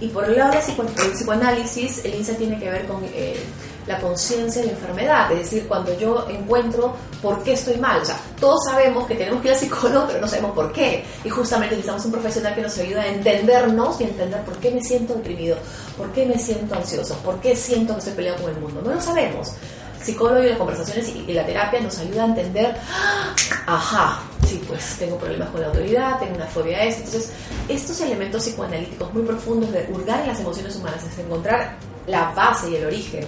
Y 0.00 0.08
por 0.08 0.24
el 0.24 0.36
lado 0.36 0.52
del 0.52 1.12
psicoanálisis, 1.12 2.04
el 2.04 2.16
insight 2.16 2.38
tiene 2.38 2.58
que 2.58 2.70
ver 2.70 2.86
con 2.86 3.02
eh, 3.04 3.42
la 3.86 4.00
conciencia 4.00 4.62
de 4.62 4.68
la 4.68 4.72
enfermedad, 4.72 5.30
es 5.32 5.38
decir, 5.38 5.66
cuando 5.68 5.96
yo 5.96 6.26
encuentro 6.28 6.94
por 7.22 7.42
qué 7.42 7.52
estoy 7.52 7.76
mal. 7.76 8.00
O 8.00 8.04
sea, 8.04 8.18
todos 8.40 8.64
sabemos 8.64 9.06
que 9.06 9.14
tenemos 9.14 9.40
que 9.40 9.48
ir 9.48 9.54
al 9.54 9.60
psicólogo, 9.60 10.06
pero 10.08 10.20
no 10.20 10.28
sabemos 10.28 10.52
por 10.52 10.72
qué. 10.72 11.04
Y 11.24 11.28
justamente 11.28 11.76
necesitamos 11.76 12.04
un 12.06 12.12
profesional 12.12 12.54
que 12.54 12.62
nos 12.62 12.78
ayude 12.78 13.00
a 13.00 13.06
entendernos 13.06 14.00
y 14.00 14.04
entender 14.04 14.42
por 14.42 14.56
qué 14.58 14.70
me 14.70 14.82
siento 14.82 15.14
deprimido, 15.14 15.56
por 15.96 16.10
qué 16.12 16.26
me 16.26 16.38
siento 16.38 16.74
ansioso, 16.74 17.16
por 17.18 17.40
qué 17.40 17.54
siento 17.54 17.94
que 17.94 17.98
estoy 18.00 18.14
peleado 18.14 18.42
con 18.42 18.50
el 18.50 18.60
mundo. 18.60 18.82
No 18.82 18.94
lo 18.94 19.00
sabemos. 19.00 19.52
El 19.98 20.04
psicólogo 20.04 20.42
y 20.42 20.48
las 20.48 20.58
conversaciones 20.58 21.08
y, 21.08 21.32
la 21.32 21.46
terapia 21.46 21.80
nos 21.80 21.98
ayuda 21.98 22.24
a 22.24 22.26
entender, 22.26 22.76
¡ah! 22.92 23.34
ajá, 23.66 24.20
sí, 24.46 24.62
pues 24.66 24.96
tengo 24.98 25.16
problemas 25.16 25.48
con 25.50 25.60
la 25.60 25.68
autoridad, 25.68 26.18
tengo 26.18 26.36
una 26.36 26.46
fobia 26.46 26.78
a 26.78 26.84
esto. 26.84 27.02
Entonces, 27.04 27.32
estos 27.68 28.00
elementos 28.00 28.44
psicoanalíticos 28.44 29.12
muy 29.12 29.22
profundos 29.22 29.72
de 29.72 29.86
hurgar 29.90 30.20
en 30.20 30.28
las 30.28 30.40
emociones 30.40 30.76
humanas 30.76 31.02
es 31.04 31.18
encontrar 31.18 31.76
la 32.06 32.30
base 32.32 32.70
y 32.70 32.76
el 32.76 32.86
origen 32.86 33.26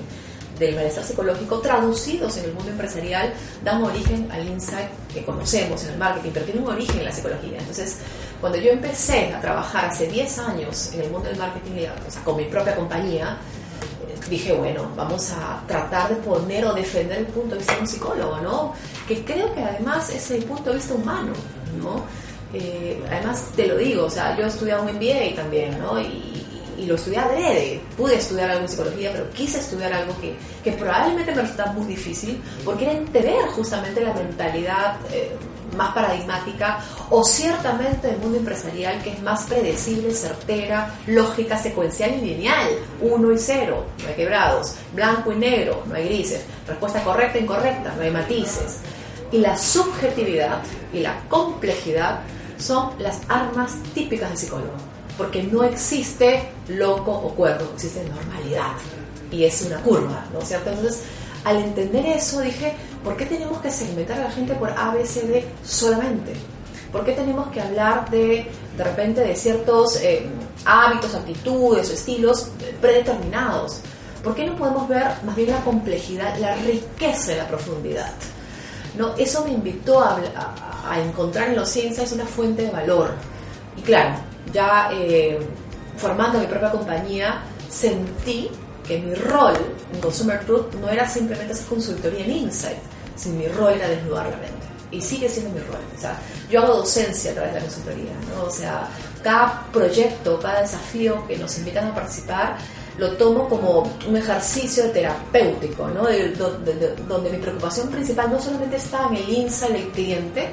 del 0.59 0.75
malestar 0.75 1.05
psicológico 1.05 1.61
traducidos 1.61 2.37
en 2.39 2.47
el 2.47 2.53
mundo 2.53 2.71
empresarial 2.71 3.33
dan 3.65 3.83
origen 3.83 4.29
al 4.31 4.47
insight 4.47 4.89
que 5.13 5.25
conocemos 5.25 5.83
en 5.85 5.91
el 5.91 5.99
marketing, 5.99 6.31
pero 6.35 6.47
tiene 6.47 6.61
un 6.61 6.69
origen 6.69 6.99
en 6.99 7.05
la 7.05 7.13
psicología. 7.13 7.59
Entonces, 7.59 7.99
cuando 8.41 8.59
yo 8.59 8.71
empecé 8.71 9.33
a 9.33 9.41
trabajar 9.41 9.87
hace 9.87 10.07
10 10.07 10.39
años 10.39 10.93
en 10.95 11.03
el 11.03 11.11
mundo 11.11 11.29
del 11.29 11.39
marketing, 11.39 11.87
o 12.07 12.11
sea, 12.11 12.23
con 12.25 12.37
mi 12.37 12.45
propia 12.45 12.77
compañía, 12.77 13.37
eh, 14.07 14.19
dije, 14.29 14.53
bueno, 14.53 14.91
vamos 14.97 15.31
a 15.33 15.63
tratar 15.67 16.09
de 16.11 16.17
poner 16.17 16.65
o 16.65 16.75
defender 16.75 17.19
el 17.19 17.27
punto 17.27 17.51
de 17.51 17.59
vista 17.59 17.75
de 17.75 17.81
un 17.81 17.89
psicólogo, 17.89 18.41
¿no? 18.41 18.75
Que 19.07 19.25
creo 19.25 19.53
que 19.55 19.63
además 19.63 20.11
es 20.11 20.31
el 20.31 20.45
punto 20.45 20.71
de 20.71 20.77
vista 20.77 20.95
humano, 20.95 21.33
¿no? 21.83 22.05
Eh, 22.53 23.03
además, 23.11 23.51
te 23.55 23.67
lo 23.67 23.77
digo, 23.77 24.07
o 24.07 24.11
sea, 24.11 24.37
yo 24.37 24.45
he 24.45 24.49
estudiado 24.49 24.83
un 24.83 24.93
MBA 24.95 25.35
también, 25.37 25.79
¿no? 25.79 26.01
Y, 26.01 26.38
y 26.79 26.87
lo 26.87 26.95
estudié 26.95 27.19
adrede. 27.19 27.81
Pude 27.97 28.17
estudiar 28.17 28.51
algo 28.51 28.63
en 28.63 28.69
psicología, 28.69 29.11
pero 29.13 29.31
quise 29.31 29.59
estudiar 29.59 29.93
algo 29.93 30.19
que, 30.21 30.37
que 30.63 30.73
probablemente 30.73 31.35
me 31.35 31.43
resultaba 31.43 31.73
muy 31.73 31.87
difícil, 31.87 32.41
porque 32.65 32.85
era 32.85 32.93
entender 32.93 33.47
justamente 33.49 34.01
la 34.01 34.15
mentalidad 34.15 34.97
eh, 35.13 35.37
más 35.77 35.93
paradigmática 35.93 36.79
o 37.11 37.23
ciertamente 37.23 38.11
el 38.11 38.19
mundo 38.19 38.39
empresarial 38.39 39.03
que 39.03 39.11
es 39.11 39.23
más 39.23 39.45
predecible, 39.45 40.13
certera, 40.13 40.95
lógica, 41.07 41.59
secuencial 41.59 42.15
y 42.15 42.21
lineal. 42.21 42.69
Uno 43.01 43.33
y 43.33 43.39
cero, 43.39 43.85
no 44.03 44.09
hay 44.09 44.15
quebrados. 44.15 44.77
Blanco 44.93 45.33
y 45.33 45.37
negro, 45.37 45.83
no 45.87 45.95
hay 45.95 46.05
grises. 46.05 46.45
Respuesta 46.67 47.03
correcta 47.03 47.39
e 47.39 47.43
incorrecta, 47.43 47.93
no 47.97 48.03
hay 48.03 48.11
matices. 48.11 48.79
Y 49.31 49.39
la 49.39 49.57
subjetividad 49.57 50.63
y 50.93 51.01
la 51.01 51.21
complejidad 51.29 52.21
son 52.57 52.91
las 52.99 53.21
armas 53.29 53.77
típicas 53.95 54.31
del 54.31 54.39
psicólogo 54.39 54.98
porque 55.19 55.43
no 55.43 55.65
existe 55.65 56.49
loco 56.69 57.11
o 57.11 57.35
cuerdo, 57.35 57.69
existe 57.75 58.05
normalidad 58.05 58.73
y 59.31 59.45
es 59.45 59.63
una 59.63 59.83
curva, 59.83 60.25
¿no 60.33 60.39
es 60.39 60.49
cierto? 60.49 60.71
Entonces, 60.71 61.03
al 61.45 61.57
entender 61.57 62.07
eso 62.07 62.41
dije, 62.41 62.75
¿por 63.05 63.17
qué 63.17 63.27
tenemos 63.27 63.61
que 63.61 63.71
segmentar 63.71 64.21
a 64.21 64.25
la 64.25 64.31
gente 64.31 64.55
por 64.55 64.71
ABCD 64.71 65.43
solamente? 65.65 66.35
¿Por 66.93 67.05
qué 67.05 67.13
tenemos 67.13 67.49
que 67.49 67.61
hablar 67.61 68.09
de, 68.11 68.49
de 68.77 68.85
repente, 68.85 69.21
de 69.21 69.37
ciertos 69.37 69.97
eh, 69.97 70.27
hábitos, 70.65 71.15
actitudes 71.15 71.91
o 71.91 71.93
estilos 71.93 72.51
predeterminados? 72.81 73.81
¿Por 74.23 74.35
qué 74.35 74.47
no 74.47 74.57
podemos 74.57 74.89
ver 74.89 75.07
más 75.25 75.37
bien 75.37 75.51
la 75.51 75.61
complejidad, 75.61 76.39
la 76.39 76.55
riqueza 76.57 77.33
de 77.33 77.39
la 77.39 77.49
profundidad? 77.49 78.11
¿No? 78.97 79.15
Eso 79.17 79.45
me 79.45 79.51
invitó 79.51 80.01
a, 80.01 80.19
a, 80.89 81.01
encontrar 81.01 81.49
en 81.51 81.57
los 81.57 81.69
ciencias 81.69 82.11
una 82.13 82.25
fuente 82.25 82.63
de 82.63 82.71
valor. 82.71 83.13
Y 83.77 83.83
claro, 83.83 84.17
ya 84.53 84.91
eh, 84.93 85.39
formando 85.97 86.39
mi 86.39 86.47
propia 86.47 86.71
compañía, 86.71 87.43
sentí 87.69 88.51
que 88.87 88.99
mi 88.99 89.15
rol 89.15 89.55
en 89.93 90.01
Consumer 90.01 90.41
Truth 90.47 90.75
no 90.75 90.89
era 90.89 91.09
simplemente 91.09 91.53
hacer 91.53 91.67
consultoría 91.67 92.25
en 92.25 92.33
Insight, 92.33 92.79
sino 93.17 93.37
mi 93.37 93.49
rol 93.49 93.75
era 93.75 93.89
desnudar 93.89 94.27
la 94.27 94.37
mente. 94.37 94.67
Y 94.91 95.03
sigue 95.03 95.29
siendo 95.29 95.51
mi 95.51 95.61
rol. 95.61 95.81
O 95.97 96.01
sea, 96.01 96.19
yo 96.51 96.63
hago 96.63 96.77
docencia 96.77 97.33
a 97.33 97.35
través 97.35 97.53
de 97.53 97.61
la 97.61 97.67
consultoría, 97.67 98.13
¿no? 98.35 98.45
O 98.45 98.51
sea, 98.51 98.89
cada 99.23 99.67
proyecto, 99.71 100.41
cada 100.41 100.63
desafío 100.63 101.27
que 101.27 101.37
nos 101.37 101.59
invitan 101.59 101.89
a 101.89 101.95
participar, 101.95 102.57
lo 102.97 103.13
tomo 103.13 103.49
como 103.49 103.91
un 104.09 104.17
ejercicio 104.17 104.91
terapéutico, 104.91 105.87
¿no? 105.89 106.05
donde 107.07 107.31
mi 107.31 107.39
preocupación 107.39 107.89
principal 107.89 108.31
no 108.31 108.41
solamente 108.41 108.77
está 108.77 109.07
en 109.09 109.17
el 109.17 109.29
insight 109.29 109.73
del 109.73 109.89
cliente, 109.91 110.49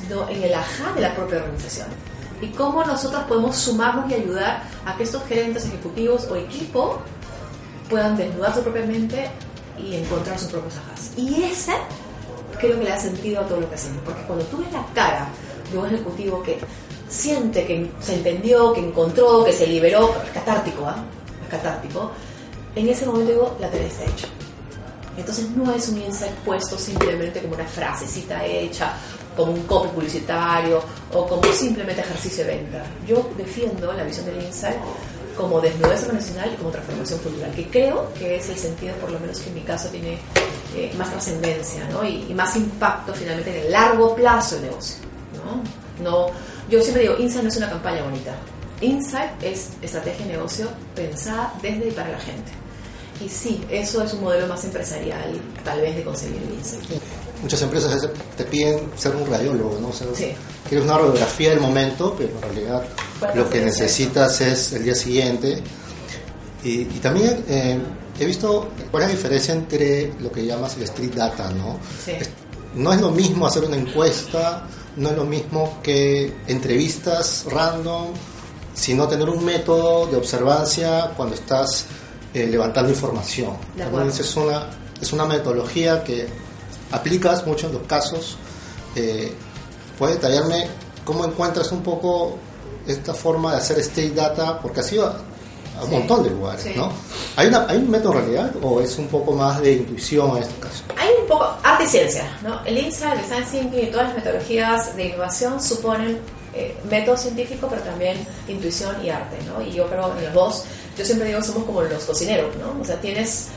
sino 0.00 0.28
en 0.28 0.44
el 0.44 0.54
ajá 0.54 0.92
de 0.94 1.00
la 1.00 1.14
propia 1.14 1.38
organización. 1.38 1.88
Y 2.40 2.48
cómo 2.48 2.84
nosotros 2.84 3.22
podemos 3.24 3.56
sumarnos 3.56 4.10
y 4.10 4.14
ayudar 4.14 4.62
a 4.84 4.96
que 4.96 5.02
estos 5.02 5.24
gerentes 5.24 5.66
ejecutivos 5.66 6.28
o 6.30 6.36
equipo 6.36 6.98
puedan 7.88 8.16
desnudarse 8.16 8.60
propiamente 8.60 9.30
y 9.78 9.96
encontrar 9.96 10.38
sus 10.38 10.50
propios 10.50 10.74
ajás. 10.76 11.12
Y 11.16 11.42
ese 11.42 11.72
creo 12.58 12.78
que 12.78 12.84
le 12.84 12.90
da 12.90 12.98
sentido 12.98 13.40
a 13.40 13.46
todo 13.46 13.60
lo 13.60 13.68
que 13.68 13.74
hacemos, 13.74 14.02
porque 14.04 14.22
cuando 14.22 14.44
tú 14.46 14.58
ves 14.58 14.72
la 14.72 14.84
cara 14.94 15.28
de 15.70 15.78
un 15.78 15.86
ejecutivo 15.86 16.42
que 16.42 16.58
siente 17.08 17.66
que 17.66 17.90
se 18.00 18.14
entendió, 18.14 18.72
que 18.72 18.80
encontró, 18.80 19.44
que 19.44 19.52
se 19.52 19.66
liberó, 19.66 20.14
es 20.24 20.30
catártico, 20.30 20.86
¿ah? 20.86 20.96
Es 21.42 21.48
catártico, 21.48 22.10
en 22.74 22.88
ese 22.88 23.06
momento 23.06 23.32
digo, 23.32 23.56
la 23.60 23.70
tarea 23.70 23.86
está 23.86 24.04
hecha. 24.04 24.28
Entonces 25.16 25.50
no 25.50 25.72
es 25.72 25.88
un 25.88 26.00
insight 26.00 26.34
puesto 26.44 26.78
simplemente 26.78 27.40
como 27.40 27.54
una 27.54 27.64
frasecita 27.64 28.44
hecha, 28.44 28.92
como 29.38 29.52
un 29.52 29.62
copy 29.62 29.88
publicitario 29.90 30.82
o 31.14 31.24
como 31.28 31.44
simplemente 31.52 32.00
ejercicio 32.00 32.44
de 32.44 32.56
venta. 32.56 32.82
Yo 33.06 33.30
defiendo 33.36 33.92
la 33.92 34.02
visión 34.02 34.26
del 34.26 34.42
insight 34.42 34.76
como 35.36 35.60
desnudez 35.60 36.02
organizacional 36.02 36.50
y 36.52 36.56
como 36.56 36.70
transformación 36.70 37.20
cultural, 37.20 37.52
que 37.52 37.68
creo 37.68 38.12
que 38.18 38.34
es 38.34 38.48
el 38.48 38.58
sentido, 38.58 38.96
por 38.96 39.12
lo 39.12 39.20
menos 39.20 39.38
que 39.38 39.50
en 39.50 39.54
mi 39.54 39.60
caso 39.60 39.88
tiene 39.90 40.18
eh, 40.74 40.92
más 40.98 41.12
trascendencia 41.12 41.88
¿no? 41.92 42.04
y, 42.04 42.26
y, 42.28 42.34
más 42.34 42.56
impacto 42.56 43.14
finalmente 43.14 43.56
en 43.56 43.66
el 43.66 43.70
largo 43.70 44.16
plazo 44.16 44.56
del 44.56 44.64
negocio. 44.64 44.96
¿no? 45.36 46.10
No, 46.10 46.26
yo 46.68 46.82
siempre 46.82 47.02
digo, 47.02 47.14
Insight 47.16 47.44
no 47.44 47.48
es 47.48 47.56
una 47.56 47.70
campaña 47.70 48.02
bonita. 48.02 48.34
Insight 48.80 49.40
es 49.40 49.70
estrategia 49.80 50.26
de 50.26 50.32
negocio 50.32 50.66
pensada 50.96 51.54
desde 51.62 51.86
y 51.86 51.90
para 51.92 52.10
la 52.10 52.18
gente. 52.18 52.50
Y 53.24 53.28
sí, 53.28 53.64
eso 53.70 54.02
es 54.02 54.12
un 54.14 54.22
modelo 54.22 54.48
más 54.48 54.64
empresarial, 54.64 55.40
tal 55.64 55.80
vez, 55.80 55.94
de 55.94 56.02
conseguir 56.02 56.42
el 56.42 56.54
Insight. 56.54 57.00
Muchas 57.42 57.62
empresas 57.62 58.08
te 58.36 58.44
piden 58.44 58.90
ser 58.96 59.14
un 59.14 59.26
radiólogo, 59.26 59.78
¿no? 59.80 59.90
Quieres 60.68 60.84
una 60.84 60.98
radiografía 60.98 61.50
del 61.50 61.60
momento, 61.60 62.14
pero 62.16 62.34
en 62.34 62.42
realidad 62.42 62.82
lo 63.34 63.48
que 63.48 63.60
necesitas 63.60 64.40
es 64.40 64.72
el 64.72 64.84
día 64.84 64.94
siguiente. 64.94 65.62
Y, 66.64 66.84
también 67.00 67.44
eh, 67.48 67.78
he 68.18 68.26
visto 68.26 68.70
cuál 68.90 69.04
es 69.04 69.08
la 69.10 69.14
diferencia 69.14 69.54
entre 69.54 70.12
lo 70.20 70.32
que 70.32 70.44
llamas 70.44 70.76
el 70.76 70.82
street 70.82 71.14
data, 71.14 71.50
¿no? 71.50 71.78
no 72.74 72.92
es 72.92 73.00
lo 73.00 73.10
mismo 73.10 73.46
hacer 73.46 73.64
una 73.64 73.76
encuesta 73.76 74.68
no 74.98 75.10
es 75.10 75.16
lo 75.16 75.24
mismo 75.24 75.78
que 75.82 76.32
entrevistas 76.48 77.44
random, 77.48 78.08
sino 78.74 79.06
tener 79.06 79.28
un 79.28 79.44
método 79.44 80.06
de 80.06 80.16
observancia 80.16 81.12
cuando 81.16 81.36
estás 81.36 81.86
eh, 82.34 82.46
levantando 82.46 82.90
información. 82.90 83.56
es 83.76 84.36
una, 84.36 84.70
es 85.00 85.12
una 85.12 85.24
metodología 85.24 86.02
que 86.02 86.26
aplicas 86.90 87.46
mucho 87.46 87.66
en 87.66 87.74
los 87.74 87.82
casos. 87.82 88.36
Eh, 88.96 89.32
¿Puede 89.98 90.14
detallarme 90.14 90.66
cómo 91.04 91.24
encuentras 91.24 91.72
un 91.72 91.82
poco 91.82 92.38
esta 92.86 93.14
forma 93.14 93.52
de 93.52 93.58
hacer 93.58 93.78
state 93.80 94.10
data? 94.10 94.60
Porque 94.60 94.80
ha 94.80 94.82
sido 94.82 95.06
a 95.78 95.84
un 95.84 95.90
montón 95.90 96.24
de 96.24 96.30
lugares, 96.30 96.76
¿no? 96.76 96.90
¿Hay, 97.36 97.48
una, 97.48 97.66
¿Hay 97.68 97.76
un 97.76 97.90
método 97.90 98.14
en 98.14 98.18
realidad 98.18 98.52
o 98.62 98.80
es 98.80 98.98
un 98.98 99.06
poco 99.06 99.32
más 99.32 99.60
de 99.60 99.74
intuición 99.74 100.36
en 100.36 100.42
este 100.42 100.60
caso? 100.60 100.84
Hay 100.96 101.10
un 101.20 101.28
poco 101.28 101.44
arte 101.62 101.84
y 101.84 101.86
ciencia, 101.86 102.38
¿no? 102.42 102.60
El 102.64 102.78
INSA, 102.78 103.12
el 103.12 103.20
Design 103.20 103.44
Thinking 103.44 103.88
y 103.88 103.90
todas 103.90 104.08
las 104.08 104.16
metodologías 104.16 104.96
de 104.96 105.06
innovación 105.06 105.62
suponen 105.62 106.18
eh, 106.54 106.76
método 106.90 107.16
científico, 107.16 107.68
pero 107.70 107.82
también 107.82 108.16
intuición 108.48 108.96
y 109.04 109.10
arte, 109.10 109.36
¿no? 109.46 109.62
Y 109.62 109.72
yo 109.72 109.86
creo 109.88 110.12
en 110.16 110.24
los 110.24 110.34
dos, 110.34 110.64
yo 110.96 111.04
siempre 111.04 111.28
digo, 111.28 111.42
somos 111.42 111.64
como 111.64 111.82
los 111.82 112.04
cocineros, 112.04 112.56
¿no? 112.56 112.80
O 112.80 112.84
sea, 112.84 113.00
tienes 113.00 113.48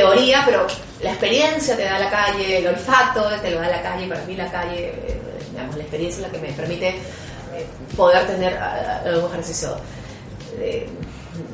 teoría, 0.00 0.42
pero 0.44 0.66
la 1.02 1.10
experiencia 1.10 1.76
te 1.76 1.84
da 1.84 1.98
la 1.98 2.10
calle, 2.10 2.58
el 2.58 2.66
olfato 2.68 3.28
te 3.40 3.50
lo 3.50 3.60
da 3.60 3.68
la 3.68 3.82
calle, 3.82 4.06
para 4.06 4.24
mí 4.24 4.36
la 4.36 4.50
calle, 4.50 4.92
digamos, 5.50 5.76
la 5.76 5.82
experiencia 5.82 6.26
es 6.26 6.32
la 6.32 6.38
que 6.38 6.46
me 6.46 6.52
permite 6.52 6.88
eh, 6.88 7.66
poder 7.96 8.26
tener 8.26 8.56
algún 8.56 9.30
ejercicio 9.30 9.76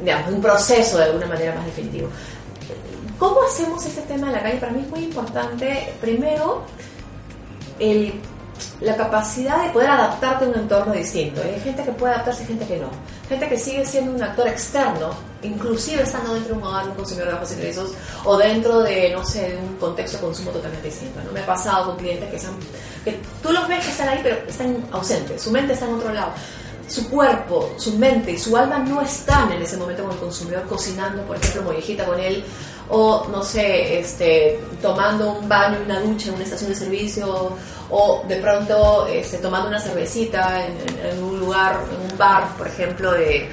digamos, 0.03 0.33
un 0.33 0.41
proceso 0.41 0.99
de 0.99 1.05
alguna 1.05 1.27
manera 1.27 1.55
más 1.55 1.67
definitivo. 1.67 2.09
¿Cómo 3.19 3.43
hacemos 3.43 3.85
este 3.85 4.03
tema 4.03 4.29
de 4.29 4.33
la 4.35 4.43
calle? 4.43 4.59
Para 4.59 4.73
mí 4.73 4.83
es 4.83 4.89
muy 4.89 5.05
importante, 5.05 5.93
primero, 6.01 6.65
la 8.81 8.97
capacidad 8.97 9.63
de 9.63 9.71
poder 9.71 9.91
adaptarte 9.91 10.45
a 10.45 10.49
un 10.49 10.55
entorno 10.55 10.93
distinto. 10.93 11.41
Hay 11.43 11.61
gente 11.61 11.85
que 11.85 11.93
puede 11.93 12.15
adaptarse 12.15 12.43
y 12.43 12.47
gente 12.47 12.67
que 12.67 12.79
no. 12.79 12.89
Gente 13.29 13.49
que 13.49 13.59
sigue 13.59 13.85
siendo 13.85 14.13
un 14.13 14.23
actor 14.23 14.49
externo, 14.49 15.11
inclusive 15.45 16.03
estando 16.03 16.35
dentro 16.35 16.55
de 16.55 16.61
un 16.61 16.67
hogar, 16.67 16.89
un 16.89 16.95
consumidor 16.95 17.29
de 17.29 17.35
bajos 17.35 17.53
ingresos, 17.53 17.91
o 18.25 18.37
dentro 18.37 18.83
de, 18.83 19.11
no 19.13 19.25
sé, 19.25 19.51
de 19.51 19.57
un 19.57 19.77
contexto 19.77 20.19
de 20.19 20.25
consumo 20.25 20.51
totalmente 20.51 20.89
distinto. 20.89 21.21
¿no? 21.25 21.33
Me 21.33 21.41
ha 21.41 21.47
pasado 21.47 21.87
con 21.87 21.97
clientes 21.97 22.29
que, 22.31 22.37
están, 22.37 22.55
que 23.05 23.21
tú 23.43 23.53
los 23.53 23.69
ves 23.69 23.85
que 23.85 23.91
están 23.91 24.09
ahí, 24.09 24.21
pero 24.23 24.37
están 24.49 24.85
ausentes, 24.93 25.43
su 25.43 25.51
mente 25.51 25.75
está 25.75 25.87
en 25.87 25.95
otro 25.95 26.13
lado 26.13 26.33
su 26.89 27.09
cuerpo, 27.09 27.75
su 27.79 27.99
mente 27.99 28.33
y 28.33 28.39
su 28.39 28.57
alma 28.57 28.79
no 28.79 29.01
están 29.01 29.51
en 29.53 29.63
ese 29.63 29.77
momento 29.77 30.05
con 30.05 30.13
el 30.13 30.19
consumidor 30.19 30.65
cocinando, 30.67 31.23
por 31.23 31.37
ejemplo, 31.37 31.63
mollejita 31.63 32.05
con 32.05 32.21
él, 32.21 32.45
o 32.89 33.27
no 33.31 33.43
sé, 33.43 33.99
este, 33.99 34.61
tomando 34.83 35.33
un 35.33 35.49
baño 35.49 35.79
una 35.85 36.01
ducha 36.01 36.29
en 36.29 36.35
una 36.35 36.45
estación 36.45 36.71
de 36.71 36.77
servicio, 36.77 37.57
o 37.91 38.23
de 38.27 38.37
pronto 38.37 39.07
este, 39.07 39.39
tomando 39.39 39.69
una 39.69 39.81
cervecita 39.81 40.67
en, 40.67 41.23
un 41.23 41.39
lugar, 41.39 41.81
en 41.91 42.13
un 42.13 42.19
bar, 42.19 42.49
por 42.57 42.67
ejemplo, 42.67 43.13
de, 43.13 43.49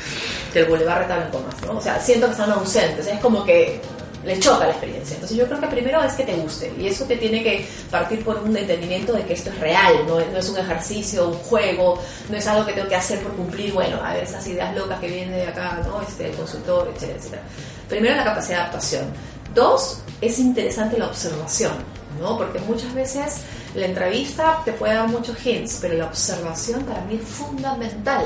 del 0.54 0.65
Boulevard 0.65 1.04
Retablo 1.04 1.26
en 1.26 1.32
Comas, 1.32 1.62
¿no? 1.65 1.78
O 1.78 1.82
sea, 1.82 2.00
siento 2.00 2.28
que 2.28 2.34
están 2.34 2.52
ausentes, 2.52 3.08
es 3.08 3.20
como 3.20 3.44
que 3.44 3.82
le 4.23 4.39
choca 4.39 4.65
la 4.65 4.71
experiencia. 4.71 5.15
Entonces 5.15 5.38
yo 5.38 5.45
creo 5.47 5.60
que 5.60 5.67
primero 5.67 6.03
es 6.03 6.13
que 6.13 6.23
te 6.23 6.34
guste 6.34 6.73
y 6.77 6.88
eso 6.88 7.05
te 7.05 7.17
tiene 7.17 7.43
que 7.43 7.67
partir 7.89 8.23
por 8.23 8.38
un 8.38 8.55
entendimiento 8.55 9.13
de 9.13 9.23
que 9.23 9.34
esto 9.34 9.49
es 9.49 9.60
real, 9.60 10.05
no, 10.07 10.19
es 10.19 10.49
un 10.49 10.57
ejercicio, 10.57 11.29
un 11.29 11.38
juego, 11.38 11.99
no 12.29 12.38
es 12.38 12.47
algo 12.47 12.65
que 12.65 12.73
tengo 12.73 12.88
que 12.88 12.95
hacer 12.95 13.19
por 13.19 13.34
cumplir, 13.34 13.73
bueno, 13.73 13.99
a 14.03 14.17
esas 14.17 14.45
ideas 14.47 14.75
locas 14.75 14.99
que 14.99 15.07
vienen 15.07 15.31
de 15.31 15.47
acá, 15.47 15.81
¿no? 15.86 16.01
Este, 16.01 16.29
el 16.29 16.36
consultor, 16.36 16.91
etcétera, 16.93 17.17
etcétera. 17.19 17.41
Primero 17.89 18.15
la 18.15 18.23
capacidad 18.23 18.57
de 18.57 18.62
adaptación. 18.63 19.05
Dos, 19.53 19.99
es 20.21 20.39
interesante 20.39 20.97
la 20.97 21.07
observación, 21.07 21.73
¿no? 22.19 22.38
Porque 22.38 22.60
muchas 22.60 22.93
veces 22.93 23.41
la 23.75 23.86
entrevista 23.86 24.62
te 24.63 24.71
puede 24.73 24.93
dar 24.93 25.07
muchos 25.07 25.45
hints, 25.45 25.79
pero 25.81 25.95
la 25.95 26.05
observación 26.05 26.84
para 26.84 27.01
mí 27.01 27.19
es 27.21 27.27
fundamental. 27.27 28.25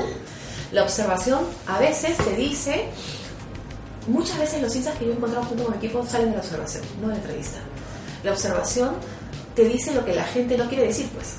La 0.72 0.82
observación 0.82 1.40
a 1.66 1.78
veces 1.78 2.16
te 2.18 2.34
dice 2.36 2.86
muchas 4.06 4.38
veces 4.38 4.62
los 4.62 4.74
insights 4.74 4.98
que 4.98 5.06
yo 5.06 5.12
he 5.12 5.14
encontrado 5.14 5.44
junto 5.46 5.64
con 5.64 5.74
equipo 5.74 6.04
salen 6.06 6.30
de 6.30 6.36
la 6.36 6.42
observación, 6.42 6.82
no 7.00 7.08
de 7.08 7.14
la 7.14 7.20
entrevista. 7.20 7.58
La 8.24 8.32
observación 8.32 8.94
te 9.54 9.64
dice 9.64 9.94
lo 9.94 10.04
que 10.04 10.14
la 10.14 10.24
gente 10.24 10.56
no 10.56 10.68
quiere 10.68 10.86
decir, 10.86 11.08
pues. 11.14 11.36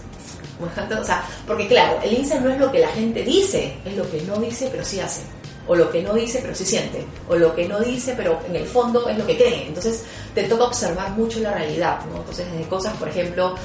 O 0.59 1.03
sea, 1.03 1.23
porque 1.45 1.67
claro, 1.67 1.99
el 2.03 2.13
insight 2.13 2.41
no 2.41 2.49
es 2.49 2.59
lo 2.59 2.71
que 2.71 2.79
la 2.79 2.87
gente 2.89 3.23
dice, 3.23 3.75
es 3.85 3.95
lo 3.95 4.09
que 4.09 4.21
no 4.21 4.37
dice 4.37 4.69
pero 4.71 4.83
sí 4.83 4.99
hace. 4.99 5.21
O 5.67 5.75
lo 5.75 5.91
que 5.91 6.01
no 6.01 6.13
dice 6.13 6.39
pero 6.41 6.55
sí 6.55 6.65
siente. 6.65 7.05
O 7.29 7.35
lo 7.35 7.53
que 7.55 7.67
no 7.67 7.79
dice 7.79 8.15
pero 8.17 8.39
en 8.47 8.55
el 8.55 8.65
fondo 8.65 9.07
es 9.07 9.17
lo 9.17 9.25
que 9.25 9.37
cree. 9.37 9.67
Entonces 9.67 10.03
te 10.33 10.43
toca 10.43 10.63
observar 10.63 11.11
mucho 11.11 11.39
la 11.39 11.53
realidad, 11.53 11.99
¿no? 12.11 12.17
Entonces 12.17 12.51
desde 12.51 12.67
cosas, 12.67 12.95
por 12.97 13.07
ejemplo, 13.07 13.55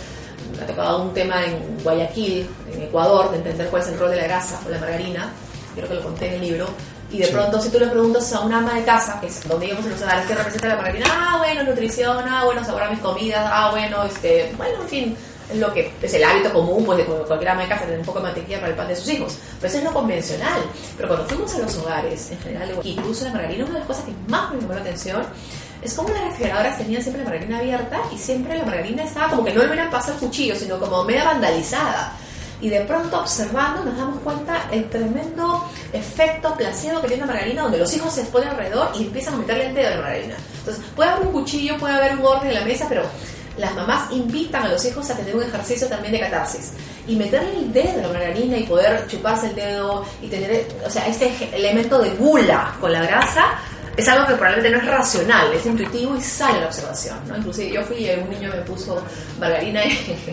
me 0.57 0.63
ha 0.63 0.67
tocado 0.67 1.03
un 1.03 1.15
tema 1.15 1.45
en 1.45 1.83
Guayaquil, 1.83 2.47
en 2.75 2.83
Ecuador, 2.83 3.31
de 3.31 3.39
entender 3.39 3.69
cuál 3.69 3.83
es 3.83 3.89
el 3.89 3.99
rol 3.99 4.11
de 4.11 4.17
la 4.17 4.25
grasa 4.25 4.61
o 4.67 4.69
la 4.69 4.79
margarina, 4.79 5.33
creo 5.75 5.89
que 5.89 5.95
lo 5.95 6.03
conté 6.03 6.27
en 6.29 6.35
el 6.35 6.41
libro, 6.43 6.67
y 7.13 7.19
de 7.19 7.29
pronto, 7.29 7.61
si 7.61 7.69
tú 7.69 7.79
le 7.79 7.89
preguntas 7.89 8.33
a 8.33 8.41
una 8.41 8.59
ama 8.59 8.75
de 8.75 8.85
casa, 8.85 9.21
que 9.21 9.27
es 9.27 9.47
donde 9.47 9.67
íbamos 9.67 9.85
en 9.85 9.93
los 9.93 10.03
hogares, 10.03 10.27
¿qué 10.27 10.35
representa 10.35 10.69
la 10.69 10.77
margarina? 10.77 11.07
Ah, 11.11 11.37
bueno, 11.39 11.63
nutrición, 11.63 12.25
ah, 12.27 12.45
bueno, 12.45 12.65
sabor 12.65 12.85
a 12.85 12.91
mis 12.91 13.01
comidas, 13.01 13.47
ah, 13.53 13.71
bueno, 13.71 14.03
este, 14.05 14.51
bueno, 14.57 14.81
en 14.81 14.89
fin, 14.89 15.17
es 15.53 15.59
lo 15.59 15.73
que 15.75 15.93
es 16.01 16.15
el 16.15 16.25
hábito 16.25 16.51
común, 16.55 16.87
pues 16.87 16.99
de 16.99 17.05
cualquier 17.05 17.51
ama 17.51 17.63
de 17.63 17.69
casa 17.69 17.85
tener 17.85 17.99
un 17.99 18.07
poco 18.07 18.21
de 18.21 18.25
mantequilla 18.25 18.61
para 18.61 18.71
el 18.71 18.77
pan 18.77 18.89
de 18.89 18.97
sus 18.97 19.09
hijos. 19.11 19.37
Pero 19.61 19.69
eso 19.69 19.79
es 19.79 19.85
lo 19.85 19.93
convencional. 19.93 20.63
Pero 20.97 21.09
cuando 21.09 21.27
fuimos 21.27 21.55
a 21.55 21.59
los 21.59 21.77
hogares, 21.77 22.31
en 22.31 22.39
general, 22.41 22.81
incluso 22.83 23.25
la 23.27 23.33
margarina, 23.33 23.65
una 23.65 23.75
de 23.75 23.79
las 23.81 23.89
cosas 23.89 24.05
que 24.05 24.13
más 24.29 24.51
me 24.51 24.61
llamó 24.61 24.73
la 24.73 24.81
atención 24.81 25.23
es 25.83 25.95
como 25.95 26.09
las 26.11 26.25
refrigeradoras 26.25 26.79
tenían 26.79 27.03
siempre 27.03 27.25
la 27.25 27.31
margarina 27.31 27.59
abierta 27.59 28.01
y 28.15 28.17
siempre 28.17 28.57
la 28.57 28.65
margarina 28.65 29.03
estaba 29.03 29.29
como 29.29 29.45
que 29.45 29.53
no 29.53 29.61
le 29.61 29.67
hubieran 29.67 29.91
pasado 29.91 30.15
el 30.15 30.21
cuchillo, 30.21 30.55
sino 30.55 30.79
como 30.79 31.05
media 31.05 31.25
vandalizada 31.25 32.17
y 32.63 32.71
de 32.71 32.81
pronto 32.83 33.21
observando 33.21 33.85
nos 33.85 33.99
damos 33.99 34.21
cuenta 34.21 34.69
el 34.71 34.89
tremendo 34.89 35.69
efecto 35.93 36.55
placebo 36.57 37.03
que 37.03 37.09
tiene 37.09 37.27
la 37.27 37.33
margarina, 37.33 37.63
donde 37.63 37.79
los 37.79 37.93
hijos 37.93 38.15
se 38.15 38.23
ponen 38.23 38.51
alrededor 38.51 38.91
y 38.95 39.03
empiezan 39.03 39.35
a 39.35 39.39
meterle 39.39 39.67
el 39.67 39.75
dedo 39.75 39.89
a 39.89 39.91
la 39.91 39.97
margarina. 39.97 40.37
Entonces, 40.59 40.85
puede 40.95 41.11
haber 41.11 41.27
un 41.27 41.33
cuchillo, 41.33 41.77
puede 41.77 41.95
haber 41.95 42.17
un 42.17 42.25
orden 42.25 42.49
en 42.49 42.55
la 42.55 42.65
mesa, 42.65 42.87
pero 42.89 43.03
las 43.59 43.75
mamás 43.75 44.13
invitan 44.13 44.65
a 44.65 44.69
los 44.69 44.85
hijos 44.85 45.11
a 45.11 45.17
tener 45.17 45.35
un 45.35 45.43
ejercicio 45.43 45.89
también 45.89 46.13
de 46.13 46.21
catarsis 46.21 46.73
y 47.07 47.17
meterle 47.17 47.59
el 47.59 47.73
dedo 47.73 47.99
a 47.99 48.03
la 48.03 48.09
margarina 48.09 48.57
y 48.57 48.63
poder 48.63 49.09
chuparse 49.09 49.49
el 49.49 49.57
dedo 49.57 50.05
y 50.23 50.29
tener, 50.29 50.67
o 50.87 50.89
sea, 50.89 51.07
este 51.09 51.33
elemento 51.53 51.99
de 51.99 52.11
gula 52.11 52.77
con 52.81 52.93
la 52.93 53.03
grasa 53.03 53.59
es 53.97 54.09
algo 54.09 54.27
que 54.27 54.35
probablemente 54.35 54.71
no 54.71 54.79
es 54.79 54.87
racional, 54.87 55.53
es 55.53 55.67
intuitivo 55.67 56.17
y 56.17 56.21
sale 56.21 56.61
la 56.61 56.67
observación, 56.67 57.19
¿no? 57.29 57.37
Inclusive 57.37 57.73
yo 57.73 57.83
fui 57.83 57.97
y 57.97 58.11
un 58.11 58.31
niño 58.31 58.51
me 58.51 58.63
puso 58.63 59.03
margarina, 59.39 59.83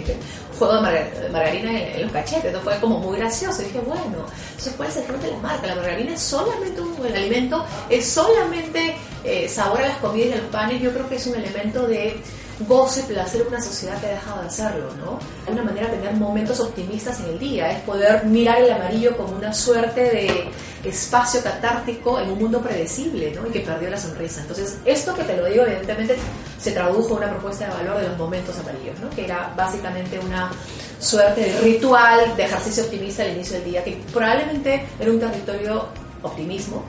juego 0.58 0.76
de 0.76 1.30
margarina 1.32 1.72
en, 1.72 2.02
los 2.04 2.12
cachetes, 2.12 2.46
entonces 2.46 2.64
fue 2.64 2.80
como 2.80 3.00
muy 3.00 3.18
gracioso, 3.18 3.62
dije, 3.62 3.80
bueno, 3.80 4.26
eso 4.58 4.72
puede 4.72 4.92
ser 4.92 5.08
de 5.08 5.32
la 5.32 5.38
marca, 5.38 5.68
la 5.68 5.76
margarina 5.76 6.14
es 6.14 6.22
solamente 6.22 6.82
un 6.82 6.96
buen 6.98 7.16
alimento, 7.16 7.66
es 7.90 8.06
solamente 8.06 8.96
eh, 9.24 9.48
sabor 9.50 9.82
a 9.82 9.90
las 9.90 9.98
comidas 9.98 10.30
y 10.30 10.34
a 10.34 10.38
los 10.38 10.48
panes, 10.48 10.82
yo 10.82 10.92
creo 10.92 11.08
que 11.08 11.16
es 11.16 11.28
un 11.28 11.36
elemento 11.36 11.88
de 11.88 12.22
goce, 12.68 13.04
placer 13.04 13.46
una 13.48 13.62
sociedad 13.62 14.00
que 14.00 14.08
ha 14.08 14.12
dejado 14.12 14.42
de 14.42 14.48
hacerlo, 14.48 14.94
¿no? 14.98 15.20
Hay 15.48 15.54
una 15.54 15.64
manera 15.64 15.88
de 15.88 15.98
tener 15.98 16.14
momentos 16.16 16.60
optimistas 16.60 17.20
en 17.22 17.28
el 17.28 17.40
día, 17.40 17.72
es 17.72 17.82
poder 17.82 18.26
mirar 18.26 18.62
el 18.62 18.72
amarillo 18.72 19.16
como 19.16 19.36
una 19.36 19.54
suerte 19.54 20.02
de 20.02 20.50
espacio 20.84 21.42
catártico 21.42 22.20
en 22.20 22.32
un 22.32 22.40
mundo 22.40 22.62
predecible, 22.62 23.32
¿no? 23.32 23.48
Y 23.48 23.52
que 23.52 23.62
perdió 23.62 23.90
la 23.90 23.98
sonrisa. 23.98 24.42
Entonces, 24.42 24.78
esto 24.86 25.16
que 25.16 25.24
te 25.24 25.38
lo 25.38 25.46
digo, 25.46 25.64
evidentemente, 25.64 26.16
se 26.60 26.72
tradujo 26.72 27.12
en 27.12 27.18
una 27.18 27.30
propuesta 27.30 27.66
de 27.66 27.74
valor 27.74 28.02
de 28.02 28.10
los 28.10 28.18
momentos 28.18 28.58
amarillos, 28.60 29.00
¿no? 29.00 29.10
Que 29.10 29.26
era 29.26 29.54
básicamente 29.56 30.20
una 30.20 30.52
suerte 31.00 31.42
de 31.42 31.62
ritual 31.62 32.36
de 32.36 32.44
ejercicio 32.44 32.84
optimista 32.84 33.24
al 33.24 33.32
inicio 33.32 33.56
del 33.56 33.66
día, 33.66 33.84
que 33.84 34.02
probablemente 34.12 34.86
era 35.00 35.12
un 35.12 35.20
territorio 35.20 35.86
optimismo, 36.22 36.84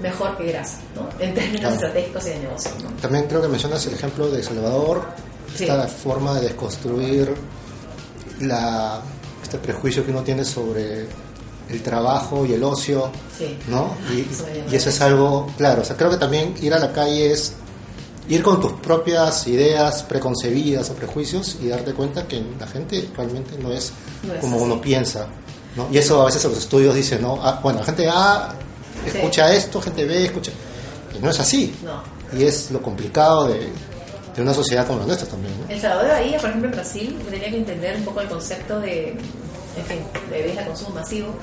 mejor 0.00 0.36
que 0.36 0.46
grasa, 0.46 0.78
¿no? 0.94 1.08
En 1.18 1.34
términos 1.34 1.74
estratégicos 1.74 2.26
y 2.26 2.30
de 2.30 2.38
negocio. 2.40 2.70
¿no? 2.82 2.90
También 3.00 3.26
creo 3.26 3.42
que 3.42 3.48
mencionas 3.48 3.86
el 3.86 3.94
ejemplo 3.94 4.30
de 4.30 4.42
Salvador, 4.42 5.04
esta 5.54 5.86
forma 5.86 6.34
de 6.34 6.48
desconstruir 6.48 7.34
la, 8.40 9.00
este 9.42 9.58
prejuicio 9.58 10.04
que 10.04 10.10
uno 10.10 10.22
tiene 10.22 10.44
sobre 10.44 11.06
el 11.68 11.82
trabajo 11.82 12.44
y 12.44 12.52
el 12.52 12.62
ocio, 12.62 13.10
¿no? 13.68 13.94
Y, 14.12 14.74
eso 14.74 14.88
es 14.88 15.00
algo, 15.00 15.46
claro, 15.56 15.82
o 15.82 15.84
sea, 15.84 15.96
creo 15.96 16.10
que 16.10 16.16
también 16.16 16.54
ir 16.60 16.74
a 16.74 16.78
la 16.78 16.92
calle 16.92 17.32
es 17.32 17.54
ir 18.28 18.42
con 18.42 18.60
tus 18.60 18.72
propias 18.72 19.46
ideas 19.46 20.02
preconcebidas 20.02 20.90
o 20.90 20.94
prejuicios 20.94 21.58
y 21.62 21.68
darte 21.68 21.92
cuenta 21.92 22.26
que 22.26 22.42
la 22.58 22.66
gente 22.66 23.08
realmente 23.16 23.56
no 23.58 23.72
es, 23.72 23.92
como 24.40 24.58
uno 24.58 24.80
piensa, 24.80 25.26
¿no? 25.76 25.88
Y 25.90 25.98
eso 25.98 26.20
a 26.20 26.26
veces 26.26 26.44
los 26.44 26.58
estudios 26.58 26.94
dicen, 26.94 27.22
¿no? 27.22 27.38
Ah, 27.42 27.60
bueno, 27.62 27.80
la 27.80 27.84
gente 27.84 28.08
A 28.08 28.54
escucha 29.08 29.52
esto, 29.54 29.80
gente 29.80 30.04
B 30.04 30.26
escucha... 30.26 30.52
Y 31.16 31.22
no 31.22 31.30
es 31.30 31.38
así. 31.38 31.72
Y 32.36 32.42
es 32.42 32.72
lo 32.72 32.82
complicado 32.82 33.46
de, 33.46 33.70
de 34.34 34.42
una 34.42 34.52
sociedad 34.52 34.86
como 34.86 35.00
la 35.00 35.06
nuestra 35.06 35.28
también. 35.28 35.54
El 35.68 35.80
Salvador 35.80 36.06
de 36.06 36.12
Bahía, 36.12 36.38
por 36.38 36.48
ejemplo, 36.48 36.68
en 36.70 36.74
Brasil, 36.74 37.18
tenía 37.30 37.50
que 37.50 37.58
entender 37.58 37.96
un 37.96 38.04
poco 38.04 38.20
el 38.20 38.28
concepto 38.28 38.80
de, 38.80 39.10
en 39.10 39.84
fin, 39.86 39.98
de 40.30 40.42
de 40.42 40.66
consumo 40.66 40.90
masivo. 40.90 41.34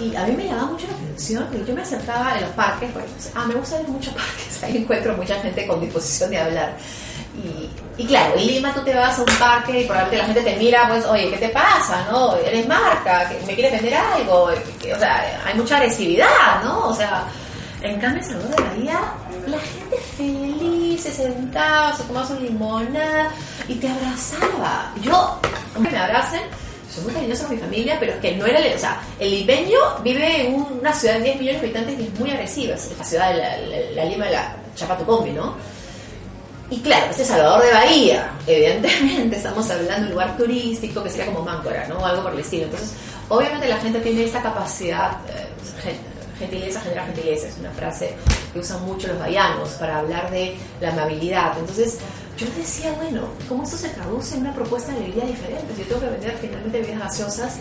Y 0.00 0.14
a 0.14 0.26
mí 0.26 0.32
me 0.32 0.44
llamaba 0.44 0.72
mucho 0.72 0.86
la 0.88 0.94
atención, 0.94 1.46
porque 1.50 1.64
yo 1.66 1.74
me 1.74 1.82
acercaba 1.82 2.36
en 2.36 2.42
los 2.42 2.50
parques, 2.50 2.90
porque, 2.92 3.08
ah, 3.34 3.46
me 3.46 3.54
gusta 3.54 3.80
ir 3.80 3.88
muchos 3.88 4.12
parques, 4.14 4.62
ahí 4.62 4.76
encuentro 4.78 5.16
mucha 5.16 5.40
gente 5.40 5.66
con 5.66 5.80
disposición 5.80 6.30
de 6.30 6.38
hablar. 6.38 6.76
Y, 7.98 8.06
claro, 8.06 8.34
en 8.36 8.46
Lima 8.46 8.74
tú 8.74 8.80
te 8.82 8.94
vas 8.94 9.18
a 9.18 9.22
un 9.22 9.38
parque 9.38 9.80
y 9.80 9.84
probablemente 9.84 10.18
la 10.18 10.24
gente 10.24 10.42
te 10.42 10.56
mira, 10.56 10.88
pues, 10.88 11.04
oye, 11.06 11.30
¿qué 11.30 11.38
te 11.38 11.48
pasa? 11.48 12.06
¿No? 12.10 12.36
Eres 12.36 12.66
marca, 12.66 13.30
me 13.46 13.54
quieres 13.54 13.72
vender 13.72 13.94
algo. 13.94 14.44
O 14.44 14.98
sea, 14.98 15.42
hay 15.46 15.54
mucha 15.54 15.76
agresividad, 15.76 16.62
¿no? 16.62 16.88
O 16.88 16.94
sea, 16.94 17.24
en 17.82 18.00
cambio, 18.00 18.22
en 18.22 18.28
Salvador 18.28 18.56
de 18.56 18.62
Bahía, 18.62 19.00
la 19.46 19.58
gente 19.58 19.96
feliz, 20.16 21.02
se 21.02 21.12
sentaba, 21.12 21.96
se 21.96 22.02
tomaba 22.04 22.26
su 22.26 22.38
limonada 22.40 23.30
y 23.68 23.74
te 23.74 23.88
abrazaba. 23.88 24.92
Yo, 25.02 25.38
hombre, 25.74 25.92
me 25.92 25.98
abracen, 25.98 26.42
soy 26.92 27.04
muy 27.04 27.12
cariñosa 27.14 27.46
con 27.46 27.56
mi 27.56 27.62
familia, 27.62 27.96
pero 28.00 28.12
es 28.12 28.18
que 28.18 28.36
no 28.36 28.46
era, 28.46 28.58
o 28.74 28.78
sea, 28.78 29.00
el 29.18 29.30
limeño 29.30 29.78
vive 30.02 30.46
en 30.46 30.54
una 30.54 30.92
ciudad 30.92 31.14
de 31.14 31.22
10 31.22 31.38
millones 31.38 31.60
de 31.60 31.66
habitantes 31.66 32.00
y 32.00 32.02
es 32.04 32.20
muy 32.20 32.30
agresiva, 32.30 32.74
es 32.74 32.92
la 32.98 33.04
ciudad 33.04 33.28
de 33.30 33.36
la, 33.36 34.02
la, 34.02 34.04
Lima 34.04 34.26
de 34.26 34.32
la 34.32 34.56
¿no? 35.34 35.54
Y 36.68 36.80
claro, 36.80 37.06
este 37.10 37.22
es 37.22 37.28
Salvador 37.28 37.64
de 37.64 37.72
Bahía, 37.72 38.32
evidentemente 38.46 39.36
estamos 39.36 39.70
hablando 39.70 39.94
de 39.94 40.02
un 40.06 40.10
lugar 40.10 40.36
turístico 40.36 41.02
que 41.02 41.10
sería 41.10 41.26
como 41.26 41.42
Máncora, 41.42 41.86
¿no? 41.86 42.04
Algo 42.04 42.24
por 42.24 42.32
el 42.32 42.40
estilo. 42.40 42.64
Entonces, 42.64 42.92
obviamente 43.28 43.68
la 43.68 43.76
gente 43.76 44.00
tiene 44.00 44.24
esta 44.24 44.42
capacidad, 44.42 45.12
eh, 45.28 45.46
gentileza 46.38 46.80
genera 46.80 47.06
gentileza, 47.06 47.48
es 47.48 47.58
una 47.58 47.70
frase 47.70 48.14
que 48.52 48.58
usan 48.58 48.84
mucho 48.84 49.08
los 49.08 49.18
bahianos 49.18 49.70
para 49.70 50.00
hablar 50.00 50.30
de 50.30 50.56
la 50.80 50.90
amabilidad. 50.90 51.56
Entonces, 51.58 51.98
yo 52.36 52.46
decía, 52.56 52.92
bueno, 52.92 53.22
¿cómo 53.48 53.62
esto 53.62 53.76
se 53.76 53.88
traduce 53.90 54.34
en 54.34 54.42
una 54.42 54.54
propuesta 54.54 54.92
de 54.92 54.98
alegría 54.98 55.24
diferente? 55.24 55.72
Yo 55.78 55.84
tengo 55.84 56.00
que 56.00 56.10
vender 56.10 56.36
finalmente 56.40 56.80
bebidas 56.80 57.00
gaseosas, 57.00 57.58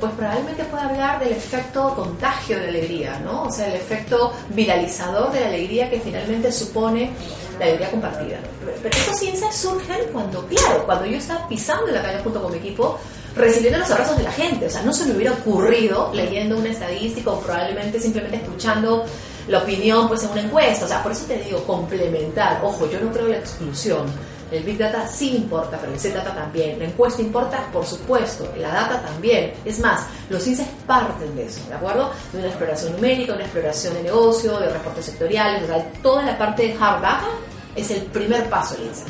pues 0.00 0.12
probablemente 0.12 0.64
pueda 0.64 0.88
hablar 0.88 1.20
del 1.20 1.32
efecto 1.32 1.94
contagio 1.94 2.58
de 2.58 2.68
alegría, 2.68 3.18
¿no? 3.20 3.44
O 3.44 3.50
sea, 3.50 3.66
el 3.68 3.74
efecto 3.74 4.32
viralizador 4.50 5.32
de 5.32 5.40
la 5.40 5.46
alegría 5.46 5.90
que 5.90 6.00
finalmente 6.00 6.52
supone 6.52 7.10
la 7.58 7.66
alegría 7.66 7.90
compartida. 7.90 8.38
Pero 8.82 8.96
estos 8.96 9.18
ciencias 9.18 9.56
surgen 9.56 9.98
cuando, 10.12 10.46
claro, 10.46 10.84
cuando 10.86 11.06
yo 11.06 11.16
estaba 11.18 11.48
pisando 11.48 11.88
en 11.88 11.94
la 11.94 12.02
calle 12.02 12.20
junto 12.22 12.42
con 12.42 12.52
mi 12.52 12.58
equipo, 12.58 12.98
recibiendo 13.34 13.78
los 13.78 13.90
abrazos 13.90 14.16
de 14.16 14.24
la 14.24 14.32
gente. 14.32 14.66
O 14.66 14.70
sea, 14.70 14.82
no 14.82 14.92
se 14.92 15.06
me 15.06 15.16
hubiera 15.16 15.32
ocurrido 15.32 16.10
leyendo 16.14 16.58
una 16.58 16.70
estadística 16.70 17.30
o 17.30 17.40
probablemente 17.40 18.00
simplemente 18.00 18.36
escuchando 18.38 19.04
la 19.48 19.58
opinión 19.58 20.08
pues 20.08 20.22
en 20.22 20.30
una 20.30 20.42
encuesta. 20.42 20.84
O 20.84 20.88
sea, 20.88 21.02
por 21.02 21.12
eso 21.12 21.24
te 21.26 21.38
digo, 21.38 21.64
complementar. 21.64 22.60
Ojo, 22.62 22.88
yo 22.90 23.00
no 23.00 23.10
creo 23.12 23.26
en 23.26 23.32
la 23.32 23.38
exclusión. 23.38 24.06
El 24.50 24.62
Big 24.62 24.78
Data 24.78 25.06
sí 25.06 25.36
importa, 25.36 25.78
pero 25.78 25.92
el 25.92 26.00
Z 26.00 26.16
Data 26.16 26.34
también. 26.34 26.78
La 26.78 26.86
encuesta 26.86 27.20
importa, 27.20 27.68
por 27.72 27.84
supuesto. 27.84 28.50
La 28.56 28.68
data 28.68 29.02
también. 29.02 29.52
Es 29.64 29.78
más, 29.78 30.06
los 30.30 30.42
ciencias 30.42 30.68
parten 30.86 31.36
de 31.36 31.46
eso, 31.46 31.60
¿de 31.68 31.74
acuerdo? 31.74 32.10
De 32.32 32.38
una 32.38 32.48
exploración 32.48 32.92
numérica, 32.92 33.34
una 33.34 33.44
exploración 33.44 33.94
de 33.94 34.04
negocio, 34.04 34.58
de 34.58 34.70
reportes 34.70 35.04
sectoriales. 35.04 35.64
O 35.64 35.66
sea, 35.66 35.92
toda 36.02 36.22
la 36.22 36.38
parte 36.38 36.68
de 36.68 36.72
hard 36.74 37.02
data 37.02 37.28
es 37.76 37.90
el 37.90 38.02
primer 38.02 38.48
paso 38.48 38.74
del 38.76 38.86
INSA. 38.86 39.04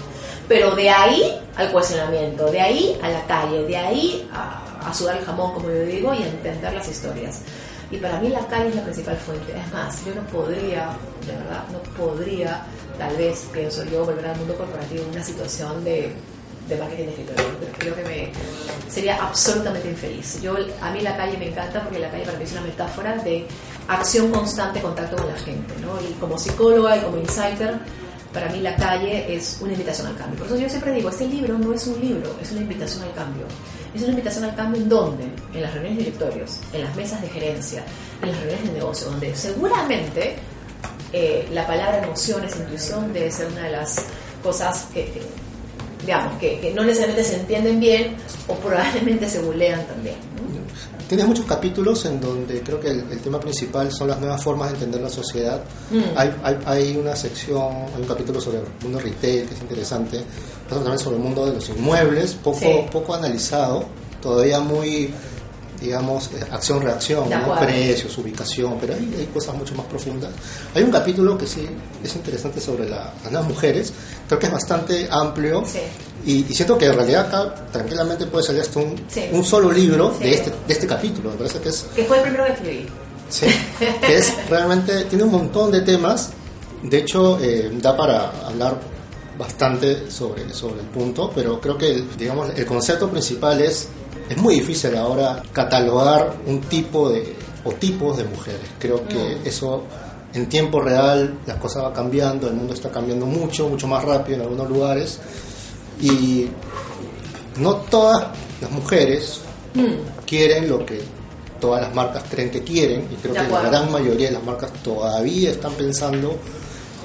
Pero 0.49 0.75
de 0.75 0.91
ahí 0.91 1.41
al 1.57 1.71
cuestionamiento, 1.71 2.51
de 2.51 2.61
ahí 2.61 2.99
a 3.03 3.09
la 3.09 3.25
calle, 3.27 3.65
de 3.65 3.77
ahí 3.77 4.29
a, 4.33 4.89
a 4.89 4.95
sudar 4.95 5.19
el 5.19 5.25
jamón, 5.25 5.53
como 5.53 5.69
yo 5.69 5.83
digo, 5.85 6.15
y 6.15 6.23
a 6.23 6.27
entender 6.27 6.73
las 6.73 6.89
historias. 6.89 7.43
Y 7.91 7.97
para 7.97 8.21
mí 8.21 8.29
la 8.29 8.47
calle 8.47 8.69
es 8.69 8.77
la 8.77 8.83
principal 8.83 9.17
fuente. 9.17 9.53
Es 9.57 9.73
más, 9.73 10.05
yo 10.05 10.15
no 10.15 10.23
podría, 10.23 10.91
de 11.27 11.33
verdad, 11.33 11.65
no 11.73 11.79
podría, 11.97 12.63
tal 12.99 13.17
vez, 13.17 13.47
pienso 13.53 13.85
yo, 13.85 14.05
volver 14.05 14.27
al 14.27 14.37
mundo 14.37 14.57
corporativo 14.57 15.05
en 15.05 15.11
una 15.11 15.23
situación 15.23 15.85
de, 15.85 16.13
de 16.69 16.77
marketing 16.77 17.05
de 17.05 17.11
escritorio. 17.11 17.45
Creo 17.79 17.95
que 17.95 18.05
me 18.05 18.33
sería 18.91 19.23
absolutamente 19.23 19.89
infeliz. 19.89 20.41
Yo, 20.43 20.57
a 20.83 20.91
mí 20.91 21.01
la 21.01 21.17
calle 21.17 21.39
me 21.39 21.49
encanta 21.49 21.83
porque 21.83 21.99
la 21.99 22.11
calle 22.11 22.25
para 22.25 22.39
mí 22.39 22.45
es 22.45 22.53
una 22.53 22.63
metáfora 22.63 23.17
de 23.17 23.47
acción 23.87 24.31
constante, 24.31 24.81
contacto 24.81 25.17
con 25.17 25.29
la 25.29 25.37
gente. 25.37 25.75
¿no? 25.81 25.99
Y 26.09 26.13
como 26.15 26.39
psicóloga 26.39 26.97
y 26.97 27.01
como 27.01 27.19
insider, 27.19 27.79
para 28.33 28.49
mí 28.51 28.61
la 28.61 28.77
calle 28.77 29.35
es 29.35 29.59
una 29.61 29.73
invitación 29.73 30.09
al 30.09 30.17
cambio. 30.17 30.39
Por 30.39 30.47
eso 30.49 30.57
yo 30.57 30.69
siempre 30.69 30.93
digo, 30.93 31.09
este 31.09 31.27
libro 31.27 31.59
no 31.59 31.73
es 31.73 31.87
un 31.87 32.01
libro, 32.01 32.35
es 32.43 32.51
una 32.53 32.61
invitación 32.61 33.05
al 33.05 33.15
cambio. 33.15 33.47
Es 33.95 34.03
una 34.03 34.11
invitación 34.11 34.45
al 34.45 34.55
cambio 34.55 34.83
en 34.83 34.89
dónde? 34.89 35.25
En 35.55 35.63
las 35.63 35.73
reuniones 35.73 35.99
de 35.99 36.05
directorios, 36.05 36.61
en 36.73 36.85
las 36.85 36.95
mesas 36.95 37.23
de 37.23 37.29
gerencia, 37.29 37.83
en 38.23 38.29
las 38.29 38.39
reuniones 38.39 38.67
de 38.67 38.73
negocio, 38.75 39.11
donde 39.11 39.35
seguramente 39.35 40.37
eh, 41.13 41.49
la 41.53 41.67
palabra 41.67 42.03
emociones, 42.03 42.57
intuición 42.57 43.13
debe 43.13 43.31
ser 43.31 43.47
una 43.47 43.65
de 43.65 43.73
las 43.73 44.05
cosas 44.43 44.87
que, 44.93 45.23
digamos, 46.05 46.39
que, 46.39 46.73
no 46.75 46.85
necesariamente 46.85 47.25
se 47.25 47.37
entienden 47.41 47.81
bien 47.81 48.17
o 48.47 48.55
probablemente 48.55 49.29
se 49.29 49.41
bulean 49.41 49.87
también. 49.87 50.17
Tienes 51.09 51.27
muchos 51.27 51.47
capítulos 51.47 52.05
en 52.05 52.21
donde 52.21 52.61
creo 52.61 52.79
que 52.79 52.91
el, 52.91 53.21
tema 53.21 53.41
principal 53.41 53.91
son 53.91 54.09
las 54.09 54.21
nuevas 54.21 54.43
formas 54.43 54.69
de 54.69 54.75
entender 54.75 55.01
la 55.01 55.09
sociedad. 55.09 55.63
Mm. 55.91 56.03
Hay, 56.15 56.35
hay, 56.43 56.59
hay, 56.67 56.97
una 56.99 57.17
sección, 57.17 57.73
hay 57.97 58.03
un 58.03 58.09
capítulo 58.09 58.39
sobre 58.43 58.59
el 58.59 58.65
mundo 58.83 59.01
retail 59.01 59.49
que 59.49 59.55
es 59.55 59.61
interesante, 59.63 60.23
también 60.69 60.99
sobre 60.99 61.17
el 61.17 61.23
mundo 61.23 61.47
de 61.47 61.55
los 61.55 61.69
inmuebles, 61.71 62.35
poco, 62.35 62.85
poco 62.93 63.15
analizado, 63.15 63.87
todavía 64.21 64.61
muy 64.61 65.11
digamos, 65.81 66.31
eh, 66.35 66.45
acción-reacción, 66.51 67.29
precios, 67.61 68.17
ubicación, 68.19 68.79
pero 68.81 68.95
hay, 68.95 69.15
hay, 69.19 69.27
cosas 69.33 69.55
mucho 69.55 69.75
más 69.75 69.87
profundas. 69.87 70.31
Hay 70.75 70.83
un 70.83 70.91
capítulo 70.91 71.37
que 71.37 71.47
sí 71.47 71.67
es 72.03 72.15
interesante 72.15 72.61
sobre 72.61 72.89
la, 72.89 73.13
las 73.31 73.45
mujeres, 73.45 73.93
creo 74.27 74.39
que 74.39 74.47
es 74.47 74.53
bastante 74.53 75.09
amplio 75.11 75.63
y, 76.25 76.43
siento 76.45 76.77
que 76.77 76.87
en 76.87 76.95
realidad 76.95 77.27
acá 77.27 77.55
tranquilamente 77.73 78.27
puede 78.27 78.45
salir 78.45 78.63
hasta 78.63 78.81
un, 78.81 78.97
un 79.33 79.45
solo 79.45 79.71
libro 79.71 80.11
de, 80.19 80.35
este, 80.35 80.51
de 80.51 80.73
este 80.73 80.87
capítulo, 80.87 81.31
me 81.31 81.37
parece 81.37 81.61
que 81.61 81.69
es... 81.69 81.87
Que 81.95 82.05
fue 82.05 82.17
el 82.19 82.23
primero 82.23 82.45
que 82.47 82.53
escribí. 82.53 82.87
Sí, 83.29 83.47
que 84.01 84.17
es 84.17 84.33
realmente, 84.49 85.05
tiene 85.05 85.25
un 85.25 85.33
montón 85.33 85.71
de 85.71 85.83
temas, 85.83 86.31
de 86.83 86.99
hecho 86.99 87.39
eh, 87.41 87.71
da 87.75 87.97
para 87.97 88.31
hablar 88.47 88.79
bastante 89.39 90.11
sobre, 90.11 90.53
sobre 90.53 90.81
el 90.81 90.87
punto, 90.87 91.31
pero 91.35 91.61
creo 91.61 91.79
que 91.79 92.05
digamos, 92.19 92.51
el 92.57 92.67
concepto 92.67 93.09
principal 93.09 93.61
es 93.61 93.89
es 94.29 94.37
muy 94.37 94.55
difícil 94.57 94.97
ahora 94.97 95.43
catalogar 95.53 96.35
un 96.47 96.61
tipo 96.63 97.11
de 97.11 97.37
o 97.65 97.73
tipos 97.73 98.17
de 98.17 98.25
mujeres. 98.25 98.61
Creo 98.79 99.07
que 99.07 99.37
mm. 99.37 99.47
eso 99.47 99.85
en 100.35 100.49
tiempo 100.49 100.81
real 100.81 101.39
las 101.47 101.57
cosas 101.57 101.85
van 101.85 101.93
cambiando, 101.93 102.49
el 102.49 102.55
mundo 102.55 102.75
está 102.75 102.91
cambiando 102.91 103.27
mucho, 103.27 103.69
mucho 103.69 103.87
más 103.87 104.05
rápido 104.05 104.37
en 104.37 104.43
algunos 104.43 104.69
lugares 104.69 105.19
y 106.01 106.49
no 107.57 107.77
todas 107.77 108.29
las 108.61 108.71
mujeres 108.71 109.41
mm. 109.75 110.25
quieren 110.27 110.69
lo 110.69 110.85
que 110.85 111.01
todas 111.61 111.83
las 111.83 111.95
marcas 111.95 112.23
creen 112.31 112.51
que 112.51 112.63
quieren 112.63 113.09
y 113.11 113.17
creo 113.17 113.35
que 113.35 113.51
la 113.51 113.63
gran 113.63 113.91
mayoría 113.91 114.29
de 114.29 114.35
las 114.35 114.45
marcas 114.45 114.73
todavía 114.83 115.51
están 115.51 115.73
pensando 115.73 116.39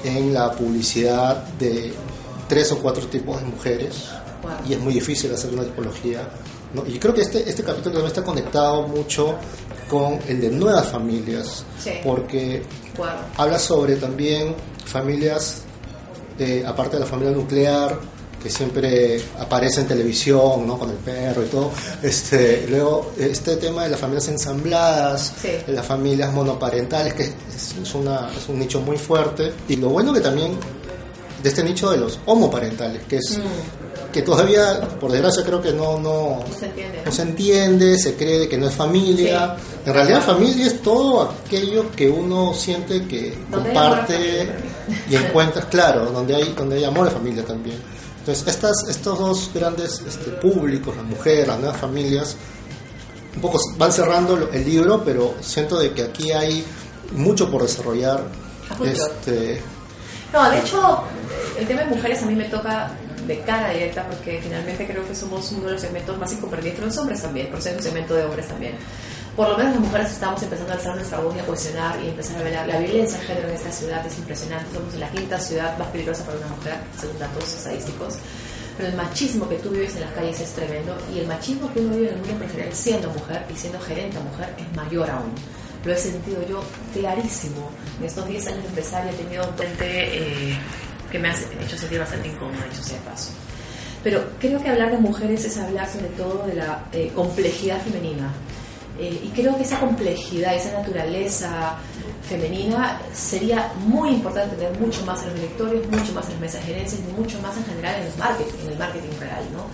en 0.04 0.32
la 0.32 0.52
publicidad 0.52 1.44
de 1.58 1.92
tres 2.48 2.70
o 2.72 2.78
cuatro 2.78 3.06
tipos 3.06 3.40
de 3.40 3.46
mujeres 3.46 4.04
y 4.68 4.74
es 4.74 4.80
muy 4.80 4.94
difícil 4.94 5.32
hacer 5.32 5.52
una 5.52 5.64
tipología. 5.64 6.28
¿No? 6.74 6.84
Y 6.86 6.98
creo 6.98 7.14
que 7.14 7.22
este, 7.22 7.48
este 7.48 7.62
capítulo 7.62 7.92
también 7.92 8.06
está 8.06 8.22
conectado 8.22 8.82
mucho 8.88 9.36
con 9.88 10.18
el 10.28 10.40
de 10.40 10.50
nuevas 10.50 10.88
familias, 10.88 11.64
porque 12.02 12.62
habla 13.36 13.58
sobre 13.58 13.96
también 13.96 14.54
familias, 14.84 15.62
aparte 16.66 16.96
de 16.96 17.00
la 17.00 17.06
familia 17.06 17.32
nuclear, 17.34 17.98
que 18.42 18.50
siempre 18.50 19.22
aparece 19.38 19.80
en 19.80 19.88
televisión, 19.88 20.66
¿no? 20.66 20.78
Con 20.78 20.90
el 20.90 20.96
perro 20.96 21.42
y 21.42 21.46
todo. 21.46 21.70
Este, 22.02 22.66
luego, 22.68 23.12
este 23.18 23.56
tema 23.56 23.84
de 23.84 23.88
las 23.88 23.98
familias 23.98 24.28
ensambladas, 24.28 25.32
de 25.42 25.72
las 25.72 25.86
familias 25.86 26.30
monoparentales, 26.30 27.14
que 27.14 27.22
es, 27.22 27.94
una, 27.94 28.30
es 28.36 28.46
un 28.48 28.58
nicho 28.58 28.82
muy 28.82 28.98
fuerte. 28.98 29.50
Y 29.66 29.76
lo 29.76 29.88
bueno 29.88 30.12
que 30.12 30.20
también 30.20 30.58
de 31.42 31.48
este 31.48 31.64
nicho 31.64 31.90
de 31.90 31.96
los 31.96 32.20
homoparentales, 32.26 33.04
que 33.04 33.16
es 33.16 33.38
mm. 33.38 33.83
Que 34.14 34.22
todavía, 34.22 34.80
por 35.00 35.10
desgracia, 35.10 35.42
creo 35.42 35.60
que 35.60 35.72
no, 35.72 35.98
no, 35.98 36.38
se, 36.56 36.66
entiende. 37.22 37.98
se 37.98 38.14
cree 38.14 38.48
que 38.48 38.56
no 38.56 38.68
es 38.68 38.74
familia. 38.76 39.56
En 39.84 39.92
realidad, 39.92 40.22
familia 40.22 40.68
es 40.68 40.80
todo 40.82 41.22
aquello 41.44 41.90
que 41.90 42.08
uno 42.08 42.54
siente 42.54 43.08
que 43.08 43.36
comparte 43.50 44.48
y 45.10 45.16
encuentras, 45.16 45.64
claro, 45.64 46.12
donde 46.12 46.36
hay, 46.36 46.54
donde 46.56 46.76
hay 46.76 46.84
amor 46.84 47.06
de 47.06 47.10
familia 47.10 47.44
también. 47.44 47.76
Entonces, 48.20 48.46
estas, 48.46 48.88
estos 48.88 49.18
dos 49.18 49.50
grandes 49.52 50.00
este, 50.06 50.30
públicos, 50.30 50.94
las 50.94 51.04
mujeres, 51.04 51.48
las 51.48 51.58
nuevas 51.58 51.76
familias, 51.76 52.36
un 53.34 53.40
poco 53.40 53.58
van 53.76 53.90
cerrando 53.90 54.48
el 54.52 54.64
libro, 54.64 55.02
pero 55.04 55.34
siento 55.40 55.76
de 55.76 55.90
que 55.90 56.04
aquí 56.04 56.30
hay 56.30 56.64
mucho 57.16 57.50
por 57.50 57.62
desarrollar. 57.62 58.22
Este, 58.84 59.60
no, 60.32 60.48
de 60.50 60.60
hecho, 60.60 61.02
el 61.58 61.66
tema 61.66 61.82
de 61.82 61.88
mujeres 61.88 62.22
a 62.22 62.26
mí 62.26 62.36
me 62.36 62.44
toca 62.44 62.92
de 63.26 63.40
cara 63.40 63.70
directa 63.70 64.06
porque 64.06 64.40
finalmente 64.42 64.86
creo 64.86 65.06
que 65.06 65.14
somos 65.14 65.50
uno 65.52 65.66
de 65.66 65.72
los 65.72 65.80
segmentos 65.80 66.18
más 66.18 66.32
incomprendidos, 66.32 66.80
los 66.80 66.98
hombres 66.98 67.22
también, 67.22 67.48
por 67.48 67.60
ser 67.60 67.76
un 67.76 67.82
segmento 67.82 68.14
de 68.14 68.24
hombres 68.24 68.48
también 68.48 68.74
por 69.36 69.48
lo 69.48 69.58
menos 69.58 69.72
las 69.74 69.80
mujeres 69.80 70.12
estamos 70.12 70.40
empezando 70.44 70.72
a 70.72 70.76
alzar 70.76 70.94
nuestra 70.94 71.18
voz 71.18 71.34
y 71.34 71.40
a 71.40 71.44
cuestionar 71.44 72.00
y 72.00 72.08
empezar 72.08 72.36
a 72.36 72.44
ver 72.44 72.52
la 72.52 72.78
violencia 72.78 73.18
de 73.18 73.24
género 73.24 73.48
en 73.48 73.54
esta 73.54 73.72
ciudad 73.72 74.06
es 74.06 74.16
impresionante. 74.18 74.72
Somos 74.72 74.94
la 74.94 75.10
quinta 75.10 75.40
ciudad 75.40 75.76
más 75.76 75.88
peligrosa 75.88 76.24
para 76.24 76.38
una 76.38 76.46
mujer, 76.48 76.76
según 77.00 77.18
datos 77.18 77.52
estadísticos. 77.52 78.14
Pero 78.76 78.88
el 78.90 78.96
machismo 78.96 79.48
que 79.48 79.56
tú 79.56 79.70
vives 79.70 79.94
en 79.96 80.02
las 80.02 80.12
calles 80.12 80.40
es 80.40 80.52
tremendo 80.52 80.96
y 81.12 81.18
el 81.18 81.26
machismo 81.26 81.72
que 81.72 81.80
uno 81.80 81.96
vive 81.96 82.08
en 82.08 82.14
el 82.14 82.18
mundo 82.20 82.32
empresarial 82.32 82.72
siendo 82.72 83.10
mujer 83.10 83.44
y 83.52 83.56
siendo 83.56 83.80
gerente 83.80 84.18
mujer 84.20 84.54
es 84.56 84.76
mayor 84.76 85.10
aún. 85.10 85.32
Lo 85.84 85.92
he 85.92 85.96
sentido 85.96 86.46
yo 86.48 86.62
clarísimo. 86.92 87.70
En 87.98 88.06
estos 88.06 88.26
10 88.28 88.46
años 88.46 88.62
de 88.62 88.68
empresaria 88.68 89.10
he 89.10 89.14
tenido 89.14 89.48
un 89.48 89.54
puente 89.56 89.86
eh, 89.88 90.58
que 91.14 91.20
me 91.20 91.28
ha 91.28 91.32
hecho 91.32 91.78
sentir 91.78 92.00
bastante 92.00 92.26
incómodo, 92.26 92.58
dicho 92.68 92.82
sea 92.82 92.98
paso. 93.02 93.30
Pero 94.02 94.30
creo 94.40 94.60
que 94.60 94.68
hablar 94.68 94.90
de 94.90 94.98
mujeres 94.98 95.44
es 95.44 95.56
hablar 95.58 95.88
sobre 95.88 96.08
todo 96.08 96.44
de 96.44 96.56
la 96.56 96.86
eh, 96.92 97.12
complejidad 97.14 97.80
femenina 97.82 98.32
eh, 98.98 99.20
y 99.22 99.28
creo 99.28 99.56
que 99.56 99.62
esa 99.62 99.78
complejidad, 99.78 100.56
esa 100.56 100.72
naturaleza 100.72 101.76
femenina 102.28 103.00
sería 103.12 103.72
muy 103.86 104.08
importante 104.10 104.56
tener 104.56 104.76
mucho 104.80 105.06
más 105.06 105.22
en 105.22 105.28
los 105.28 105.36
directorios, 105.36 105.86
mucho 105.86 106.12
más 106.14 106.24
en 106.26 106.32
las 106.32 106.40
mesas 106.40 106.66
de 106.66 106.72
gerencia 106.72 106.98
y 106.98 107.12
mucho 107.12 107.40
más 107.40 107.56
en 107.58 107.64
general 107.64 107.94
en 107.94 108.06
el 108.08 108.18
marketing, 108.18 108.58
en 108.64 108.72
el 108.72 108.78
marketing 108.78 109.20
real, 109.20 109.44
¿no? 109.52 109.66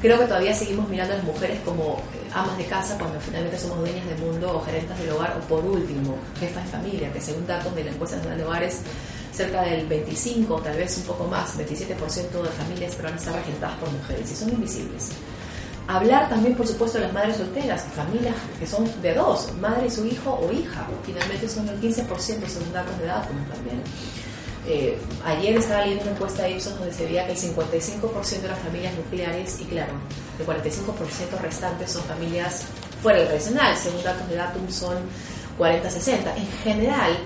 Creo 0.00 0.18
que 0.18 0.24
todavía 0.24 0.54
seguimos 0.54 0.88
mirando 0.88 1.12
a 1.12 1.16
las 1.16 1.26
mujeres 1.26 1.58
como 1.66 1.96
eh, 2.14 2.30
amas 2.32 2.56
de 2.56 2.64
casa 2.64 2.96
cuando 2.96 3.20
finalmente 3.20 3.58
somos 3.58 3.80
dueñas 3.80 4.06
del 4.06 4.18
mundo 4.20 4.56
o 4.56 4.64
gerentas 4.64 4.98
del 4.98 5.10
hogar 5.10 5.36
o 5.36 5.46
por 5.48 5.62
último 5.66 6.16
jefas 6.40 6.64
de 6.64 6.70
familia, 6.70 7.12
que 7.12 7.20
según 7.20 7.46
datos 7.46 7.74
de 7.74 7.84
la 7.84 7.90
encuesta 7.90 8.16
nacional 8.16 8.38
de 8.38 8.44
hogares 8.44 8.80
cerca 9.38 9.62
del 9.62 9.86
25 9.86 10.52
o 10.52 10.60
tal 10.60 10.76
vez 10.76 10.96
un 10.98 11.04
poco 11.04 11.24
más, 11.28 11.56
27% 11.56 12.42
de 12.42 12.48
familias 12.50 13.00
van 13.00 13.12
a 13.12 13.16
estar 13.16 13.34
regentadas 13.34 13.76
por 13.78 13.90
mujeres 13.92 14.30
y 14.32 14.34
son 14.34 14.48
invisibles. 14.50 15.10
Hablar 15.86 16.28
también, 16.28 16.56
por 16.56 16.66
supuesto, 16.66 16.98
de 16.98 17.04
las 17.04 17.14
madres 17.14 17.36
solteras, 17.36 17.84
familias 17.94 18.34
que 18.58 18.66
son 18.66 18.84
de 19.00 19.14
dos, 19.14 19.52
madre 19.60 19.86
y 19.86 19.90
su 19.90 20.04
hijo 20.04 20.38
o 20.42 20.52
hija. 20.52 20.86
Finalmente 21.06 21.48
son 21.48 21.68
el 21.68 21.80
15% 21.80 22.46
según 22.46 22.72
datos 22.72 22.98
de 22.98 23.06
datos 23.06 23.30
también. 23.54 23.80
Eh, 24.66 24.98
ayer 25.24 25.56
estaba 25.56 25.82
leyendo 25.82 26.02
una 26.02 26.12
encuesta 26.12 26.42
de 26.42 26.50
Ipsos 26.50 26.76
donde 26.78 26.92
se 26.92 27.06
veía 27.06 27.24
que 27.24 27.32
el 27.32 27.38
55% 27.38 28.42
de 28.42 28.48
las 28.48 28.58
familias 28.58 28.94
nucleares, 28.96 29.60
y 29.60 29.64
claro, 29.64 29.92
el 30.38 30.46
45% 30.46 31.40
restantes 31.40 31.92
son 31.92 32.02
familias 32.02 32.64
fuera 33.00 33.20
del 33.20 33.28
tradicional, 33.28 33.76
según 33.76 34.02
datos 34.02 34.28
de 34.28 34.34
Datum 34.34 34.68
son 34.68 34.96
40-60. 35.58 36.36
En 36.36 36.46
general, 36.64 37.18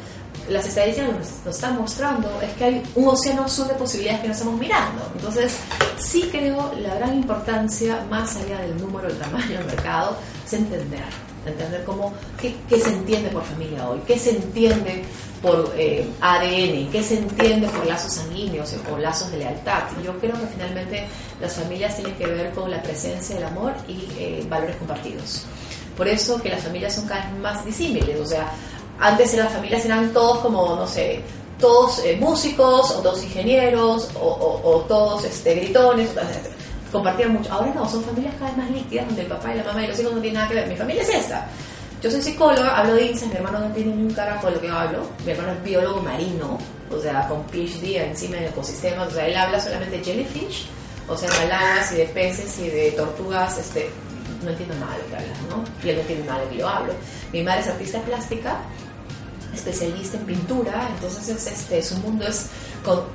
las 0.49 0.67
estadísticas 0.67 1.11
nos, 1.45 1.55
están 1.55 1.79
mostrando 1.79 2.29
es 2.41 2.53
que 2.55 2.65
hay 2.65 2.83
un 2.95 3.09
océano 3.09 3.45
azul 3.45 3.69
de 3.69 3.75
posibilidades 3.75 4.23
que 4.23 4.29
no 4.29 4.35
estamos 4.35 4.59
mirando. 4.59 5.03
Entonces, 5.15 5.57
sí 5.99 6.29
creo 6.31 6.73
la 6.81 6.95
gran 6.97 7.15
importancia, 7.15 8.05
más 8.11 8.37
allá 8.37 8.61
del 8.61 8.77
número, 8.79 9.09
del 9.09 9.19
tamaño 9.19 9.59
del 9.59 9.67
mercado, 9.67 10.17
es 10.45 10.53
entender. 10.53 11.05
Entender 11.45 11.83
cómo, 11.85 12.13
qué, 12.41 12.55
se 12.81 12.91
entiende 12.91 13.29
por 13.31 13.43
familia 13.43 13.89
hoy, 13.89 14.01
qué 14.07 14.17
se 14.17 14.31
entiende 14.31 15.03
por 15.43 15.75
eh, 15.77 16.09
ADN, 16.21 16.89
qué 16.93 17.03
se 17.03 17.19
entiende 17.19 17.67
por 17.69 17.85
lazos 17.85 18.13
sanguíneos 18.13 18.73
o 18.93 18.97
lazos 18.97 19.33
de 19.33 19.39
lealtad. 19.39 19.83
Yo 20.05 20.17
creo 20.21 20.35
que 20.35 20.47
finalmente 20.47 21.05
las 21.41 21.55
familias 21.55 21.97
tienen 21.97 22.15
que 22.15 22.27
ver 22.27 22.53
con 22.53 22.71
la 22.71 22.81
presencia 22.81 23.35
del 23.35 23.45
amor 23.45 23.75
y 23.89 24.09
eh, 24.17 24.47
valores 24.49 24.77
compartidos. 24.77 25.45
Por 25.97 26.09
eso 26.09 26.41
que 26.41 26.49
las 26.49 26.63
familias 26.63 26.95
son 26.95 27.07
cada 27.07 27.27
vez 27.27 27.39
más 27.41 27.65
disímiles, 27.65 28.19
o 28.19 28.27
sea, 28.27 28.53
antes 29.03 29.35
en 29.35 29.41
las 29.41 29.53
familias 29.53 29.85
eran 29.85 30.13
todos 30.13 30.39
como, 30.39 30.77
no 30.77 30.87
sé, 30.87 31.21
todos 31.59 31.99
eh, 32.05 32.17
músicos, 32.21 32.93
o 32.93 33.03
todos 33.03 33.23
ingenieros, 33.25 34.09
o, 34.15 34.85
todos 34.89 35.25
este, 35.25 35.57
gritones, 35.57 36.11
compartían 36.93 37.33
mucho. 37.33 37.53
Ahora 37.53 37.73
no, 37.75 37.89
son 37.89 38.05
familias 38.05 38.35
cada 38.39 38.51
vez 38.51 38.59
más 38.59 38.71
líquidas, 38.71 39.07
donde 39.07 39.23
el 39.23 39.29
papá 39.29 39.53
y 39.53 39.59
la 39.59 39.65
mamá 39.65 39.83
y 39.83 39.89
los 39.89 39.99
hijos 39.99 40.13
no 40.15 40.21
tienen 40.21 40.35
nada 40.35 40.49
que 40.49 40.55
ver. 40.55 40.69
Mi 40.69 40.77
familia 40.77 41.03
es 41.03 41.09
esta. 41.09 41.49
Yo 42.01 42.11
soy 42.11 42.23
psicóloga, 42.23 42.77
hablo 42.77 42.95
de 42.95 43.07
INSEE, 43.07 43.29
mi 43.29 43.35
hermano 43.35 43.59
no 43.59 43.75
tiene 43.75 43.95
ni 43.95 44.03
un 44.03 44.15
carajo 44.15 44.47
de 44.47 44.55
lo 44.55 44.61
que 44.61 44.67
yo 44.69 44.77
hablo. 44.77 45.09
Mi 45.25 45.33
hermano 45.33 45.53
es 45.53 45.63
biólogo 45.65 46.01
marino, 46.01 46.59
o 46.91 47.01
sea, 47.01 47.27
con 47.27 47.43
PhD 47.45 47.97
encima 47.97 48.37
de 48.37 48.47
ecosistemas, 48.47 49.09
o 49.09 49.11
sea, 49.11 49.27
él 49.27 49.37
habla 49.37 49.61
solamente 49.61 49.99
de 49.99 50.05
jellyfish, 50.05 50.67
o 51.09 51.17
sea, 51.17 51.29
de 51.41 51.49
lagas 51.49 51.93
y 51.93 51.97
de 51.97 52.05
peces 52.07 52.59
y 52.61 52.69
de 52.69 52.93
tortugas, 52.93 53.59
este, 53.59 53.91
no 54.45 54.51
entiendo 54.51 54.75
nada 54.77 54.97
de 54.97 55.03
lo 55.03 55.09
que 55.09 55.17
hablas, 55.17 55.39
¿no? 55.49 55.65
Y 55.85 55.89
él 55.91 55.97
no 55.97 56.01
entiende 56.03 56.27
nada 56.27 56.39
de 56.41 56.45
lo 56.45 56.51
que 56.51 56.59
yo 56.59 56.69
hablo. 56.69 56.93
Mi 57.33 57.43
madre 57.43 57.61
es 57.61 57.69
artista 57.69 58.01
plástica, 58.01 58.57
especialista 59.55 60.17
en 60.17 60.25
pintura, 60.25 60.89
entonces 60.95 61.29
es, 61.29 61.47
este, 61.47 61.83
su 61.83 61.97
mundo 61.97 62.27
es, 62.27 62.47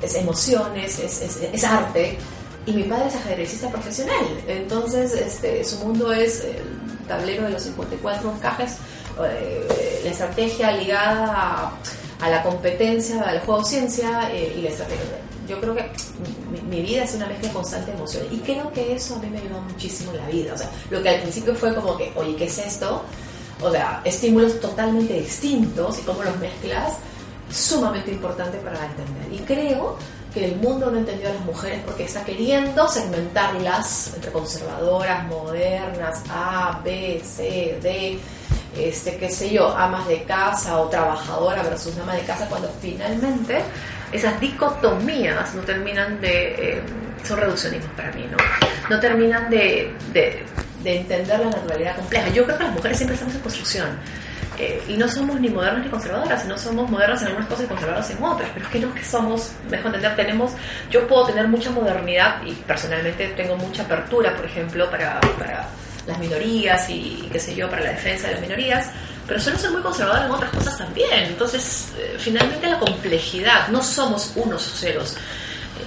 es 0.01 0.15
emociones, 0.15 0.99
es, 0.99 1.21
es, 1.21 1.63
arte, 1.63 2.17
y 2.65 2.71
mi 2.73 2.83
padre 2.83 3.07
es 3.07 3.15
ajedrecista 3.15 3.69
profesional, 3.69 4.25
entonces 4.47 5.13
este, 5.13 5.63
su 5.63 5.77
mundo 5.79 6.11
es 6.11 6.43
el 6.43 7.07
tablero 7.07 7.45
de 7.45 7.51
los 7.51 7.63
54 7.63 8.33
cajas, 8.41 8.77
eh, 9.25 10.01
la 10.03 10.11
estrategia 10.11 10.71
ligada 10.71 11.71
a, 12.19 12.29
la 12.29 12.43
competencia, 12.43 13.21
al 13.23 13.39
juego 13.41 13.63
ciencia 13.63 14.29
eh, 14.31 14.55
y 14.57 14.61
la 14.61 14.69
estrategia. 14.69 15.03
Yo 15.47 15.59
creo 15.61 15.73
que 15.73 15.89
mi, 16.69 16.81
vida 16.81 17.03
es 17.03 17.15
una 17.15 17.25
mezcla 17.25 17.51
constante 17.53 17.91
de 17.91 17.97
emociones 17.97 18.31
y 18.33 18.37
creo 18.39 18.71
que 18.73 18.95
eso 18.95 19.15
a 19.15 19.19
mí 19.19 19.29
me 19.29 19.37
ayudó 19.37 19.61
muchísimo 19.61 20.11
en 20.11 20.17
la 20.17 20.27
vida. 20.27 20.53
O 20.53 20.57
sea, 20.57 20.69
lo 20.89 21.01
que 21.01 21.09
al 21.09 21.21
principio 21.21 21.55
fue 21.55 21.73
como 21.73 21.95
que, 21.95 22.11
oye, 22.15 22.35
¿qué 22.35 22.45
es 22.45 22.57
esto? 22.57 23.03
O 23.61 23.71
sea, 23.71 24.01
estímulos 24.03 24.59
totalmente 24.59 25.13
distintos 25.13 25.99
y 25.99 26.01
cómo 26.03 26.23
los 26.23 26.37
mezclas, 26.37 26.93
sumamente 27.51 28.11
importante 28.11 28.57
para 28.57 28.85
entender. 28.85 29.33
Y 29.33 29.39
creo 29.39 29.97
que 30.33 30.45
el 30.45 30.55
mundo 30.57 30.91
no 30.91 30.99
entendió 30.99 31.29
a 31.29 31.33
las 31.33 31.45
mujeres 31.45 31.81
porque 31.85 32.03
está 32.03 32.23
queriendo 32.23 32.87
segmentarlas 32.87 34.13
entre 34.15 34.31
conservadoras, 34.31 35.25
modernas, 35.27 36.21
A, 36.29 36.81
B, 36.83 37.21
C, 37.23 37.79
D, 37.81 38.19
este, 38.77 39.17
qué 39.17 39.29
sé 39.29 39.49
yo, 39.51 39.75
amas 39.75 40.07
de 40.07 40.23
casa 40.23 40.77
o 40.79 40.87
trabajadora 40.89 41.63
versus 41.63 41.97
ama 41.97 42.15
de 42.15 42.21
casa, 42.21 42.47
cuando 42.47 42.69
finalmente 42.81 43.63
esas 44.11 44.39
dicotomías 44.39 45.53
no 45.55 45.61
terminan 45.63 46.21
de... 46.21 46.77
Eh, 46.77 46.81
son 47.23 47.39
reduccionismos 47.39 47.91
para 47.93 48.11
mí, 48.11 48.25
¿no? 48.29 48.37
No 48.89 48.99
terminan 49.01 49.49
de 49.49 49.93
de 50.13 50.45
entender 50.95 51.39
la 51.39 51.49
naturalidad 51.49 51.95
compleja. 51.95 52.29
Yo 52.29 52.45
creo 52.45 52.57
que 52.57 52.63
las 52.63 52.73
mujeres 52.73 52.97
siempre 52.97 53.15
estamos 53.15 53.35
en 53.35 53.41
construcción. 53.41 53.87
Eh, 54.59 54.83
y 54.87 54.97
no 54.97 55.07
somos 55.07 55.39
ni 55.39 55.49
modernas 55.49 55.85
ni 55.85 55.91
conservadoras, 55.91 56.41
sino 56.41 56.57
somos 56.57 56.89
modernas 56.89 57.21
en 57.21 57.27
algunas 57.27 57.47
cosas 57.47 57.65
y 57.65 57.67
conservadoras 57.67 58.09
en 58.09 58.23
otras, 58.23 58.49
pero 58.53 58.65
es 58.65 58.71
que 58.71 58.79
no 58.79 58.93
que 58.93 59.03
somos, 59.03 59.51
mejor 59.69 59.87
entender, 59.87 60.15
tenemos, 60.15 60.53
yo 60.89 61.07
puedo 61.07 61.27
tener 61.27 61.47
mucha 61.47 61.69
modernidad 61.69 62.41
y 62.43 62.53
personalmente 62.53 63.27
tengo 63.29 63.55
mucha 63.55 63.83
apertura, 63.83 64.35
por 64.35 64.45
ejemplo, 64.45 64.89
para, 64.89 65.19
para 65.37 65.67
las 66.07 66.17
minorías 66.17 66.89
y, 66.89 67.29
qué 67.31 67.39
sé 67.39 67.53
yo, 67.53 67.69
para 67.69 67.83
la 67.83 67.91
defensa 67.91 68.27
de 68.27 68.33
las 68.33 68.41
minorías, 68.41 68.87
pero 69.27 69.39
suelo 69.39 69.59
ser 69.59 69.69
muy 69.69 69.81
conservadora 69.81 70.25
en 70.25 70.31
otras 70.31 70.49
cosas 70.51 70.75
también. 70.75 71.25
Entonces, 71.25 71.89
eh, 71.99 72.15
finalmente 72.17 72.65
la 72.65 72.79
complejidad, 72.79 73.67
no 73.67 73.83
somos 73.83 74.31
unos 74.35 74.73
o 74.73 74.75
ceros. 74.75 75.17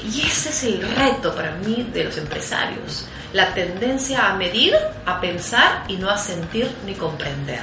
Y 0.04 0.20
ese 0.20 0.50
es 0.50 0.62
el 0.62 0.82
reto 0.94 1.34
para 1.34 1.50
mí 1.56 1.90
de 1.92 2.04
los 2.04 2.16
empresarios 2.16 3.08
la 3.32 3.54
tendencia 3.54 4.28
a 4.28 4.34
medir, 4.34 4.74
a 5.06 5.20
pensar 5.20 5.84
y 5.88 5.96
no 5.96 6.10
a 6.10 6.18
sentir 6.18 6.70
ni 6.84 6.94
comprender. 6.94 7.62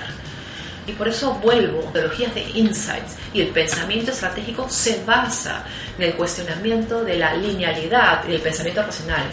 Y 0.87 0.93
por 0.93 1.09
eso 1.09 1.33
vuelvo, 1.33 1.85
metodologías 1.87 2.33
de 2.33 2.49
insights 2.53 3.17
y 3.33 3.41
el 3.41 3.49
pensamiento 3.49 4.11
estratégico 4.11 4.67
se 4.69 5.03
basa 5.03 5.65
en 5.97 6.05
el 6.05 6.13
cuestionamiento 6.13 7.03
de 7.03 7.17
la 7.17 7.33
linealidad 7.33 8.23
y 8.25 8.31
del 8.31 8.41
pensamiento 8.41 8.83
racional. 8.83 9.23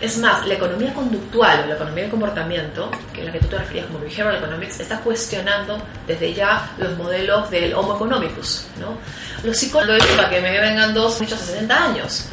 Es 0.00 0.18
más, 0.18 0.46
la 0.46 0.54
economía 0.54 0.94
conductual 0.94 1.64
o 1.64 1.66
la 1.66 1.74
economía 1.74 2.02
del 2.02 2.10
comportamiento, 2.10 2.90
que 3.12 3.20
es 3.20 3.26
la 3.26 3.32
que 3.32 3.40
tú 3.40 3.48
te 3.48 3.58
referías 3.58 3.86
como 3.86 3.98
behavioral 4.00 4.36
economics, 4.36 4.78
está 4.80 5.00
cuestionando 5.00 5.82
desde 6.06 6.32
ya 6.32 6.70
los 6.78 6.96
modelos 6.96 7.50
del 7.50 7.74
Homo 7.74 7.96
economicus. 7.96 8.66
¿no? 8.78 8.98
Los 9.42 9.56
psicólogos, 9.56 10.04
para 10.16 10.30
que 10.30 10.40
me 10.40 10.60
vengan 10.60 10.94
dos 10.94 11.20
muchos 11.20 11.40
a 11.42 11.44
60 11.44 11.84
años, 11.84 12.28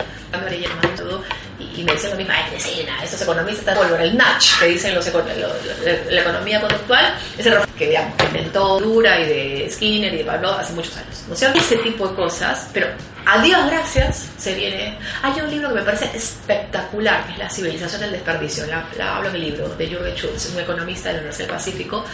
y 1.76 1.82
y 1.82 1.84
me 1.84 1.94
dicen 1.94 2.12
lo 2.12 2.18
mismo, 2.18 2.32
ay, 2.36 2.44
Cristina, 2.52 3.04
estos 3.04 3.22
economistas 3.24 3.60
están 3.60 3.78
volver 3.78 4.02
el 4.02 4.16
Natch, 4.16 4.60
que 4.60 4.68
dicen 4.68 4.94
los, 4.94 5.06
la, 5.08 6.22
economía 6.22 6.62
conductual, 6.62 7.18
es 7.38 7.46
el 7.46 7.58
que 7.78 7.88
digamos, 7.90 8.14
inventó 8.24 8.80
Dura 8.80 9.20
y 9.20 9.26
de 9.26 9.70
Skinner 9.72 10.14
y 10.14 10.18
de 10.18 10.24
Pablo 10.24 10.52
hace 10.52 10.74
muchos 10.74 10.96
años. 10.98 11.24
¿No 11.28 11.36
sé, 11.36 11.52
ese 11.56 11.78
tipo 11.78 12.08
de 12.08 12.16
cosas, 12.16 12.70
pero 12.72 12.88
a 13.26 13.42
Dios 13.42 13.60
gracias 13.66 14.30
se 14.38 14.54
viene. 14.54 14.98
Hay 15.24 15.42
un 15.42 15.50
libro 15.50 15.70
que 15.70 15.76
me 15.76 15.82
parece 15.82 16.16
espectacular, 16.16 17.26
que 17.26 17.34
es 17.34 17.40
La 17.40 17.50
civilización 17.50 18.02
del 18.02 18.12
desperdicio. 18.12 18.66
La, 18.68 19.16
hablo 19.18 19.30
en 19.30 19.36
el 19.36 19.42
libro 19.42 19.70
de 19.70 19.88
Jürgen 19.88 20.16
Schultz, 20.16 20.52
un 20.54 20.60
economista 20.60 21.10
de 21.10 21.14
la 21.16 21.20
Universidad 21.22 21.48
del 21.48 21.56
Pacífico, 21.56 22.06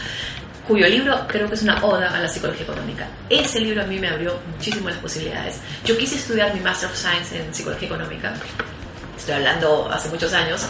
cuyo 0.65 0.87
libro 0.87 1.25
creo 1.27 1.49
que 1.49 1.55
es 1.55 1.63
una 1.63 1.83
oda 1.83 2.15
a 2.15 2.19
la 2.21 2.29
psicología 2.29 2.63
económica. 2.63 3.07
Ese 3.29 3.59
libro 3.59 3.81
a 3.81 3.85
mí 3.85 3.99
me 3.99 4.07
abrió 4.07 4.39
muchísimo 4.49 4.89
las 4.89 4.99
posibilidades. 4.99 5.57
Yo 5.83 5.97
quise 5.97 6.15
estudiar 6.15 6.53
mi 6.53 6.61
Master 6.61 6.89
of 6.89 6.95
Science 6.95 7.37
en 7.37 7.53
psicología 7.53 7.87
económica 7.87 8.33
estoy 9.27 9.45
hablando 9.45 9.89
hace 9.91 10.07
muchos 10.07 10.31
años, 10.31 10.65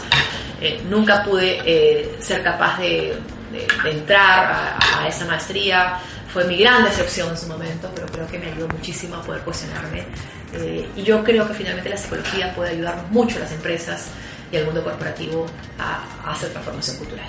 eh, 0.60 0.82
nunca 0.90 1.22
pude 1.22 1.60
eh, 1.64 2.16
ser 2.18 2.42
capaz 2.42 2.76
de, 2.78 3.16
entrar 3.84 4.76
a, 4.80 5.06
esa 5.06 5.24
maestría. 5.26 5.96
Fue 6.32 6.44
mi 6.44 6.58
gran 6.58 6.82
decepción 6.82 7.30
en 7.30 7.38
su 7.38 7.46
momento, 7.46 7.88
pero 7.94 8.08
creo 8.08 8.26
que 8.26 8.38
me 8.38 8.50
ayudó 8.50 8.66
muchísimo 8.68 9.14
a 9.14 9.22
poder 9.22 9.42
cuestionarme. 9.42 10.04
Eh, 10.54 10.88
y 10.96 11.02
yo 11.04 11.22
creo 11.22 11.46
que 11.46 11.54
finalmente 11.54 11.88
la 11.88 11.96
psicología 11.96 12.52
puede 12.54 12.70
ayudarnos 12.70 13.08
mucho 13.12 13.36
a 13.36 13.40
las 13.40 13.52
empresas 13.52 14.08
y 14.50 14.56
al 14.56 14.64
mundo 14.64 14.82
corporativo 14.82 15.46
a, 15.78 16.02
a 16.28 16.32
hacer 16.32 16.50
transformación 16.50 16.96
cultural. 16.96 17.26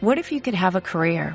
What 0.00 0.18
if 0.18 0.30
you 0.30 0.40
could 0.40 0.54
have 0.54 0.76
a 0.76 0.80
career 0.80 1.34